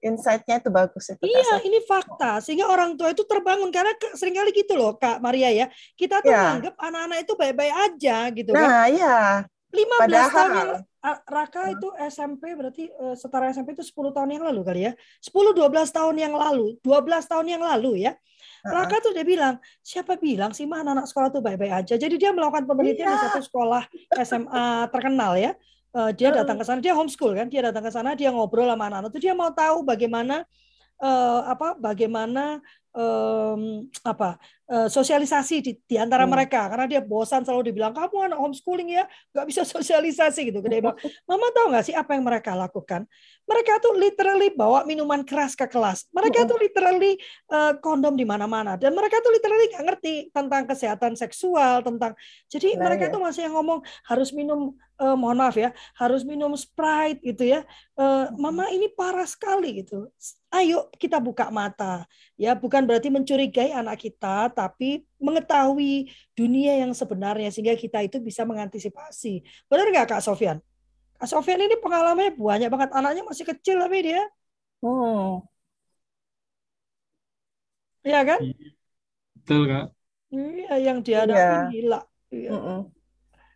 insight-nya 0.00 0.60
itu 0.60 0.70
bagus 0.72 1.04
itu. 1.12 1.24
Iya, 1.24 1.60
ini 1.64 1.78
fakta. 1.84 2.40
Sehingga 2.40 2.66
orang 2.68 2.96
tua 2.96 3.12
itu 3.12 3.24
terbangun 3.28 3.68
karena 3.68 3.92
sering 4.16 4.36
kali 4.36 4.50
gitu 4.52 4.74
loh, 4.76 4.96
Kak 4.96 5.20
Maria 5.20 5.52
ya. 5.52 5.66
Kita 5.94 6.24
tuh 6.24 6.32
ya. 6.32 6.56
menganggap 6.56 6.74
anak-anak 6.80 7.18
itu 7.24 7.32
baik-baik 7.36 7.74
aja 7.76 8.16
gitu 8.32 8.50
nah, 8.52 8.60
kan. 8.60 8.68
Nah, 8.68 8.86
iya. 8.88 9.18
15 9.70 10.02
Padahal. 10.02 10.30
tahun 10.34 10.52
yang 10.58 10.70
Raka 11.24 11.72
itu 11.72 11.88
SMP 12.12 12.52
berarti 12.52 12.92
uh, 12.92 13.16
setara 13.16 13.48
SMP 13.48 13.72
itu 13.72 13.86
10 13.86 14.12
tahun 14.12 14.28
yang 14.36 14.44
lalu 14.44 14.60
kali 14.60 14.80
ya. 14.90 14.92
10 15.24 15.56
12 15.56 15.96
tahun 15.96 16.16
yang 16.20 16.34
lalu, 16.36 16.76
12 16.84 17.30
tahun 17.30 17.46
yang 17.48 17.62
lalu 17.64 18.04
ya. 18.04 18.12
Raka 18.60 19.00
tuh 19.00 19.16
dia 19.16 19.24
bilang, 19.24 19.56
siapa 19.80 20.20
bilang 20.20 20.52
sih 20.52 20.68
mah 20.68 20.84
anak-anak 20.84 21.08
sekolah 21.08 21.28
tuh 21.32 21.40
baik-baik 21.40 21.72
aja. 21.72 21.94
Jadi 21.96 22.20
dia 22.20 22.36
melakukan 22.36 22.68
penelitian 22.68 23.08
iya. 23.08 23.16
di 23.16 23.20
satu 23.24 23.40
sekolah 23.40 23.82
SMA 24.20 24.92
terkenal 24.92 25.32
ya. 25.40 25.56
Uh, 25.90 26.14
dia 26.14 26.30
datang 26.30 26.54
ke 26.54 26.62
sana, 26.62 26.78
dia 26.78 26.94
homeschool 26.94 27.34
kan, 27.34 27.50
dia 27.50 27.66
datang 27.66 27.82
ke 27.82 27.90
sana, 27.90 28.14
dia 28.14 28.30
ngobrol 28.30 28.70
sama 28.70 28.86
anak-anak 28.86 29.10
itu 29.10 29.26
dia 29.26 29.34
mau 29.34 29.50
tahu 29.50 29.82
bagaimana 29.82 30.46
uh, 31.02 31.40
apa 31.50 31.74
bagaimana 31.74 32.62
um, 32.94 33.86
apa 34.02 34.38
uh, 34.70 34.88
sosialisasi 34.90 35.56
di, 35.62 35.72
di 35.86 35.96
antara 35.98 36.26
hmm. 36.26 36.32
mereka. 36.32 36.66
Karena 36.70 36.86
dia 36.86 37.00
bosan 37.02 37.42
selalu 37.46 37.70
dibilang 37.70 37.94
kamu 37.94 38.30
anak 38.30 38.38
homeschooling 38.38 38.94
ya 38.94 39.04
nggak 39.34 39.46
bisa 39.46 39.62
sosialisasi 39.74 40.50
gitu. 40.50 40.58
Dia 40.62 40.82
bilang 40.82 40.98
mama 41.26 41.46
tahu 41.54 41.74
nggak 41.74 41.84
sih 41.90 41.94
apa 41.94 42.14
yang 42.14 42.24
mereka 42.26 42.54
lakukan? 42.54 43.06
Mereka 43.46 43.82
tuh 43.82 43.98
literally 43.98 44.54
bawa 44.54 44.86
minuman 44.86 45.26
keras 45.26 45.58
ke 45.58 45.66
kelas. 45.66 46.06
Mereka 46.14 46.46
tuh 46.46 46.58
literally 46.58 47.18
uh, 47.50 47.74
kondom 47.82 48.14
di 48.14 48.22
mana-mana. 48.22 48.78
Dan 48.78 48.94
mereka 48.94 49.18
tuh 49.22 49.34
literally 49.34 49.66
nggak 49.74 49.84
ngerti 49.90 50.14
tentang 50.30 50.62
kesehatan 50.70 51.12
seksual 51.18 51.82
tentang 51.82 52.14
jadi 52.46 52.78
nah, 52.78 52.90
mereka 52.90 53.10
ya. 53.10 53.12
tuh 53.14 53.20
masih 53.22 53.42
yang 53.50 53.54
ngomong 53.58 53.82
harus 54.06 54.30
minum 54.30 54.74
uh, 55.00 55.16
mohon 55.16 55.40
maaf 55.40 55.56
ya 55.56 55.72
harus 55.96 56.22
minum 56.22 56.52
sprite 56.52 57.24
gitu 57.24 57.48
ya. 57.48 57.64
Uh, 57.96 58.28
mama 58.36 58.68
ini 58.68 58.92
parah 58.92 59.24
sekali 59.24 59.80
gitu. 59.80 60.12
Ayo 60.52 60.92
kita 61.00 61.16
buka 61.16 61.48
mata. 61.48 62.04
Ya 62.36 62.52
bukan 62.52 62.84
berarti 62.84 63.08
mencurigai 63.08 63.72
anak 63.72 63.96
kita 64.04 64.52
tapi 64.52 65.08
mengetahui 65.16 66.12
dunia 66.36 66.84
yang 66.84 66.92
sebenarnya 66.92 67.48
sehingga 67.48 67.74
kita 67.74 68.04
itu 68.04 68.20
bisa 68.20 68.44
mengantisipasi. 68.44 69.40
Benar 69.72 69.88
nggak 69.88 70.06
kak 70.16 70.22
Sofian? 70.22 70.60
Kak 71.16 71.28
Sofian 71.28 71.60
ini 71.64 71.80
pengalamannya 71.80 72.36
banyak 72.36 72.68
banget. 72.68 72.90
Anaknya 72.92 73.22
masih 73.24 73.48
kecil 73.48 73.80
tapi 73.80 74.04
dia 74.04 74.22
oh. 74.84 75.40
Ya 78.04 78.20
kan? 78.24 78.40
Betul 79.40 79.64
kak. 79.64 79.86
Iya 80.30 80.74
yang 80.78 81.02
dihadapi 81.02 81.40
iya. 81.40 81.72
gila. 81.72 82.00
Iya. 82.30 82.86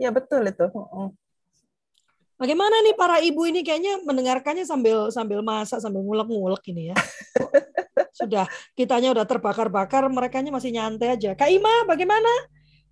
ya 0.03 0.11
betul 0.11 0.43
itu 0.43 0.67
Bagaimana 2.35 2.83
nih 2.83 2.99
para 2.99 3.23
ibu 3.23 3.47
ini 3.47 3.63
kayaknya 3.63 4.03
mendengarkannya 4.03 4.67
sambil 4.67 5.07
sambil 5.15 5.39
masak 5.39 5.79
sambil 5.79 6.03
ngulek-ngulek 6.03 6.67
ini 6.75 6.91
ya. 6.91 6.97
Sudah 8.19 8.47
kitanya 8.75 9.15
udah 9.15 9.27
terbakar-bakar, 9.27 10.07
mereka 10.11 10.43
masih 10.43 10.75
nyantai 10.75 11.15
aja. 11.15 11.39
Kak 11.39 11.51
Ima, 11.51 11.87
bagaimana? 11.87 12.31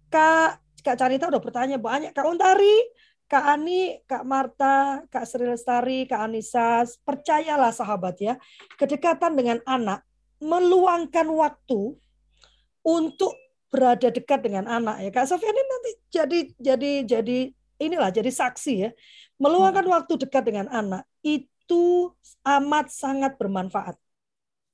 Kak 0.07 0.63
Kak 0.83 0.99
Carita 0.99 1.31
udah 1.31 1.43
bertanya 1.43 1.79
banyak. 1.79 2.11
Kak 2.15 2.27
Untari, 2.27 2.87
Kak 3.31 3.45
Ani, 3.49 4.03
Kak 4.05 4.27
Marta, 4.27 5.07
Kak 5.09 5.25
Sri 5.25 5.47
Lestari, 5.47 6.05
Kak 6.05 6.27
Anissa, 6.27 6.83
percayalah 7.07 7.71
sahabat 7.71 8.19
ya, 8.19 8.35
kedekatan 8.79 9.39
dengan 9.39 9.59
anak 9.65 10.03
meluangkan 10.43 11.31
waktu 11.31 11.97
untuk 12.83 13.33
berada 13.71 14.11
dekat 14.11 14.43
dengan 14.43 14.69
anak 14.69 15.01
ya. 15.01 15.11
Kak 15.15 15.27
Sofia 15.31 15.49
ini 15.49 15.63
nanti 15.65 15.91
jadi 16.13 16.39
jadi 16.61 16.93
jadi 17.09 17.39
inilah 17.81 18.11
jadi 18.13 18.31
saksi 18.31 18.73
ya 18.77 18.91
meluangkan 19.41 19.87
hmm. 19.87 19.95
waktu 19.95 20.13
dekat 20.21 20.43
dengan 20.45 20.67
anak 20.69 21.03
itu 21.25 22.13
amat 22.45 22.93
sangat 22.93 23.37
bermanfaat 23.39 23.97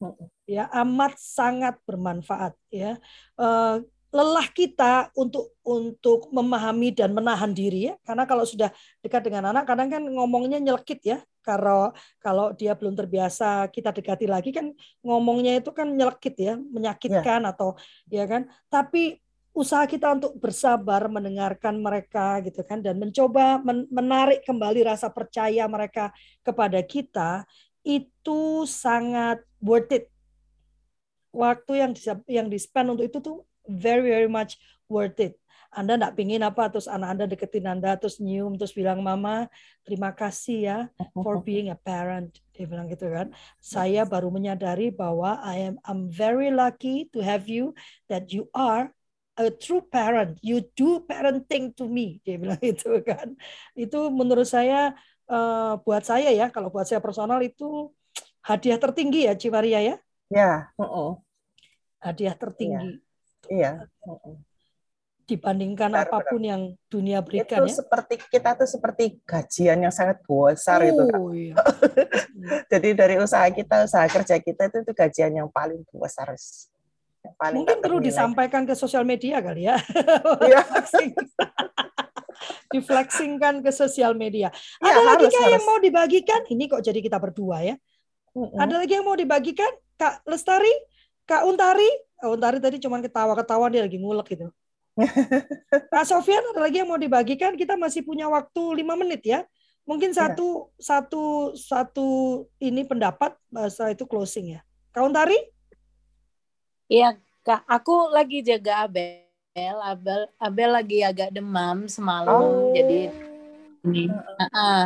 hmm. 0.02 0.26
ya 0.48 0.66
amat 0.84 1.14
sangat 1.18 1.78
bermanfaat 1.84 2.54
ya 2.72 2.96
uh, 3.38 3.82
lelah 4.08 4.48
kita 4.56 5.12
untuk 5.12 5.52
untuk 5.60 6.32
memahami 6.32 6.96
dan 6.96 7.12
menahan 7.12 7.52
diri 7.52 7.92
ya 7.92 7.94
karena 8.08 8.24
kalau 8.24 8.40
sudah 8.48 8.72
dekat 9.04 9.20
dengan 9.20 9.52
anak 9.52 9.68
kadang 9.68 9.92
kan 9.92 10.00
ngomongnya 10.00 10.56
nyelekit 10.56 11.04
ya 11.04 11.20
kalau 11.44 11.92
kalau 12.24 12.56
dia 12.56 12.72
belum 12.72 12.96
terbiasa 12.96 13.68
kita 13.68 13.92
dekati 13.92 14.24
lagi 14.24 14.48
kan 14.48 14.72
ngomongnya 15.04 15.60
itu 15.60 15.68
kan 15.76 15.92
nyelekit 15.92 16.40
ya 16.40 16.56
menyakitkan 16.56 17.44
ya. 17.44 17.52
atau 17.52 17.76
ya 18.08 18.24
kan 18.24 18.48
tapi 18.72 19.20
usaha 19.56 19.84
kita 19.90 20.14
untuk 20.14 20.38
bersabar 20.38 21.10
mendengarkan 21.10 21.82
mereka 21.82 22.38
gitu 22.46 22.62
kan 22.62 22.78
dan 22.78 22.94
mencoba 23.00 23.58
menarik 23.90 24.46
kembali 24.46 24.86
rasa 24.86 25.10
percaya 25.10 25.66
mereka 25.66 26.14
kepada 26.46 26.78
kita 26.84 27.42
itu 27.82 28.68
sangat 28.68 29.42
worth 29.58 29.90
it. 29.90 30.04
Waktu 31.32 31.72
yang 31.84 31.92
di, 31.92 32.00
yang 32.30 32.46
di 32.46 32.58
spend 32.60 32.94
untuk 32.94 33.06
itu 33.08 33.18
tuh 33.20 33.44
very 33.68 34.08
very 34.08 34.30
much 34.30 34.56
worth 34.88 35.18
it. 35.20 35.36
Anda 35.68 36.00
enggak 36.00 36.16
pingin 36.16 36.40
apa 36.40 36.72
terus 36.72 36.88
anak 36.88 37.08
Anda 37.12 37.24
deketin 37.28 37.68
Anda 37.68 38.00
terus 38.00 38.16
nyium 38.16 38.56
terus 38.56 38.72
bilang 38.72 39.04
mama 39.04 39.52
terima 39.84 40.16
kasih 40.16 40.58
ya 40.64 40.78
for 41.12 41.36
being 41.46 41.68
a 41.68 41.76
parent 41.76 42.32
dia 42.56 42.64
bilang 42.64 42.88
gitu 42.88 43.04
kan. 43.12 43.30
Saya 43.60 44.08
baru 44.08 44.32
menyadari 44.32 44.88
bahwa 44.88 45.36
I 45.44 45.68
am 45.72 45.76
I'm 45.84 46.08
very 46.08 46.48
lucky 46.48 47.12
to 47.12 47.20
have 47.20 47.44
you 47.46 47.76
that 48.08 48.32
you 48.32 48.48
are 48.56 48.88
a 49.38 49.54
true 49.54 49.86
parent. 49.86 50.36
You 50.42 50.66
do 50.74 51.06
parenting 51.06 51.70
to 51.78 51.86
me. 51.86 52.18
Dia 52.26 52.36
bilang 52.36 52.58
itu 52.74 52.90
kan. 53.06 53.38
Itu 53.78 54.10
menurut 54.10 54.50
saya 54.50 54.98
uh, 55.30 55.78
buat 55.80 56.02
saya 56.02 56.34
ya, 56.34 56.50
kalau 56.50 56.74
buat 56.74 56.90
saya 56.90 56.98
personal 56.98 57.38
itu 57.46 57.94
hadiah 58.42 58.76
tertinggi 58.82 59.30
ya 59.30 59.38
Cimaria 59.38 59.80
ya. 59.80 59.96
Ya. 60.28 60.52
Uh 60.74 60.84
-uh. 60.84 61.10
Hadiah 62.02 62.34
tertinggi. 62.34 62.98
Iya. 63.46 63.86
Yeah. 63.86 64.04
Uh 64.04 64.18
-uh. 64.18 64.36
Dibandingkan 65.28 65.92
benar, 65.92 66.08
apa 66.08 66.24
pun 66.24 66.40
benar. 66.40 66.50
yang 66.56 66.62
dunia 66.88 67.20
berikan 67.20 67.60
itu 67.60 67.76
ya. 67.76 67.84
seperti 67.84 68.16
kita 68.32 68.56
tuh 68.56 68.64
seperti 68.64 69.20
gajian 69.28 69.76
yang 69.84 69.92
sangat 69.92 70.24
besar 70.24 70.80
oh, 70.80 70.88
itu 70.88 71.02
kan. 71.12 71.20
Iya. 71.36 71.54
Jadi 72.72 72.88
dari 72.96 73.14
usaha 73.20 73.44
kita, 73.52 73.84
usaha 73.84 74.08
kerja 74.08 74.40
kita 74.40 74.72
itu, 74.72 74.76
itu 74.88 74.92
gajian 74.96 75.36
yang 75.36 75.52
paling 75.52 75.84
besar. 75.92 76.32
Paling 77.38 77.62
Mungkin 77.62 77.78
perlu 77.78 78.02
disampaikan 78.02 78.66
ke 78.66 78.74
sosial 78.74 79.06
media 79.06 79.38
kali 79.38 79.70
ya. 79.70 79.78
Iya. 80.42 80.66
Diflexingkan 82.74 83.62
ke 83.62 83.70
sosial 83.70 84.18
media. 84.18 84.50
Ya, 84.82 84.90
Ada 84.90 85.00
lagi 85.06 85.26
kah 85.30 85.46
yang 85.46 85.62
mau 85.62 85.78
dibagikan? 85.78 86.42
Ini 86.50 86.66
kok 86.66 86.82
jadi 86.82 86.98
kita 86.98 87.22
berdua 87.22 87.62
ya. 87.62 87.74
Mm-hmm. 88.34 88.58
Ada 88.58 88.74
lagi 88.82 88.92
yang 88.98 89.06
mau 89.06 89.14
dibagikan? 89.14 89.70
Kak 89.94 90.26
Lestari? 90.26 90.70
Kak 91.30 91.46
Untari? 91.46 91.86
Kak 92.18 92.26
Untari 92.26 92.58
tadi 92.58 92.82
cuma 92.82 92.98
ketawa-ketawa 92.98 93.70
dia 93.70 93.86
lagi 93.86 94.02
ngulek 94.02 94.34
gitu. 94.34 94.50
Kak 95.94 96.04
Sofian 96.10 96.42
ada 96.42 96.66
lagi 96.66 96.82
yang 96.82 96.90
mau 96.90 96.98
dibagikan? 96.98 97.54
Kita 97.54 97.78
masih 97.78 98.02
punya 98.02 98.26
waktu 98.26 98.82
lima 98.82 98.98
menit 98.98 99.22
ya. 99.22 99.46
Mungkin 99.86 100.10
iya. 100.10 100.26
satu 100.26 100.74
ya. 100.74 100.82
satu 100.82 101.54
satu 101.54 102.08
ini 102.58 102.82
pendapat 102.82 103.38
bahasa 103.46 103.94
itu 103.94 104.10
closing 104.10 104.58
ya. 104.58 104.60
Kak 104.90 105.06
Untari? 105.06 105.38
Iya, 106.88 107.20
Kak. 107.48 107.64
Aku 107.64 108.12
lagi 108.12 108.44
jaga 108.44 108.84
Abel. 108.84 109.24
Abel, 109.80 110.28
Abel 110.36 110.68
lagi 110.68 111.00
agak 111.00 111.32
demam 111.32 111.88
semalam. 111.88 112.28
Oh. 112.28 112.76
Jadi 112.76 113.08
ini. 113.88 114.04
Uh, 114.12 114.44
uh, 114.52 114.82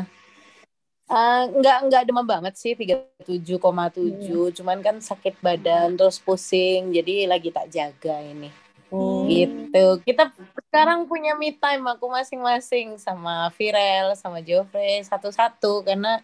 uh, 1.11 1.43
nggak 1.59 1.79
nggak 1.91 2.03
demam 2.07 2.23
banget 2.23 2.55
sih 2.55 2.79
37,7 2.79 3.51
hmm. 3.51 4.55
cuman 4.55 4.79
kan 4.79 4.97
sakit 5.03 5.43
badan 5.43 5.99
terus 5.99 6.23
pusing 6.23 6.95
jadi 6.95 7.27
lagi 7.27 7.51
tak 7.51 7.67
jaga 7.67 8.23
ini 8.23 8.55
hmm. 8.95 9.27
gitu 9.27 9.85
kita 10.07 10.31
sekarang 10.71 11.11
punya 11.11 11.35
me 11.35 11.51
time 11.57 11.83
aku 11.89 12.07
masing-masing 12.07 12.95
sama 12.97 13.51
Virel 13.59 14.15
sama 14.15 14.39
Jofre 14.39 15.03
satu-satu 15.03 15.83
karena 15.83 16.23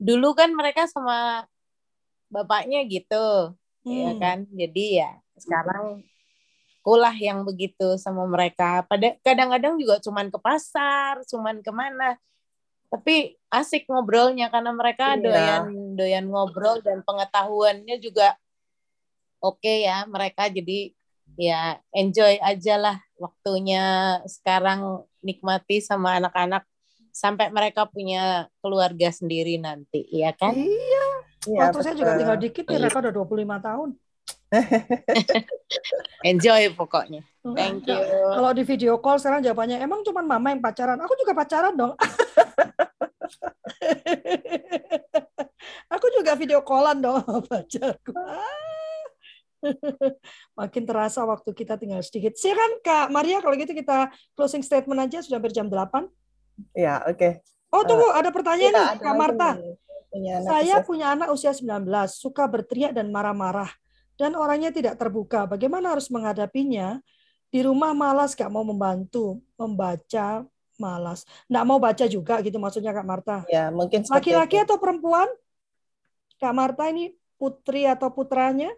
dulu 0.00 0.32
kan 0.32 0.48
mereka 0.54 0.88
sama 0.88 1.44
bapaknya 2.32 2.80
gitu 2.88 3.52
Iya 3.82 3.90
hmm. 3.90 4.06
ya 4.06 4.12
kan 4.22 4.38
jadi 4.50 4.86
ya 5.02 5.21
sekarang 5.38 6.04
kulah 6.82 7.14
yang 7.14 7.46
begitu 7.46 7.94
sama 7.96 8.26
mereka 8.26 8.82
pada 8.90 9.14
kadang-kadang 9.22 9.78
juga 9.78 10.02
cuman 10.02 10.28
ke 10.28 10.38
pasar 10.42 11.22
cuman 11.30 11.62
ke 11.62 11.70
mana 11.70 12.18
tapi 12.90 13.38
asik 13.48 13.88
ngobrolnya 13.88 14.52
karena 14.52 14.74
mereka 14.74 15.16
iya. 15.16 15.22
doyan 15.22 15.64
doyan 15.94 16.26
ngobrol 16.26 16.82
dan 16.82 17.00
pengetahuannya 17.06 17.96
juga 18.02 18.34
oke 19.38 19.62
okay 19.62 19.86
ya 19.86 20.04
mereka 20.10 20.50
jadi 20.50 20.90
ya 21.38 21.80
enjoy 21.94 22.36
aja 22.42 22.74
lah 22.76 22.96
waktunya 23.16 24.18
sekarang 24.26 25.06
nikmati 25.22 25.78
sama 25.78 26.18
anak-anak 26.18 26.66
sampai 27.12 27.52
mereka 27.52 27.84
punya 27.86 28.48
keluarga 28.64 29.12
sendiri 29.12 29.60
nanti, 29.60 30.08
ya 30.08 30.32
kan? 30.32 30.56
Iya. 30.56 31.06
Iya, 31.42 31.58
Waktu 31.68 31.78
saya 31.82 31.94
juga 31.98 32.12
tinggal 32.16 32.38
dikit 32.38 32.64
nih, 32.70 32.78
mereka 32.78 33.02
udah 33.02 33.12
25 33.12 33.58
tahun. 33.66 33.88
Enjoy 36.30 36.68
pokoknya. 36.76 37.24
Thank 37.56 37.88
you. 37.88 37.98
Kalau 38.32 38.50
di 38.52 38.62
video 38.62 39.00
call 39.00 39.18
sekarang 39.18 39.42
jawabannya, 39.42 39.80
emang 39.80 40.04
cuma 40.04 40.20
mama 40.22 40.52
yang 40.52 40.60
pacaran? 40.60 41.00
Aku 41.00 41.14
juga 41.16 41.32
pacaran 41.32 41.74
dong. 41.74 41.94
Aku 45.94 46.06
juga 46.12 46.34
video 46.34 46.60
callan 46.62 46.98
dong 47.00 47.22
pacarku. 47.46 48.12
Makin 50.58 50.82
terasa 50.82 51.22
waktu 51.22 51.54
kita 51.54 51.78
tinggal 51.78 52.02
sedikit. 52.02 52.34
Silakan 52.34 52.82
Kak 52.82 53.06
Maria, 53.14 53.38
kalau 53.38 53.54
gitu 53.54 53.72
kita 53.72 54.10
closing 54.34 54.60
statement 54.60 54.98
aja, 55.00 55.22
sudah 55.22 55.38
hampir 55.38 55.54
jam 55.54 55.70
8. 55.70 56.06
Ya, 56.74 57.00
oke. 57.06 57.40
Oh 57.72 57.86
tunggu, 57.86 58.10
ada 58.12 58.28
pertanyaan 58.28 58.68
Kita 58.74 58.82
nih 58.84 58.90
ada 58.92 59.00
Kak 59.00 59.14
Marta. 59.16 59.50
punya 60.12 60.32
anak 60.36 60.50
Saya 60.50 60.60
usia- 60.76 60.84
punya 60.84 61.06
anak 61.16 61.28
usia 61.32 61.52
19, 61.56 61.88
suka 62.12 62.44
berteriak 62.44 62.92
dan 62.92 63.08
marah-marah, 63.08 63.70
dan 64.22 64.38
orangnya 64.38 64.70
tidak 64.70 64.94
terbuka. 64.94 65.50
Bagaimana 65.50 65.98
harus 65.98 66.06
menghadapinya? 66.06 67.02
Di 67.50 67.66
rumah 67.66 67.90
malas, 67.90 68.38
gak 68.38 68.54
mau 68.54 68.62
membantu, 68.62 69.42
membaca 69.58 70.46
malas. 70.78 71.26
Nggak 71.50 71.66
mau 71.66 71.78
baca 71.82 72.04
juga 72.06 72.38
gitu 72.40 72.56
maksudnya 72.62 72.94
Kak 72.94 73.04
Marta. 73.04 73.36
Ya, 73.50 73.74
mungkin 73.74 74.06
Laki-laki 74.06 74.62
atau 74.62 74.78
perempuan? 74.78 75.26
Kak 76.38 76.54
Marta 76.54 76.86
ini 76.86 77.10
putri 77.34 77.82
atau 77.84 78.14
putranya? 78.14 78.70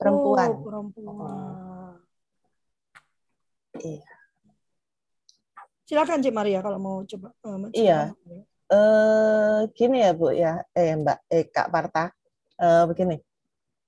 perempuan. 0.00 0.48
Oh, 0.48 0.64
perempuan. 0.64 2.00
Iya. 3.84 4.08
Silakan 5.84 6.24
Cik 6.24 6.32
Maria 6.32 6.64
kalau 6.64 6.80
mau 6.80 6.96
coba. 7.04 7.36
mencoba. 7.44 7.76
Iya. 7.76 8.16
Eh, 8.70 9.60
gini 9.74 9.98
ya 9.98 10.14
Bu 10.14 10.30
ya, 10.30 10.62
eh 10.72 10.94
Mbak, 10.94 11.18
eh 11.26 11.44
Kak 11.50 11.68
Parta, 11.74 12.14
Eh, 12.60 12.84
begini. 12.84 13.16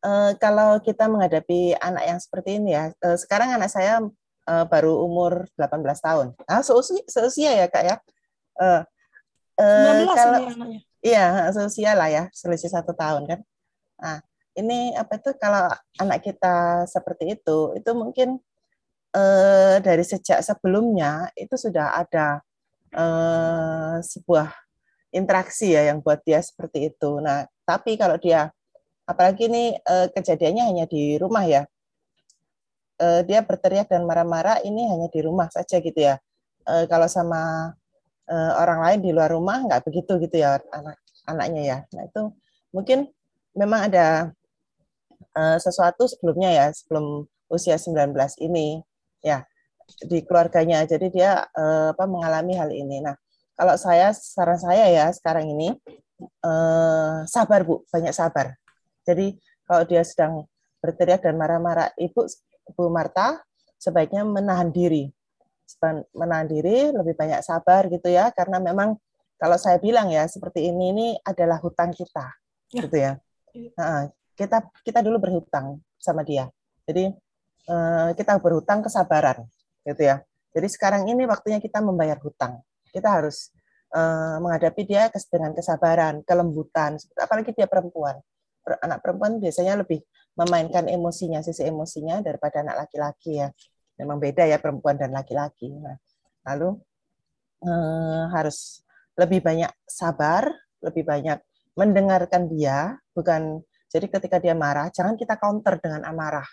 Eh, 0.02 0.32
kalau 0.40 0.80
kita 0.80 1.04
menghadapi 1.06 1.76
anak 1.76 2.04
yang 2.08 2.18
seperti 2.18 2.56
ini 2.56 2.72
ya, 2.72 2.88
eh, 2.90 3.16
sekarang 3.20 3.52
anak 3.52 3.68
saya 3.68 4.00
eh, 4.48 4.64
baru 4.66 5.04
umur 5.04 5.46
18 5.54 6.00
tahun. 6.00 6.26
Ah, 6.48 6.64
seusia, 6.64 7.04
seusia 7.06 7.52
ya 7.52 7.66
Kak 7.68 7.84
ya. 7.84 7.96
Eh, 8.58 8.82
eh, 9.60 10.08
19 10.08 10.16
kalau 10.16 10.38
ini 10.40 10.48
anaknya. 10.56 10.80
Iya, 11.02 11.26
seusia 11.52 11.92
lah 11.92 12.08
ya, 12.08 12.24
selisih 12.32 12.72
satu 12.72 12.96
tahun 12.96 13.28
kan. 13.28 13.40
Nah, 14.00 14.18
ini 14.56 14.96
apa 14.96 15.20
itu 15.20 15.30
kalau 15.36 15.68
anak 16.00 16.18
kita 16.24 16.88
seperti 16.88 17.36
itu, 17.38 17.76
itu 17.76 17.90
mungkin 17.92 18.40
eh, 19.12 19.76
dari 19.84 20.04
sejak 20.06 20.40
sebelumnya 20.40 21.28
itu 21.36 21.54
sudah 21.60 22.00
ada 22.00 22.40
eh, 22.96 23.96
sebuah 24.00 24.48
interaksi 25.12 25.76
ya 25.76 25.92
yang 25.92 26.00
buat 26.00 26.24
dia 26.24 26.40
seperti 26.40 26.88
itu. 26.90 27.20
Nah, 27.20 27.44
tapi 27.68 28.00
kalau 28.00 28.16
dia, 28.16 28.48
apalagi 29.06 29.50
ini 29.50 29.76
eh, 29.76 30.08
kejadiannya 30.14 30.64
hanya 30.68 30.84
di 30.86 31.16
rumah 31.18 31.44
ya, 31.46 31.62
eh, 33.02 33.20
dia 33.26 33.40
berteriak 33.42 33.90
dan 33.90 34.06
marah-marah 34.06 34.62
ini 34.62 34.86
hanya 34.90 35.08
di 35.10 35.20
rumah 35.24 35.48
saja 35.50 35.78
gitu 35.82 35.98
ya. 35.98 36.16
Eh, 36.68 36.84
kalau 36.86 37.08
sama 37.10 37.72
eh, 38.30 38.52
orang 38.62 38.80
lain 38.86 38.98
di 39.02 39.10
luar 39.14 39.30
rumah 39.34 39.58
nggak 39.66 39.82
begitu 39.86 40.12
gitu 40.22 40.36
ya 40.42 40.58
anak 40.70 40.96
anaknya 41.26 41.62
ya. 41.62 41.78
Nah 41.94 42.02
itu 42.06 42.22
mungkin 42.74 43.10
memang 43.56 43.90
ada 43.90 44.06
eh, 45.36 45.58
sesuatu 45.58 46.06
sebelumnya 46.08 46.50
ya 46.52 46.66
sebelum 46.74 47.26
usia 47.52 47.76
19 47.76 48.14
ini 48.40 48.80
ya 49.24 49.44
di 50.06 50.22
keluarganya. 50.24 50.84
Jadi 50.86 51.06
dia 51.12 51.42
eh, 51.52 51.88
apa 51.94 52.04
mengalami 52.06 52.54
hal 52.58 52.70
ini. 52.72 53.02
Nah 53.02 53.16
kalau 53.58 53.74
saya 53.76 54.10
saran 54.16 54.58
saya 54.58 54.88
ya 54.88 55.06
sekarang 55.12 55.50
ini 55.50 55.74
eh, 56.22 57.14
sabar 57.26 57.60
bu, 57.66 57.84
banyak 57.90 58.14
sabar. 58.14 58.61
Jadi 59.02 59.34
kalau 59.66 59.82
dia 59.86 60.02
sedang 60.02 60.46
berteriak 60.82 61.22
dan 61.22 61.38
marah-marah, 61.38 61.94
ibu 61.98 62.26
Bu 62.74 62.90
Marta 62.90 63.42
sebaiknya 63.78 64.22
menahan 64.22 64.70
diri 64.70 65.10
menahan 66.12 66.48
diri, 66.48 66.92
lebih 66.92 67.16
banyak 67.16 67.40
sabar 67.40 67.88
gitu 67.88 68.08
ya, 68.10 68.30
karena 68.34 68.60
memang 68.60 68.98
kalau 69.40 69.56
saya 69.58 69.78
bilang 69.80 70.12
ya 70.12 70.26
seperti 70.28 70.68
ini 70.70 70.84
ini 70.94 71.06
adalah 71.24 71.58
hutang 71.62 71.90
kita, 71.90 72.28
Ya. 72.72 72.82
gitu 72.86 72.96
ya. 72.96 73.12
Nah, 73.76 74.08
kita 74.36 74.64
kita 74.84 75.00
dulu 75.04 75.20
berhutang 75.20 75.80
sama 76.00 76.22
dia, 76.24 76.48
jadi 76.88 77.12
eh, 77.68 78.08
kita 78.16 78.38
berhutang 78.42 78.82
kesabaran, 78.84 79.44
gitu 79.86 80.02
ya. 80.02 80.20
Jadi 80.52 80.68
sekarang 80.68 81.08
ini 81.08 81.24
waktunya 81.24 81.56
kita 81.62 81.80
membayar 81.80 82.20
hutang. 82.20 82.60
Kita 82.92 83.08
harus 83.08 83.48
eh, 83.92 84.36
menghadapi 84.40 84.82
dia 84.84 85.08
dengan 85.32 85.52
kesabaran, 85.56 86.20
kelembutan, 86.24 86.96
apalagi 87.16 87.52
dia 87.56 87.68
perempuan. 87.68 88.20
Anak 88.62 89.02
perempuan 89.02 89.42
biasanya 89.42 89.82
lebih 89.82 90.00
memainkan 90.38 90.86
emosinya, 90.88 91.42
sisi 91.42 91.66
emosinya 91.66 92.22
daripada 92.22 92.62
anak 92.62 92.86
laki-laki 92.86 93.42
ya 93.42 93.48
memang 94.00 94.18
beda 94.18 94.48
ya 94.48 94.58
perempuan 94.58 94.96
dan 94.96 95.12
laki-laki. 95.12 95.70
Nah, 95.70 95.96
lalu 96.48 96.74
eh, 97.62 98.24
harus 98.32 98.82
lebih 99.14 99.44
banyak 99.44 99.70
sabar, 99.84 100.48
lebih 100.80 101.04
banyak 101.04 101.38
mendengarkan 101.76 102.48
dia, 102.48 102.96
bukan 103.12 103.60
jadi 103.92 104.08
ketika 104.08 104.40
dia 104.40 104.56
marah 104.56 104.88
jangan 104.88 105.14
kita 105.14 105.36
counter 105.36 105.76
dengan 105.78 106.08
amarah, 106.08 106.46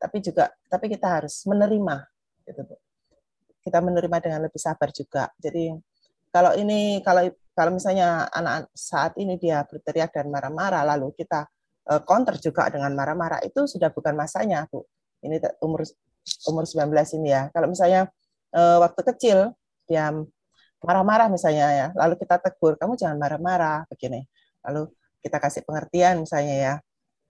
tapi 0.00 0.24
juga 0.24 0.48
tapi 0.66 0.88
kita 0.88 1.20
harus 1.20 1.44
menerima 1.44 1.96
gitu. 2.48 2.62
Kita 3.66 3.82
menerima 3.82 4.16
dengan 4.22 4.40
lebih 4.46 4.60
sabar 4.62 4.94
juga. 4.94 5.26
Jadi 5.42 5.74
kalau 6.30 6.54
ini 6.56 7.02
kalau 7.02 7.26
kalau 7.56 7.72
misalnya 7.74 8.28
anak 8.30 8.68
saat 8.76 9.16
ini 9.16 9.40
dia 9.40 9.64
berteriak 9.64 10.12
dan 10.12 10.28
marah-marah 10.28 10.84
lalu 10.84 11.10
kita 11.16 11.48
counter 11.86 12.34
juga 12.42 12.66
dengan 12.66 12.90
marah-marah 12.98 13.40
itu 13.46 13.64
sudah 13.70 13.94
bukan 13.94 14.18
masanya, 14.18 14.66
Bu. 14.66 14.82
Ini 15.22 15.38
umur 15.62 15.86
umur 16.50 16.64
19 16.66 16.90
ini 17.18 17.30
ya. 17.30 17.48
Kalau 17.54 17.70
misalnya 17.70 18.10
eh, 18.54 18.78
waktu 18.82 19.00
kecil 19.14 19.38
dia 19.86 20.10
marah-marah 20.82 21.30
misalnya 21.30 21.66
ya, 21.72 21.86
lalu 21.94 22.14
kita 22.18 22.42
tegur, 22.42 22.74
kamu 22.78 22.98
jangan 22.98 23.18
marah-marah 23.18 23.86
begini. 23.90 24.26
Lalu 24.66 24.90
kita 25.22 25.38
kasih 25.42 25.62
pengertian 25.66 26.22
misalnya 26.26 26.54
ya, 26.54 26.74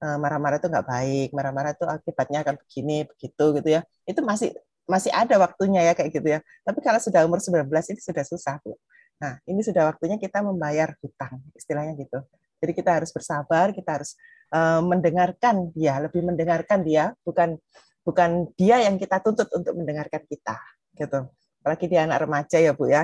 eh, 0.05 0.17
marah-marah 0.21 0.57
itu 0.61 0.69
nggak 0.73 0.87
baik, 0.89 1.29
marah-marah 1.37 1.71
itu 1.77 1.85
akibatnya 1.85 2.39
akan 2.45 2.57
begini, 2.61 3.05
begitu 3.09 3.45
gitu 3.61 3.69
ya. 3.69 3.81
Itu 4.09 4.21
masih 4.25 4.57
masih 4.87 5.11
ada 5.11 5.35
waktunya 5.43 5.83
ya 5.83 5.93
kayak 5.99 6.11
gitu 6.15 6.29
ya. 6.31 6.41
Tapi 6.63 6.79
kalau 6.81 7.01
sudah 7.03 7.27
umur 7.27 7.43
19 7.43 7.69
ini 7.93 8.01
sudah 8.01 8.25
susah, 8.25 8.57
Bu. 8.63 8.79
Nah, 9.17 9.41
ini 9.49 9.61
sudah 9.65 9.89
waktunya 9.89 10.21
kita 10.21 10.45
membayar 10.45 10.93
hutang, 11.01 11.41
istilahnya 11.57 11.97
gitu. 11.97 12.21
Jadi 12.61 12.73
kita 12.77 13.01
harus 13.01 13.11
bersabar, 13.13 13.73
kita 13.73 14.01
harus 14.01 14.17
eh, 14.53 14.81
mendengarkan 14.83 15.71
dia, 15.73 15.99
lebih 16.03 16.23
mendengarkan 16.27 16.83
dia, 16.87 17.15
bukan 17.27 17.59
bukan 18.07 18.55
dia 18.55 18.87
yang 18.87 18.95
kita 18.99 19.19
tuntut 19.19 19.51
untuk 19.51 19.75
mendengarkan 19.75 20.23
kita 20.27 20.55
gitu. 20.95 21.27
Apalagi 21.63 21.87
dia 21.91 22.07
anak 22.07 22.23
remaja 22.23 22.57
ya 22.63 22.71
bu 22.71 22.87
ya. 22.87 23.03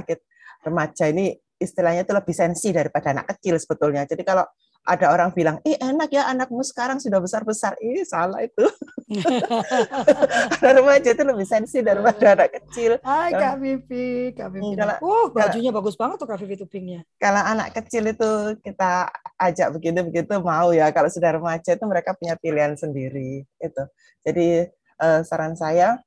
Remaja 0.62 1.10
ini 1.10 1.34
istilahnya 1.58 2.06
itu 2.06 2.14
lebih 2.14 2.34
sensi 2.34 2.70
daripada 2.70 3.10
anak 3.10 3.34
kecil 3.34 3.58
sebetulnya. 3.58 4.06
Jadi 4.06 4.22
kalau 4.22 4.46
ada 4.82 5.14
orang 5.14 5.30
bilang 5.30 5.62
ih 5.62 5.78
enak 5.78 6.10
ya 6.10 6.26
anakmu 6.26 6.58
sekarang 6.66 6.98
sudah 6.98 7.22
besar 7.22 7.46
besar 7.46 7.78
ih 7.78 8.02
salah 8.02 8.42
itu. 8.42 8.66
Anak 10.62 10.72
remaja 10.82 11.10
itu 11.14 11.22
lebih 11.22 11.46
sensi 11.46 11.78
daripada 11.84 12.34
anak 12.34 12.48
kecil. 12.58 12.98
Hai 13.04 13.30
Kalau- 13.30 13.42
Kak 13.44 13.56
Vivi, 13.62 14.08
Kak 14.34 14.48
Vivi. 14.50 14.62
Hmm, 14.64 14.78
kalau- 14.78 14.98
uh, 15.04 15.26
bajunya 15.30 15.70
bagus 15.70 15.94
banget 15.94 16.16
tuh 16.18 16.26
Kak 16.26 16.38
Vivi 16.42 16.56
tubingnya. 16.58 17.00
kalau 17.20 17.42
anak 17.44 17.76
kecil 17.76 18.10
itu 18.10 18.30
kita 18.64 19.12
ajak 19.38 19.68
begitu 19.76 20.00
begitu 20.02 20.34
mau 20.42 20.74
ya. 20.74 20.90
Kalau 20.90 21.06
sudah 21.12 21.30
remaja 21.38 21.78
itu 21.78 21.84
mereka 21.86 22.16
punya 22.18 22.34
pilihan 22.40 22.74
sendiri 22.74 23.46
itu. 23.46 23.82
Jadi 24.26 24.66
eh, 25.02 25.20
saran 25.22 25.54
saya 25.54 25.98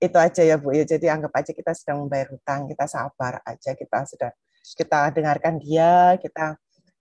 itu 0.00 0.16
aja 0.16 0.40
ya 0.40 0.56
bu 0.56 0.72
ya. 0.72 0.88
Jadi 0.88 1.04
anggap 1.12 1.36
aja 1.36 1.52
kita 1.52 1.72
sedang 1.76 2.06
membayar 2.06 2.32
hutang 2.32 2.64
kita 2.64 2.88
sabar 2.88 3.44
aja 3.44 3.76
kita 3.76 3.98
sudah 4.08 4.30
kita 4.76 5.12
dengarkan 5.12 5.56
dia 5.60 6.16
kita 6.20 6.56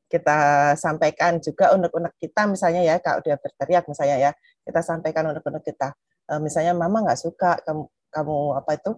kita 0.10 0.74
sampaikan 0.74 1.38
juga 1.38 1.72
unek-unek 1.78 2.18
kita 2.18 2.50
misalnya 2.50 2.82
ya 2.82 2.98
kalau 2.98 3.22
dia 3.22 3.38
berteriak 3.38 3.86
misalnya 3.86 4.18
ya 4.18 4.32
kita 4.66 4.82
sampaikan 4.82 5.30
unek-unek 5.30 5.62
kita. 5.62 5.94
Eh, 6.30 6.40
misalnya 6.42 6.74
mama 6.74 7.06
nggak 7.06 7.20
suka 7.22 7.62
kamu 7.62 7.86
kamu 8.10 8.38
apa 8.58 8.72
itu 8.74 8.92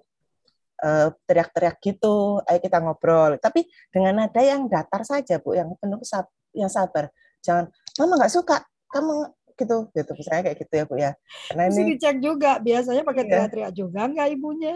eh, 0.81 1.07
teriak-teriak 1.27 1.75
gitu 1.83 2.39
ayo 2.47 2.59
kita 2.63 2.79
ngobrol. 2.79 3.35
Tapi 3.37 3.67
dengan 3.91 4.23
nada 4.25 4.41
yang 4.41 4.71
datar 4.71 5.03
saja 5.03 5.37
bu 5.43 5.53
yang 5.53 5.75
penuh 5.77 5.99
sab- 6.07 6.31
yang 6.55 6.71
sabar. 6.71 7.11
Jangan 7.43 7.67
mama 7.99 8.13
nggak 8.23 8.31
suka 8.31 8.63
kamu 8.89 9.29
gitu. 9.59 9.77
Gitu 9.91 10.11
misalnya 10.15 10.41
kayak 10.47 10.57
gitu 10.63 10.73
ya 10.73 10.85
bu 10.87 10.95
ya. 10.95 11.11
Karena 11.51 11.61
Mesti 11.69 11.81
ini 11.83 11.89
dicek 11.99 12.17
juga, 12.23 12.51
biasanya 12.63 13.03
pakai 13.03 13.23
Iya. 13.23 13.29
teriak-teriak 13.29 13.71
juga 13.75 14.01
nggak 14.07 14.27
ibunya? 14.31 14.75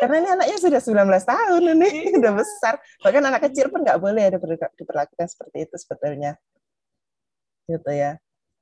Karena 0.00 0.14
ini 0.20 0.28
anaknya 0.36 0.58
sudah 0.60 0.80
19 0.80 1.24
tahun 1.24 1.62
ini 1.74 1.90
udah 2.20 2.32
besar. 2.36 2.74
Bahkan 3.02 3.22
anak 3.24 3.40
kecil 3.50 3.72
pun 3.72 3.82
nggak 3.82 3.98
boleh 3.98 4.28
ada 4.28 4.38
diperlakukan 4.76 5.26
seperti 5.26 5.66
itu 5.68 5.74
sebetulnya. 5.80 6.36
Gitu 7.68 7.90
ya. 7.92 8.16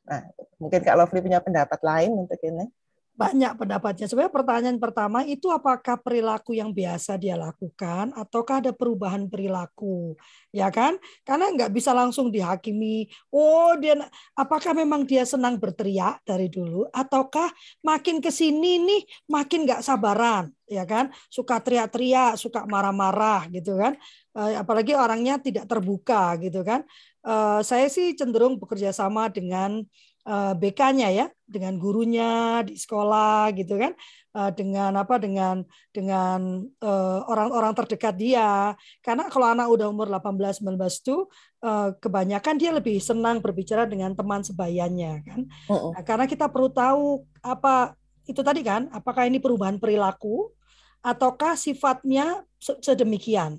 Nah, 0.06 0.22
mungkin 0.62 0.80
Kak 0.86 0.96
Lovely 0.96 1.20
punya 1.22 1.42
pendapat 1.42 1.80
lain 1.82 2.14
untuk 2.14 2.38
ini 2.46 2.70
banyak 3.16 3.56
pendapatnya. 3.56 4.04
Sebenarnya 4.04 4.32
pertanyaan 4.36 4.78
pertama 4.78 5.24
itu 5.24 5.48
apakah 5.48 5.96
perilaku 5.96 6.52
yang 6.52 6.70
biasa 6.76 7.16
dia 7.16 7.32
lakukan 7.34 8.12
ataukah 8.12 8.60
ada 8.60 8.72
perubahan 8.76 9.24
perilaku, 9.24 10.14
ya 10.52 10.68
kan? 10.68 11.00
Karena 11.24 11.48
nggak 11.48 11.72
bisa 11.72 11.96
langsung 11.96 12.28
dihakimi. 12.28 13.08
Oh 13.32 13.72
dia, 13.80 13.96
apakah 14.36 14.76
memang 14.76 15.08
dia 15.08 15.24
senang 15.24 15.56
berteriak 15.56 16.20
dari 16.28 16.52
dulu 16.52 16.84
ataukah 16.92 17.48
makin 17.80 18.20
ke 18.20 18.28
sini 18.28 18.84
nih 18.84 19.02
makin 19.32 19.64
nggak 19.64 19.80
sabaran, 19.80 20.52
ya 20.68 20.84
kan? 20.84 21.08
Suka 21.32 21.56
teriak-teriak, 21.64 22.36
suka 22.36 22.68
marah-marah 22.68 23.48
gitu 23.48 23.80
kan? 23.80 23.96
Eh, 24.36 24.60
apalagi 24.60 24.92
orangnya 24.92 25.40
tidak 25.40 25.64
terbuka 25.64 26.36
gitu 26.36 26.60
kan? 26.60 26.84
Eh, 27.24 27.60
saya 27.64 27.88
sih 27.88 28.12
cenderung 28.12 28.60
bekerja 28.60 28.92
sama 28.92 29.32
dengan 29.32 29.80
BK-nya 30.26 31.08
ya 31.14 31.26
dengan 31.46 31.78
gurunya 31.78 32.58
di 32.66 32.74
sekolah 32.74 33.54
gitu 33.54 33.78
kan 33.78 33.94
eh, 34.34 34.50
dengan 34.58 34.98
apa 34.98 35.22
dengan 35.22 35.62
dengan 35.94 36.66
eh, 36.66 37.20
orang-orang 37.30 37.72
terdekat 37.78 38.18
dia. 38.18 38.74
Karena 38.98 39.30
kalau 39.30 39.54
anak 39.54 39.70
udah 39.70 39.86
umur 39.86 40.10
18 40.10 40.66
19 40.66 40.74
itu 40.74 41.16
kebanyakan 41.98 42.54
dia 42.62 42.70
lebih 42.70 43.02
senang 43.02 43.42
berbicara 43.42 43.90
dengan 43.90 44.14
teman 44.14 44.38
sebayanya 44.38 45.18
kan. 45.26 45.50
Nah, 45.66 46.02
karena 46.06 46.30
kita 46.30 46.46
perlu 46.46 46.70
tahu 46.70 47.26
apa 47.42 47.98
itu 48.22 48.38
tadi 48.38 48.62
kan 48.62 48.86
apakah 48.94 49.26
ini 49.26 49.42
perubahan 49.42 49.74
perilaku 49.74 50.54
ataukah 51.02 51.58
sifatnya 51.58 52.46
sedemikian. 52.58 53.58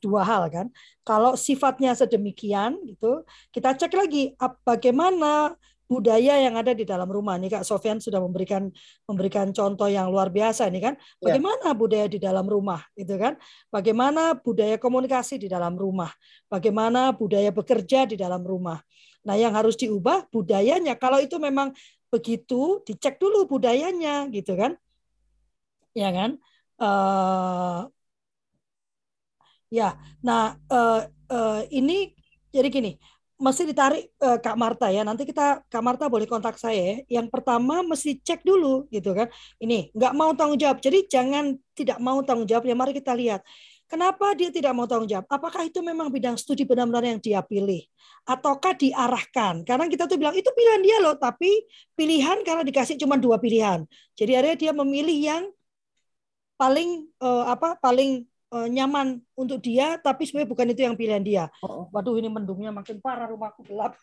Dua 0.00 0.24
hal 0.26 0.48
kan. 0.48 0.66
Kalau 1.04 1.36
sifatnya 1.36 1.92
sedemikian 1.92 2.80
gitu, 2.88 3.22
kita 3.54 3.76
cek 3.76 3.92
lagi 3.92 4.32
bagaimana 4.64 5.54
budaya 5.90 6.38
yang 6.38 6.54
ada 6.54 6.70
di 6.70 6.86
dalam 6.86 7.10
rumah. 7.10 7.34
Nih 7.34 7.50
Kak 7.50 7.66
Sofian 7.66 7.98
sudah 7.98 8.22
memberikan 8.22 8.70
memberikan 9.10 9.50
contoh 9.50 9.90
yang 9.90 10.06
luar 10.06 10.30
biasa 10.30 10.70
ini 10.70 10.78
kan. 10.78 10.94
Ya. 11.18 11.34
Bagaimana 11.34 11.74
budaya 11.74 12.06
di 12.06 12.22
dalam 12.22 12.46
rumah 12.46 12.78
itu 12.94 13.10
kan? 13.18 13.34
Bagaimana 13.74 14.38
budaya 14.38 14.78
komunikasi 14.78 15.42
di 15.42 15.50
dalam 15.50 15.74
rumah? 15.74 16.14
Bagaimana 16.46 17.10
budaya 17.10 17.50
bekerja 17.50 18.06
di 18.06 18.14
dalam 18.14 18.46
rumah? 18.46 18.78
Nah, 19.26 19.34
yang 19.34 19.50
harus 19.50 19.74
diubah 19.74 20.30
budayanya. 20.30 20.94
Kalau 20.94 21.18
itu 21.18 21.42
memang 21.42 21.74
begitu, 22.06 22.86
dicek 22.86 23.18
dulu 23.18 23.50
budayanya 23.50 24.30
gitu 24.30 24.54
kan. 24.54 24.78
Ya 25.90 26.14
kan? 26.14 26.38
Uh, 26.78 27.90
ya. 29.74 29.98
Nah, 30.22 30.54
uh, 30.70 31.02
uh, 31.34 31.60
ini 31.66 32.14
jadi 32.54 32.70
gini, 32.70 32.92
mesti 33.40 33.64
ditarik 33.64 34.12
uh, 34.20 34.38
Kak 34.38 34.56
Marta 34.60 34.92
ya. 34.92 35.00
Nanti 35.02 35.24
kita 35.24 35.64
Kak 35.66 35.82
Marta 35.82 36.06
boleh 36.06 36.28
kontak 36.28 36.60
saya. 36.60 37.02
Ya. 37.08 37.20
Yang 37.20 37.32
pertama 37.32 37.80
mesti 37.80 38.20
cek 38.20 38.44
dulu 38.44 38.86
gitu 38.92 39.16
kan. 39.16 39.32
Ini 39.56 39.90
nggak 39.96 40.12
mau 40.12 40.30
tanggung 40.36 40.60
jawab. 40.60 40.78
Jadi 40.78 41.08
jangan 41.08 41.56
tidak 41.72 41.98
mau 41.98 42.20
tanggung 42.20 42.46
jawab. 42.46 42.68
Ya 42.68 42.76
mari 42.76 42.92
kita 42.92 43.16
lihat. 43.16 43.40
Kenapa 43.90 44.38
dia 44.38 44.54
tidak 44.54 44.70
mau 44.70 44.86
tanggung 44.86 45.10
jawab? 45.10 45.26
Apakah 45.26 45.66
itu 45.66 45.82
memang 45.82 46.14
bidang 46.14 46.38
studi 46.38 46.62
benar-benar 46.62 47.02
yang 47.10 47.18
dia 47.18 47.42
pilih? 47.42 47.82
Ataukah 48.22 48.78
diarahkan? 48.78 49.66
Karena 49.66 49.90
kita 49.90 50.06
tuh 50.06 50.14
bilang, 50.14 50.30
itu 50.38 50.46
pilihan 50.46 50.78
dia 50.78 51.02
loh. 51.02 51.18
Tapi 51.18 51.66
pilihan 51.98 52.46
karena 52.46 52.62
dikasih 52.62 52.94
cuma 53.02 53.18
dua 53.18 53.42
pilihan. 53.42 53.82
Jadi 54.14 54.30
akhirnya 54.38 54.56
dia 54.62 54.72
memilih 54.78 55.18
yang 55.18 55.42
paling 56.54 57.08
uh, 57.18 57.50
apa 57.50 57.80
paling 57.82 58.29
uh, 58.50 58.68
nyaman 58.68 59.22
untuk 59.38 59.62
dia, 59.62 59.96
tapi 60.02 60.26
sebenarnya 60.26 60.50
bukan 60.50 60.66
itu 60.74 60.80
yang 60.84 60.96
pilihan 60.98 61.22
dia. 61.22 61.44
Oh, 61.62 61.86
oh. 61.86 61.94
Waduh, 61.94 62.18
ini 62.18 62.28
mendungnya 62.28 62.74
makin 62.74 62.98
parah, 62.98 63.30
rumahku 63.30 63.62
gelap. 63.64 63.96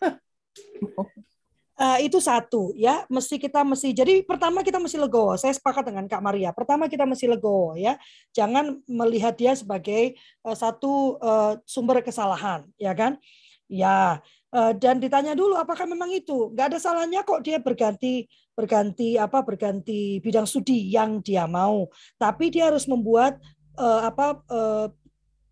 uh, 1.78 2.00
itu 2.08 2.18
satu 2.18 2.72
ya. 2.74 3.04
Mesti 3.12 3.38
kita 3.38 3.62
mesti 3.62 3.92
jadi 3.94 4.24
pertama 4.24 4.64
kita 4.64 4.80
mesti 4.80 4.98
legowo 4.98 5.36
saya 5.36 5.54
sepakat 5.54 5.92
dengan 5.92 6.08
kak 6.08 6.24
Maria. 6.24 6.56
Pertama 6.56 6.88
kita 6.88 7.04
mesti 7.04 7.28
legowo 7.28 7.76
ya. 7.78 8.00
Jangan 8.34 8.82
melihat 8.88 9.36
dia 9.36 9.54
sebagai 9.54 10.18
uh, 10.48 10.56
satu 10.56 11.20
uh, 11.20 11.60
sumber 11.68 12.02
kesalahan 12.02 12.66
ya 12.80 12.96
kan? 12.96 13.20
Ya. 13.68 14.24
Uh, 14.48 14.72
dan 14.72 14.96
ditanya 15.04 15.36
dulu 15.36 15.60
apakah 15.60 15.84
memang 15.84 16.08
itu? 16.16 16.56
Nggak 16.56 16.72
ada 16.72 16.80
salahnya 16.80 17.20
kok 17.28 17.44
dia 17.44 17.60
berganti 17.60 18.32
berganti 18.56 19.20
apa 19.20 19.46
berganti 19.46 20.24
bidang 20.24 20.48
studi 20.50 20.88
yang 20.90 21.20
dia 21.20 21.46
mau. 21.46 21.92
Tapi 22.16 22.50
dia 22.50 22.72
harus 22.72 22.88
membuat 22.88 23.38
uh, 23.78 24.02
apa 24.10 24.42
uh, 24.50 24.88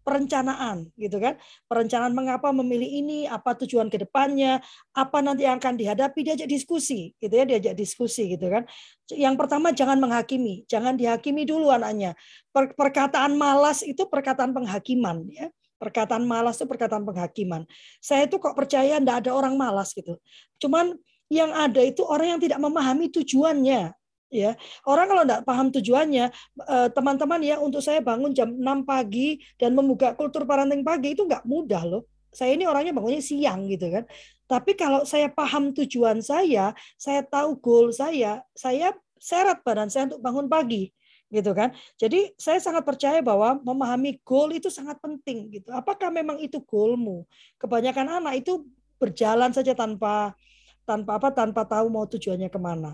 perencanaan 0.05 0.93
gitu 1.01 1.17
kan? 1.17 1.41
Perencanaan 1.65 2.13
mengapa 2.13 2.53
memilih 2.53 2.86
ini 2.86 3.19
apa 3.26 3.57
tujuan 3.57 3.89
ke 3.89 4.05
depannya 4.05 4.61
apa 4.93 5.17
nanti 5.26 5.49
yang 5.49 5.57
akan 5.57 5.73
dihadapi 5.73 6.21
diajak 6.21 6.45
diskusi 6.45 7.17
gitu 7.17 7.34
ya 7.34 7.43
diajak 7.49 7.73
diskusi 7.73 8.30
gitu 8.30 8.53
kan? 8.53 8.69
Yang 9.09 9.36
pertama 9.41 9.73
jangan 9.73 9.97
menghakimi 9.97 10.69
jangan 10.69 10.93
dihakimi 10.93 11.49
dulu 11.49 11.73
anaknya. 11.73 12.13
Per 12.53 12.78
perkataan 12.78 13.34
malas 13.34 13.82
itu 13.82 14.05
perkataan 14.05 14.53
penghakiman 14.53 15.26
ya. 15.34 15.49
Perkataan 15.76 16.23
malas 16.23 16.61
itu 16.61 16.69
perkataan 16.69 17.03
penghakiman. 17.03 17.65
Saya 17.99 18.30
itu 18.30 18.38
kok 18.39 18.55
percaya 18.55 19.01
tidak 19.01 19.26
ada 19.26 19.32
orang 19.34 19.57
malas 19.57 19.91
gitu. 19.91 20.21
Cuman 20.61 20.95
yang 21.34 21.49
ada 21.49 21.82
itu 21.82 22.05
orang 22.05 22.38
yang 22.38 22.41
tidak 22.41 22.61
memahami 22.61 23.09
tujuannya 23.09 23.89
ya. 24.36 24.51
Orang 24.83 25.07
kalau 25.07 25.23
tidak 25.23 25.41
paham 25.47 25.67
tujuannya 25.71 26.25
eh, 26.67 26.88
teman-teman 26.91 27.39
ya 27.39 27.55
untuk 27.63 27.79
saya 27.79 28.03
bangun 28.03 28.36
jam 28.36 28.51
6 28.51 28.83
pagi 28.83 29.39
dan 29.55 29.71
membuka 29.71 30.11
kultur 30.13 30.43
parenting 30.43 30.83
pagi 30.83 31.15
itu 31.15 31.23
nggak 31.23 31.47
mudah 31.47 31.83
loh. 31.88 32.03
Saya 32.36 32.51
ini 32.51 32.67
orangnya 32.67 32.91
bangunnya 32.91 33.23
siang 33.23 33.71
gitu 33.71 33.88
kan. 33.88 34.03
Tapi 34.45 34.75
kalau 34.75 35.07
saya 35.07 35.31
paham 35.31 35.71
tujuan 35.71 36.19
saya 36.19 36.75
saya 36.99 37.21
tahu 37.23 37.57
goal 37.57 37.95
saya 37.95 38.43
saya 38.53 38.93
seret 39.15 39.63
badan 39.63 39.88
saya 39.88 40.11
untuk 40.11 40.21
bangun 40.21 40.45
pagi 40.51 40.91
gitu 41.31 41.51
kan. 41.57 41.73
Jadi 41.97 42.36
saya 42.38 42.61
sangat 42.61 42.86
percaya 42.86 43.19
bahwa 43.23 43.57
memahami 43.63 44.21
goal 44.21 44.53
itu 44.53 44.69
sangat 44.69 44.99
penting 45.01 45.49
gitu. 45.49 45.73
Apakah 45.73 46.13
memang 46.13 46.38
itu 46.38 46.61
goalmu? 46.61 47.25
Kebanyakan 47.57 48.21
anak 48.21 48.45
itu 48.45 48.67
berjalan 49.01 49.51
saja 49.51 49.75
tanpa 49.75 50.38
tanpa 50.86 51.17
apa 51.17 51.29
tanpa 51.33 51.65
tahu 51.65 51.89
mau 51.89 52.05
tujuannya 52.05 52.47
ke 52.47 52.59
mana 52.61 52.93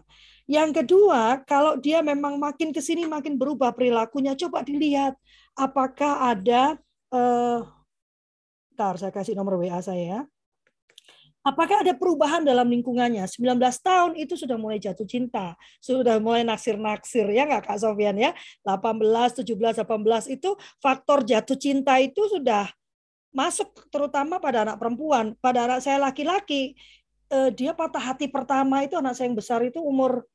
yang 0.52 0.76
kedua, 0.76 1.40
kalau 1.48 1.80
dia 1.80 2.04
memang 2.04 2.36
makin 2.36 2.76
ke 2.76 2.84
sini 2.84 3.08
makin 3.08 3.40
berubah 3.40 3.72
perilakunya, 3.72 4.36
coba 4.36 4.68
dilihat 4.68 5.16
apakah 5.56 6.36
ada 6.36 6.76
eh 7.16 7.64
Ntar 8.82 8.98
saya 8.98 9.14
kasih 9.14 9.38
nomor 9.38 9.62
WA 9.62 9.78
saya. 9.84 10.26
Apakah 11.46 11.86
ada 11.86 11.94
perubahan 11.98 12.42
dalam 12.42 12.66
lingkungannya? 12.70 13.26
19 13.26 13.58
tahun 13.82 14.14
itu 14.14 14.34
sudah 14.34 14.58
mulai 14.58 14.78
jatuh 14.78 15.06
cinta, 15.10 15.58
sudah 15.82 16.22
mulai 16.22 16.42
naksir-naksir 16.46 17.26
ya 17.34 17.46
nggak 17.50 17.66
Kak 17.66 17.78
Sofian 17.82 18.14
ya? 18.18 18.34
18, 18.62 19.42
17, 19.42 19.82
18 19.86 20.34
itu 20.34 20.54
faktor 20.78 21.26
jatuh 21.26 21.58
cinta 21.58 21.98
itu 21.98 22.26
sudah 22.26 22.70
masuk 23.34 23.70
terutama 23.90 24.38
pada 24.38 24.66
anak 24.70 24.78
perempuan. 24.78 25.38
Pada 25.38 25.66
anak 25.66 25.82
saya 25.82 25.98
laki-laki, 25.98 26.78
eh, 27.30 27.50
dia 27.54 27.74
patah 27.74 28.14
hati 28.14 28.30
pertama 28.30 28.86
itu 28.86 28.98
anak 28.98 29.18
saya 29.18 29.30
yang 29.30 29.38
besar 29.38 29.66
itu 29.66 29.82
umur 29.82 30.26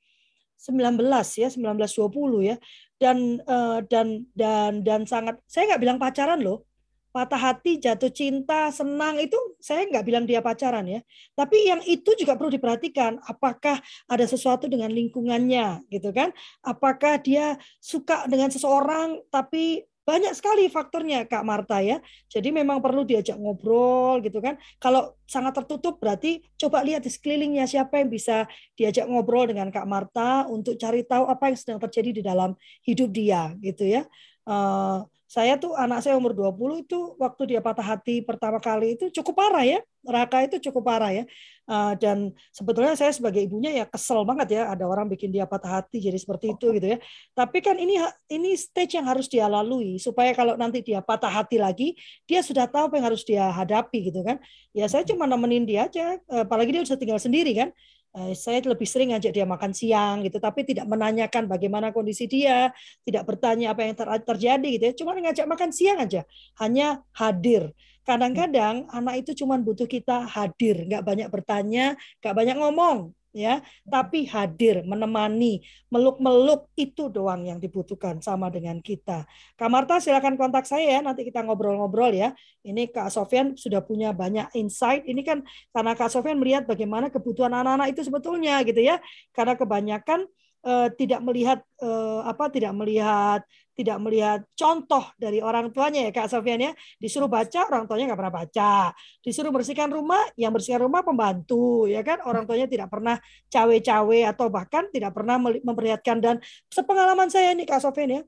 19 0.58 1.00
ya 1.36 1.48
1920 1.52 2.50
ya. 2.50 2.56
Dan 2.96 3.44
uh, 3.44 3.84
dan 3.84 4.24
dan 4.32 4.80
dan 4.80 5.04
sangat 5.04 5.36
saya 5.44 5.74
nggak 5.74 5.82
bilang 5.82 5.98
pacaran 6.00 6.40
loh. 6.40 6.64
Patah 7.12 7.40
hati 7.40 7.80
jatuh 7.80 8.12
cinta 8.12 8.68
senang 8.68 9.16
itu 9.16 9.36
saya 9.56 9.88
nggak 9.88 10.04
bilang 10.04 10.24
dia 10.28 10.44
pacaran 10.44 10.84
ya. 10.84 11.00
Tapi 11.32 11.64
yang 11.64 11.80
itu 11.88 12.12
juga 12.12 12.36
perlu 12.36 12.52
diperhatikan 12.52 13.16
apakah 13.24 13.80
ada 14.04 14.24
sesuatu 14.28 14.68
dengan 14.68 14.92
lingkungannya 14.92 15.88
gitu 15.88 16.12
kan? 16.12 16.32
Apakah 16.60 17.16
dia 17.20 17.56
suka 17.80 18.28
dengan 18.28 18.52
seseorang 18.52 19.20
tapi 19.32 19.80
banyak 20.06 20.38
sekali 20.38 20.70
faktornya 20.70 21.26
Kak 21.26 21.42
Marta 21.42 21.82
ya. 21.82 21.98
Jadi 22.30 22.54
memang 22.54 22.78
perlu 22.78 23.02
diajak 23.02 23.34
ngobrol 23.34 24.22
gitu 24.22 24.38
kan. 24.38 24.54
Kalau 24.78 25.18
sangat 25.26 25.58
tertutup 25.58 25.98
berarti 25.98 26.46
coba 26.54 26.86
lihat 26.86 27.02
di 27.02 27.10
sekelilingnya 27.10 27.66
siapa 27.66 27.98
yang 27.98 28.06
bisa 28.06 28.46
diajak 28.78 29.10
ngobrol 29.10 29.50
dengan 29.50 29.74
Kak 29.74 29.82
Marta 29.82 30.46
untuk 30.46 30.78
cari 30.78 31.02
tahu 31.02 31.26
apa 31.26 31.50
yang 31.50 31.58
sedang 31.58 31.78
terjadi 31.82 32.10
di 32.14 32.22
dalam 32.22 32.54
hidup 32.86 33.10
dia 33.10 33.50
gitu 33.58 33.82
ya. 33.82 34.06
Uh, 34.46 35.02
saya 35.26 35.58
tuh 35.58 35.74
anak 35.74 36.06
saya 36.06 36.14
umur 36.14 36.30
20 36.30 36.86
itu 36.86 37.18
waktu 37.18 37.42
dia 37.50 37.60
patah 37.60 37.82
hati 37.82 38.22
pertama 38.22 38.62
kali 38.62 38.94
itu 38.94 39.10
cukup 39.10 39.42
parah 39.42 39.66
ya. 39.66 39.82
Raka 40.06 40.46
itu 40.46 40.70
cukup 40.70 40.86
parah 40.86 41.10
ya. 41.10 41.26
Uh, 41.66 41.98
dan 41.98 42.30
sebetulnya 42.54 42.94
saya 42.94 43.10
sebagai 43.10 43.42
ibunya 43.42 43.74
ya 43.74 43.84
kesel 43.90 44.22
banget 44.22 44.54
ya 44.54 44.70
ada 44.70 44.86
orang 44.86 45.10
bikin 45.10 45.34
dia 45.34 45.42
patah 45.50 45.82
hati 45.82 45.98
jadi 45.98 46.14
seperti 46.14 46.54
itu 46.54 46.70
gitu 46.78 46.86
ya. 46.94 46.98
Tapi 47.34 47.58
kan 47.58 47.74
ini 47.74 47.98
ini 48.30 48.54
stage 48.54 48.94
yang 48.94 49.10
harus 49.10 49.26
dia 49.26 49.50
lalui 49.50 49.98
supaya 49.98 50.30
kalau 50.30 50.54
nanti 50.54 50.78
dia 50.86 51.02
patah 51.02 51.42
hati 51.42 51.58
lagi 51.58 51.98
dia 52.30 52.38
sudah 52.46 52.70
tahu 52.70 52.86
apa 52.86 52.94
yang 53.02 53.06
harus 53.10 53.26
dia 53.26 53.50
hadapi 53.50 54.14
gitu 54.14 54.22
kan. 54.22 54.38
Ya 54.70 54.86
saya 54.86 55.02
cuma 55.02 55.26
nemenin 55.26 55.66
dia 55.66 55.90
aja 55.90 56.22
apalagi 56.30 56.70
dia 56.70 56.86
sudah 56.86 57.02
tinggal 57.02 57.18
sendiri 57.18 57.50
kan. 57.50 57.74
Eh, 58.16 58.32
saya 58.32 58.64
lebih 58.64 58.88
sering 58.88 59.12
ngajak 59.12 59.28
dia 59.28 59.44
makan 59.44 59.76
siang 59.76 60.24
gitu, 60.24 60.40
tapi 60.40 60.64
tidak 60.64 60.88
menanyakan 60.88 61.44
bagaimana 61.52 61.92
kondisi 61.92 62.24
dia, 62.24 62.72
tidak 63.04 63.28
bertanya 63.28 63.76
apa 63.76 63.84
yang 63.84 63.92
ter 63.92 64.08
terjadi 64.24 64.68
gitu 64.72 64.84
ya, 64.88 64.94
cuma 64.96 65.12
ngajak 65.20 65.44
makan 65.44 65.68
siang 65.68 66.00
aja, 66.00 66.24
hanya 66.56 67.04
hadir. 67.12 67.76
Kadang-kadang 68.08 68.88
anak 68.88 69.20
itu 69.20 69.44
cuma 69.44 69.60
butuh 69.60 69.84
kita 69.84 70.24
hadir, 70.32 70.88
nggak 70.88 71.04
banyak 71.04 71.28
bertanya, 71.28 71.92
nggak 72.24 72.34
banyak 72.40 72.56
ngomong, 72.56 73.12
ya 73.36 73.60
tapi 73.84 74.24
hadir 74.24 74.80
menemani 74.88 75.60
meluk-meluk 75.92 76.72
itu 76.72 77.12
doang 77.12 77.44
yang 77.44 77.60
dibutuhkan 77.60 78.24
sama 78.24 78.48
dengan 78.48 78.80
kita. 78.80 79.28
Kak 79.60 79.68
Marta 79.68 80.00
silakan 80.00 80.40
kontak 80.40 80.64
saya 80.64 80.98
ya 80.98 81.00
nanti 81.04 81.28
kita 81.28 81.44
ngobrol-ngobrol 81.44 82.16
ya. 82.16 82.32
Ini 82.64 82.88
Kak 82.88 83.12
Sofian 83.12 83.54
sudah 83.54 83.84
punya 83.84 84.16
banyak 84.16 84.48
insight. 84.56 85.04
Ini 85.04 85.20
kan 85.20 85.44
karena 85.70 85.92
Kak 85.92 86.08
Sofian 86.08 86.40
melihat 86.40 86.64
bagaimana 86.64 87.12
kebutuhan 87.12 87.52
anak-anak 87.52 87.92
itu 87.92 88.00
sebetulnya 88.08 88.64
gitu 88.64 88.80
ya. 88.80 88.96
Karena 89.36 89.52
kebanyakan 89.54 90.24
uh, 90.66 90.88
tidak 90.98 91.22
melihat 91.22 91.62
uh, 91.78 92.26
apa 92.26 92.50
tidak 92.50 92.74
melihat 92.74 93.46
tidak 93.76 94.00
melihat 94.00 94.40
contoh 94.56 95.04
dari 95.20 95.44
orang 95.44 95.68
tuanya 95.68 96.08
ya 96.08 96.10
Kak 96.10 96.32
Sofian 96.32 96.56
ya. 96.56 96.72
Disuruh 96.96 97.28
baca, 97.28 97.68
orang 97.68 97.84
tuanya 97.84 98.08
nggak 98.08 98.20
pernah 98.24 98.34
baca. 98.40 98.72
Disuruh 99.20 99.52
bersihkan 99.52 99.92
rumah, 99.92 100.24
yang 100.40 100.48
bersihkan 100.56 100.88
rumah 100.88 101.04
pembantu, 101.04 101.84
ya 101.84 102.00
kan. 102.00 102.24
Orang 102.24 102.48
tuanya 102.48 102.64
tidak 102.64 102.88
pernah 102.88 103.20
cawe-cawe 103.52 104.18
atau 104.32 104.48
bahkan 104.48 104.88
tidak 104.88 105.12
pernah 105.12 105.36
memperlihatkan. 105.36 106.16
Dan 106.24 106.40
sepengalaman 106.72 107.28
saya 107.28 107.52
nih 107.52 107.68
Kak 107.68 107.84
Sofian 107.84 108.08
ya, 108.08 108.20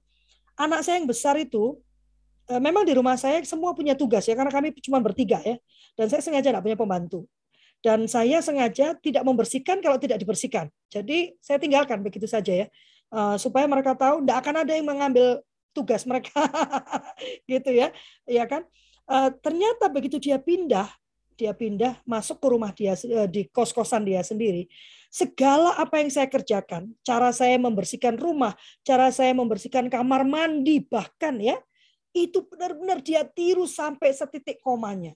anak 0.60 0.84
saya 0.84 1.00
yang 1.00 1.08
besar 1.08 1.40
itu, 1.40 1.80
eh, 2.52 2.60
memang 2.60 2.84
di 2.84 2.92
rumah 2.92 3.16
saya 3.16 3.40
semua 3.48 3.72
punya 3.72 3.96
tugas 3.96 4.28
ya, 4.28 4.36
karena 4.36 4.52
kami 4.52 4.76
cuma 4.84 5.00
bertiga 5.00 5.40
ya. 5.40 5.56
Dan 5.96 6.12
saya 6.12 6.20
sengaja 6.20 6.52
tidak 6.52 6.60
punya 6.60 6.76
pembantu. 6.76 7.24
Dan 7.78 8.10
saya 8.10 8.42
sengaja 8.42 8.98
tidak 8.98 9.22
membersihkan 9.22 9.78
kalau 9.78 9.96
tidak 9.96 10.18
dibersihkan. 10.18 10.66
Jadi 10.90 11.38
saya 11.38 11.62
tinggalkan 11.62 12.02
begitu 12.02 12.26
saja 12.26 12.66
ya. 12.66 12.66
Uh, 13.08 13.40
supaya 13.40 13.64
mereka 13.64 13.96
tahu 13.96 14.20
tidak 14.20 14.44
akan 14.44 14.54
ada 14.66 14.72
yang 14.74 14.86
mengambil 14.86 15.40
tugas 15.70 16.02
mereka. 16.04 16.34
Gitu 17.50 17.70
ya. 17.70 17.94
Ya 18.26 18.44
kan? 18.50 18.66
Uh, 19.08 19.30
ternyata 19.40 19.88
begitu 19.88 20.20
dia 20.20 20.36
pindah 20.36 20.90
dia 21.38 21.54
pindah 21.54 21.94
masuk 22.02 22.42
ke 22.42 22.46
rumah 22.50 22.74
dia 22.74 22.98
uh, 22.98 23.30
di 23.30 23.46
kos 23.46 23.70
kosan 23.70 24.02
dia 24.02 24.20
sendiri 24.26 24.66
segala 25.06 25.78
apa 25.78 26.02
yang 26.02 26.10
saya 26.10 26.26
kerjakan 26.26 26.90
cara 27.06 27.30
saya 27.30 27.54
membersihkan 27.62 28.18
rumah 28.18 28.58
cara 28.82 29.08
saya 29.14 29.30
membersihkan 29.38 29.86
kamar 29.86 30.26
mandi 30.26 30.82
bahkan 30.82 31.38
ya 31.38 31.54
itu 32.10 32.42
benar-benar 32.42 32.98
dia 32.98 33.22
tiru 33.22 33.70
sampai 33.70 34.10
setitik 34.10 34.58
komanya 34.58 35.14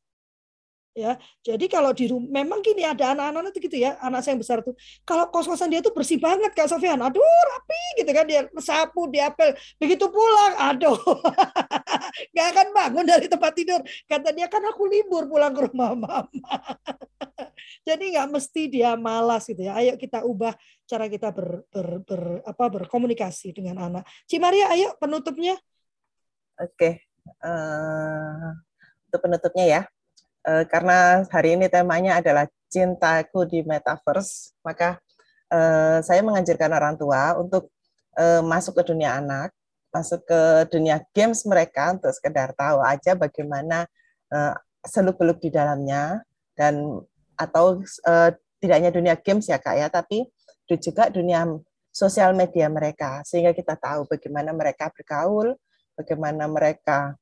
ya 0.93 1.17
jadi 1.41 1.65
kalau 1.73 1.97
di 1.97 2.05
rumah 2.13 2.45
memang 2.45 2.61
gini 2.61 2.85
ada 2.85 3.17
anak-anak 3.17 3.57
itu 3.57 3.69
gitu 3.69 3.77
ya 3.81 3.97
anak 4.05 4.21
saya 4.21 4.37
yang 4.37 4.43
besar 4.45 4.61
tuh 4.61 4.77
kalau 5.09 5.25
kos-kosan 5.33 5.73
dia 5.73 5.81
tuh 5.81 5.93
bersih 5.97 6.21
banget 6.21 6.53
kak 6.53 6.69
Sofian. 6.69 7.01
Aduh 7.01 7.23
rapi 7.23 7.83
gitu 8.05 8.11
kan 8.13 8.25
dia 8.29 8.45
sapu 8.61 9.09
dia 9.09 9.33
apel 9.33 9.57
begitu 9.81 10.09
pulang 10.13 10.55
aduh 10.61 10.97
nggak 12.33 12.47
akan 12.53 12.67
bangun 12.77 13.05
dari 13.09 13.27
tempat 13.27 13.53
tidur. 13.57 13.81
Kata 14.05 14.33
dia 14.37 14.47
kan 14.53 14.61
aku 14.69 14.85
libur 14.89 15.29
pulang 15.29 15.53
ke 15.53 15.61
rumah 15.69 15.93
mama. 15.97 16.29
Jadi 17.89 18.15
nggak 18.17 18.29
mesti 18.29 18.63
dia 18.69 18.95
malas 18.95 19.49
gitu 19.49 19.65
ya. 19.65 19.77
Ayo 19.81 19.97
kita 19.97 20.25
ubah 20.29 20.53
cara 20.85 21.09
kita 21.09 21.33
ber, 21.33 21.65
ber, 21.73 21.89
ber 22.05 22.23
apa 22.45 22.65
berkomunikasi 22.69 23.57
dengan 23.57 23.81
anak. 23.81 24.05
Cimaria 24.29 24.69
ayo 24.77 24.93
penutupnya. 25.01 25.57
Oke 26.61 26.77
okay. 26.77 26.93
uh, 27.41 27.49
eh, 27.49 28.49
untuk 29.09 29.21
penutupnya 29.25 29.65
ya 29.65 29.83
uh, 30.47 30.65
karena 30.67 31.27
hari 31.31 31.59
ini 31.59 31.67
temanya 31.71 32.19
adalah 32.19 32.47
cintaku 32.73 33.45
di 33.45 33.61
metaverse, 33.63 34.57
maka 34.65 34.99
uh, 35.53 36.01
saya 36.01 36.25
menganjurkan 36.25 36.71
orang 36.73 36.95
tua 36.97 37.37
untuk 37.37 37.69
uh, 38.17 38.41
masuk 38.41 38.81
ke 38.81 38.93
dunia 38.95 39.21
anak, 39.21 39.53
masuk 39.93 40.25
ke 40.25 40.41
dunia 40.73 41.05
games 41.13 41.45
mereka 41.45 41.93
untuk 41.93 42.13
sekedar 42.17 42.57
tahu 42.57 42.81
aja 42.81 43.13
bagaimana 43.13 43.85
uh, 44.33 44.57
seluk-beluk 44.83 45.39
di 45.39 45.53
dalamnya 45.53 46.25
dan 46.57 47.03
atau 47.37 47.85
uh, 48.09 48.31
tidak 48.63 48.95
dunia 48.95 49.15
games 49.19 49.51
ya 49.51 49.59
kak 49.59 49.77
ya, 49.77 49.91
tapi 49.91 50.25
juga 50.81 51.13
dunia 51.13 51.45
sosial 51.93 52.33
media 52.33 52.73
mereka 52.73 53.21
sehingga 53.29 53.53
kita 53.53 53.77
tahu 53.77 54.09
bagaimana 54.09 54.57
mereka 54.57 54.89
bergaul, 54.89 55.53
bagaimana 55.93 56.49
mereka 56.49 57.13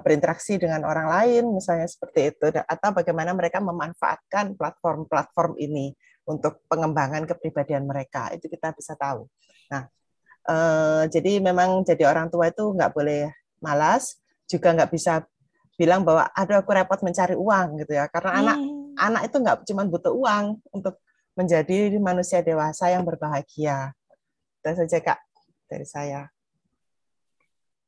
berinteraksi 0.00 0.56
dengan 0.56 0.88
orang 0.88 1.12
lain, 1.12 1.52
misalnya 1.52 1.84
seperti 1.84 2.32
itu, 2.32 2.48
atau 2.48 2.96
bagaimana 2.96 3.36
mereka 3.36 3.60
memanfaatkan 3.60 4.56
platform-platform 4.56 5.60
ini 5.60 5.92
untuk 6.24 6.64
pengembangan 6.64 7.28
kepribadian 7.28 7.84
mereka, 7.84 8.32
itu 8.32 8.48
kita 8.48 8.72
bisa 8.72 8.96
tahu. 8.96 9.28
Nah, 9.68 9.84
eh, 10.48 11.02
jadi 11.12 11.44
memang 11.44 11.84
jadi 11.84 12.08
orang 12.08 12.32
tua 12.32 12.48
itu 12.48 12.72
nggak 12.72 12.88
boleh 12.96 13.28
malas, 13.60 14.16
juga 14.48 14.72
nggak 14.72 14.90
bisa 14.96 15.28
bilang 15.76 16.08
bahwa 16.08 16.32
ada 16.32 16.64
aku 16.64 16.72
repot 16.72 17.00
mencari 17.04 17.36
uang 17.36 17.84
gitu 17.84 18.00
ya, 18.00 18.08
karena 18.08 18.30
hmm. 18.32 18.40
anak 18.40 18.58
anak 18.96 19.22
itu 19.28 19.36
nggak 19.44 19.56
cuma 19.68 19.82
butuh 19.84 20.12
uang 20.16 20.56
untuk 20.72 21.04
menjadi 21.36 22.00
manusia 22.00 22.40
dewasa 22.40 22.88
yang 22.88 23.04
berbahagia. 23.04 23.92
Itu 24.60 24.72
saja 24.72 24.98
kak 25.04 25.20
dari 25.68 25.84
saya. 25.84 26.32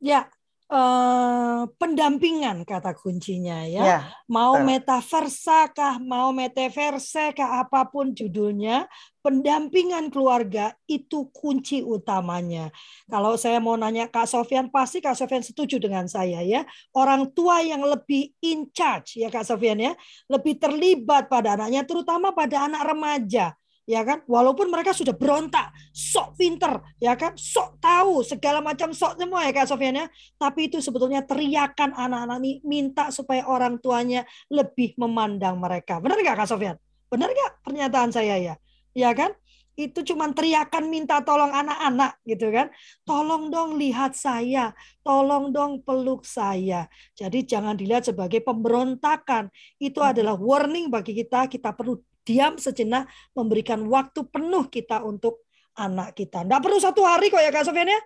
Ya, 0.03 0.29
Uh, 0.73 1.69
pendampingan 1.77 2.65
kata 2.65 2.97
kuncinya 2.97 3.61
ya. 3.69 3.85
ya 3.85 3.99
mau 4.25 4.57
uh. 4.57 4.65
metaversa 4.65 5.69
kah, 5.69 6.01
mau 6.01 6.33
metaverse 6.33 7.37
kah 7.37 7.61
apa 7.61 7.93
pun 7.93 8.17
judulnya, 8.17 8.89
pendampingan 9.21 10.09
keluarga 10.09 10.73
itu 10.89 11.29
kunci 11.29 11.85
utamanya. 11.85 12.73
Kalau 13.05 13.37
saya 13.37 13.61
mau 13.61 13.77
nanya 13.77 14.09
Kak 14.09 14.25
Sofian 14.25 14.73
pasti 14.73 15.05
Kak 15.05 15.13
Sofian 15.13 15.45
setuju 15.45 15.77
dengan 15.77 16.09
saya 16.09 16.41
ya. 16.41 16.65
Orang 16.97 17.37
tua 17.37 17.61
yang 17.61 17.85
lebih 17.85 18.33
in 18.41 18.73
charge 18.73 19.21
ya 19.21 19.29
Kak 19.29 19.45
Sofian 19.45 19.77
ya, 19.77 19.93
lebih 20.33 20.57
terlibat 20.57 21.29
pada 21.29 21.61
anaknya 21.61 21.85
terutama 21.85 22.33
pada 22.33 22.65
anak 22.65 22.97
remaja 22.97 23.53
ya 23.93 24.01
kan 24.09 24.25
walaupun 24.25 24.73
mereka 24.73 24.97
sudah 24.97 25.13
berontak 25.13 25.69
sok 25.93 26.41
pinter 26.41 26.81
ya 26.97 27.13
kan 27.13 27.37
sok 27.37 27.77
tahu 27.77 28.25
segala 28.25 28.65
macam 28.65 28.97
sok 28.97 29.21
semua 29.21 29.45
ya 29.45 29.53
kak 29.53 29.69
Sofian 29.69 30.01
ya 30.01 30.07
tapi 30.41 30.73
itu 30.73 30.81
sebetulnya 30.81 31.21
teriakan 31.29 31.93
anak-anak 31.93 32.41
ini 32.41 32.53
minta 32.65 33.13
supaya 33.13 33.45
orang 33.45 33.77
tuanya 33.85 34.25
lebih 34.49 34.97
memandang 34.97 35.61
mereka 35.61 36.01
benar 36.01 36.17
nggak 36.17 36.41
kak 36.41 36.49
Sofian 36.49 36.81
benar 37.13 37.29
nggak 37.29 37.53
pernyataan 37.61 38.09
saya 38.09 38.41
ya 38.41 38.55
ya 38.97 39.13
kan 39.13 39.37
itu 39.73 40.05
cuma 40.05 40.29
teriakan 40.29 40.93
minta 40.93 41.25
tolong 41.25 41.49
anak-anak 41.49 42.21
gitu 42.29 42.53
kan. 42.53 42.69
Tolong 43.09 43.49
dong 43.49 43.81
lihat 43.81 44.13
saya, 44.13 44.77
tolong 45.01 45.49
dong 45.49 45.81
peluk 45.81 46.29
saya. 46.29 46.93
Jadi 47.17 47.49
jangan 47.49 47.73
dilihat 47.73 48.05
sebagai 48.05 48.45
pemberontakan. 48.45 49.49
Itu 49.81 50.05
hmm. 50.05 50.11
adalah 50.13 50.37
warning 50.37 50.93
bagi 50.93 51.17
kita, 51.17 51.49
kita 51.49 51.73
perlu 51.73 51.97
diam 52.23 52.59
sejenak, 52.59 53.11
memberikan 53.35 53.83
waktu 53.87 54.27
penuh 54.27 54.67
kita 54.71 55.03
untuk 55.03 55.47
anak 55.79 56.15
kita. 56.17 56.45
Tidak 56.45 56.61
perlu 56.63 56.79
satu 56.79 57.03
hari 57.03 57.33
kok 57.33 57.41
ya 57.41 57.51
Kak 57.51 57.65
Sofian 57.67 57.89
ya? 57.89 58.01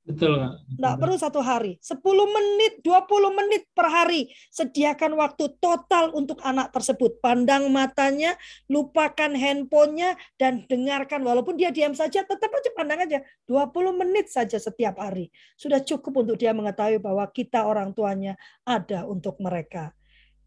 Betul, 0.00 0.40
Kak. 0.40 0.52
Tidak 0.64 0.94
perlu 0.96 1.16
satu 1.20 1.40
hari. 1.44 1.76
10 1.78 2.00
menit, 2.24 2.80
20 2.80 3.30
menit 3.36 3.68
per 3.76 3.86
hari. 3.92 4.32
Sediakan 4.48 5.12
waktu 5.14 5.54
total 5.60 6.10
untuk 6.16 6.40
anak 6.40 6.72
tersebut. 6.72 7.20
Pandang 7.20 7.68
matanya, 7.68 8.34
lupakan 8.66 9.30
handphonenya, 9.36 10.16
dan 10.40 10.64
dengarkan. 10.66 11.20
Walaupun 11.20 11.60
dia 11.60 11.68
diam 11.68 11.92
saja, 11.92 12.24
tetap 12.24 12.48
aja 12.48 12.70
pandang 12.72 13.04
aja. 13.04 13.20
20 13.44 13.92
menit 13.92 14.32
saja 14.32 14.56
setiap 14.56 14.98
hari. 14.98 15.28
Sudah 15.54 15.84
cukup 15.84 16.24
untuk 16.26 16.40
dia 16.40 16.56
mengetahui 16.56 16.98
bahwa 16.98 17.28
kita 17.28 17.68
orang 17.68 17.92
tuanya 17.92 18.40
ada 18.64 19.04
untuk 19.04 19.36
mereka. 19.38 19.92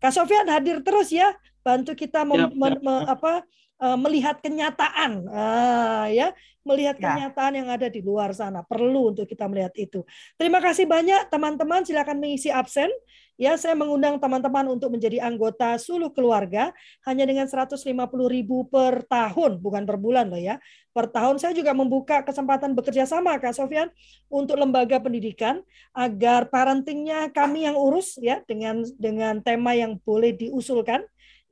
Kak 0.02 0.12
Sofian 0.12 0.52
hadir 0.52 0.84
terus 0.84 1.16
ya 1.16 1.32
bantu 1.64 1.96
kita 1.96 2.28
mem, 2.28 2.46
siap, 2.46 2.52
siap. 2.54 2.80
Me, 2.84 2.96
apa, 3.08 3.34
uh, 3.84 3.98
melihat 4.00 4.40
kenyataan, 4.40 5.28
uh, 5.28 6.08
ya, 6.12 6.32
melihat 6.64 6.96
ya. 6.96 7.04
kenyataan 7.12 7.54
yang 7.60 7.68
ada 7.68 7.92
di 7.92 8.00
luar 8.00 8.32
sana. 8.32 8.64
Perlu 8.64 9.12
untuk 9.12 9.28
kita 9.28 9.48
melihat 9.52 9.76
itu. 9.76 10.08
Terima 10.40 10.64
kasih 10.64 10.88
banyak 10.88 11.28
teman-teman. 11.28 11.84
Silakan 11.84 12.24
mengisi 12.24 12.48
absen. 12.48 12.88
Ya, 13.34 13.58
saya 13.58 13.74
mengundang 13.74 14.22
teman-teman 14.22 14.78
untuk 14.78 14.94
menjadi 14.94 15.26
anggota 15.26 15.74
suluh 15.82 16.14
keluarga 16.14 16.70
hanya 17.02 17.26
dengan 17.26 17.50
150.000 17.50 17.82
per 18.70 19.10
tahun, 19.10 19.58
bukan 19.58 19.90
per 19.90 19.98
bulan 19.98 20.30
loh 20.30 20.38
ya. 20.38 20.62
Per 20.94 21.10
tahun 21.10 21.42
saya 21.42 21.58
juga 21.58 21.74
membuka 21.74 22.22
kesempatan 22.22 22.78
bekerja 22.78 23.10
sama 23.10 23.34
Kak 23.42 23.58
Sofian 23.58 23.90
untuk 24.30 24.54
lembaga 24.62 25.02
pendidikan 25.02 25.66
agar 25.98 26.46
parentingnya 26.54 27.34
kami 27.34 27.66
yang 27.66 27.74
urus 27.74 28.22
ya 28.22 28.46
dengan 28.46 28.86
dengan 29.02 29.42
tema 29.42 29.74
yang 29.74 29.98
boleh 30.06 30.38
diusulkan 30.38 31.02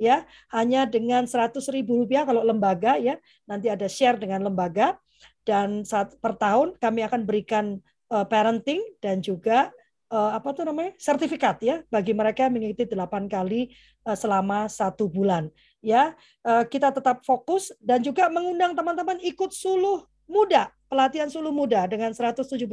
ya 0.02 0.26
hanya 0.50 0.90
dengan 0.90 1.30
100 1.30 1.62
ribu 1.70 2.02
rupiah 2.02 2.26
kalau 2.26 2.42
lembaga 2.42 2.98
ya. 2.98 3.22
Nanti 3.46 3.70
ada 3.70 3.86
share 3.86 4.18
dengan 4.18 4.42
lembaga 4.50 4.98
dan 5.46 5.86
saat 5.86 6.18
per 6.18 6.34
tahun 6.42 6.74
kami 6.82 7.06
akan 7.06 7.22
berikan 7.30 7.78
uh, 8.10 8.26
parenting 8.26 8.82
dan 8.98 9.22
juga 9.22 9.70
uh, 10.10 10.34
apa 10.34 10.50
tuh 10.58 10.66
namanya 10.66 10.98
sertifikat 10.98 11.62
ya 11.62 11.86
bagi 11.94 12.18
mereka 12.18 12.50
yang 12.50 12.58
mengikuti 12.58 12.90
delapan 12.90 13.30
kali 13.30 13.70
uh, 14.10 14.18
selama 14.18 14.66
satu 14.66 15.06
bulan 15.06 15.54
ya. 15.86 16.18
Eh, 16.46 16.66
kita 16.70 16.94
tetap 16.94 17.26
fokus 17.26 17.74
dan 17.82 18.02
juga 18.02 18.30
mengundang 18.30 18.74
teman-teman 18.74 19.18
ikut 19.22 19.50
suluh 19.54 20.06
muda 20.30 20.70
pelatihan 20.90 21.32
suluh 21.32 21.50
muda. 21.50 21.90
Dengan 21.90 22.14
175.000 22.14 22.68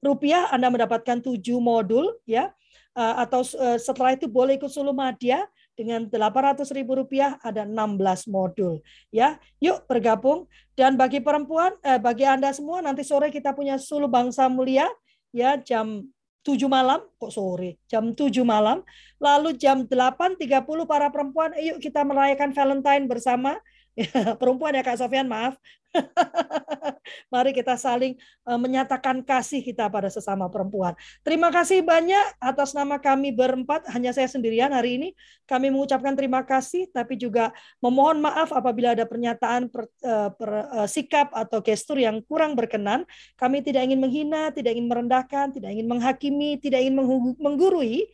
rupiah 0.00 0.48
Anda 0.48 0.72
mendapatkan 0.72 1.20
tujuh 1.20 1.60
modul 1.60 2.16
ya. 2.24 2.54
Atau 2.96 3.46
setelah 3.78 4.18
itu 4.18 4.26
boleh 4.26 4.58
ikut 4.58 4.68
suluh 4.68 4.90
madya 4.90 5.46
dengan 5.80 6.04
800 6.04 6.68
ribu 6.76 7.00
rupiah 7.00 7.40
ada 7.40 7.64
16 7.64 8.28
modul 8.28 8.84
ya. 9.08 9.40
Yuk 9.64 9.88
bergabung. 9.88 10.44
Dan 10.76 11.00
bagi 11.00 11.24
perempuan 11.24 11.72
eh, 11.80 11.96
bagi 11.96 12.28
anda 12.28 12.52
semua 12.52 12.84
nanti 12.84 13.00
sore 13.00 13.32
kita 13.32 13.56
punya 13.56 13.80
suluh 13.80 14.12
bangsa 14.12 14.44
mulia 14.52 14.84
ya 15.32 15.56
jam 15.56 16.04
7 16.44 16.68
malam 16.68 17.00
kok 17.16 17.32
sore? 17.32 17.80
Jam 17.88 18.12
7 18.12 18.44
malam. 18.44 18.84
Lalu 19.16 19.56
jam 19.56 19.88
8.30 19.88 20.60
para 20.84 21.08
perempuan 21.08 21.56
yuk 21.56 21.80
kita 21.80 22.04
merayakan 22.04 22.52
Valentine 22.52 23.04
bersama 23.08 23.56
perempuan 24.40 24.76
ya 24.76 24.82
Kak 24.86 24.98
Sofian 24.98 25.26
maaf 25.26 25.58
Mari 27.32 27.50
kita 27.50 27.74
saling 27.74 28.14
eh, 28.18 28.58
menyatakan 28.58 29.22
kasih 29.26 29.62
kita 29.62 29.90
pada 29.90 30.06
sesama 30.06 30.46
perempuan. 30.46 30.94
Terima 31.26 31.50
kasih 31.50 31.82
banyak 31.82 32.38
atas 32.38 32.72
nama 32.74 32.98
kami 33.02 33.34
berempat, 33.34 33.90
hanya 33.90 34.14
saya 34.14 34.30
sendirian 34.30 34.70
hari 34.70 34.98
ini. 34.98 35.08
Kami 35.46 35.70
mengucapkan 35.70 36.14
terima 36.14 36.46
kasih, 36.46 36.86
tapi 36.94 37.18
juga 37.18 37.50
memohon 37.82 38.22
maaf 38.22 38.54
apabila 38.54 38.94
ada 38.94 39.06
pernyataan 39.06 39.66
per, 39.70 39.90
eh, 40.02 40.30
per, 40.34 40.50
uh, 40.70 40.88
sikap 40.88 41.34
atau 41.34 41.58
gestur 41.62 41.98
yang 41.98 42.22
kurang 42.22 42.54
berkenan. 42.54 43.02
Kami 43.34 43.62
tidak 43.66 43.86
ingin 43.90 43.98
menghina, 43.98 44.54
tidak 44.54 44.78
ingin 44.78 44.86
merendahkan, 44.86 45.50
tidak 45.54 45.70
ingin 45.74 45.90
menghakimi, 45.90 46.58
tidak 46.62 46.86
ingin 46.86 46.96
menggurui 47.38 48.06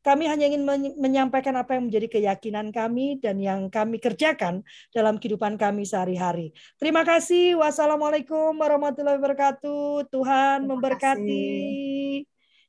kami 0.00 0.24
hanya 0.28 0.48
ingin 0.48 0.64
menyampaikan 0.96 1.52
apa 1.60 1.76
yang 1.76 1.88
menjadi 1.88 2.08
keyakinan 2.08 2.72
kami 2.72 3.20
dan 3.20 3.36
yang 3.36 3.68
kami 3.68 4.00
kerjakan 4.00 4.64
dalam 4.92 5.20
kehidupan 5.20 5.60
kami 5.60 5.84
sehari-hari. 5.84 6.56
Terima 6.80 7.04
kasih. 7.04 7.60
Wassalamualaikum 7.60 8.56
warahmatullahi 8.56 9.20
wabarakatuh. 9.20 10.08
Tuhan 10.08 10.64
memberkati. 10.64 11.48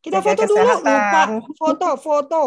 Kita 0.01 0.19
foto 0.19 0.43
dulu, 0.49 0.65
lupa 0.81 1.23
foto, 1.55 1.89
foto. 2.01 2.43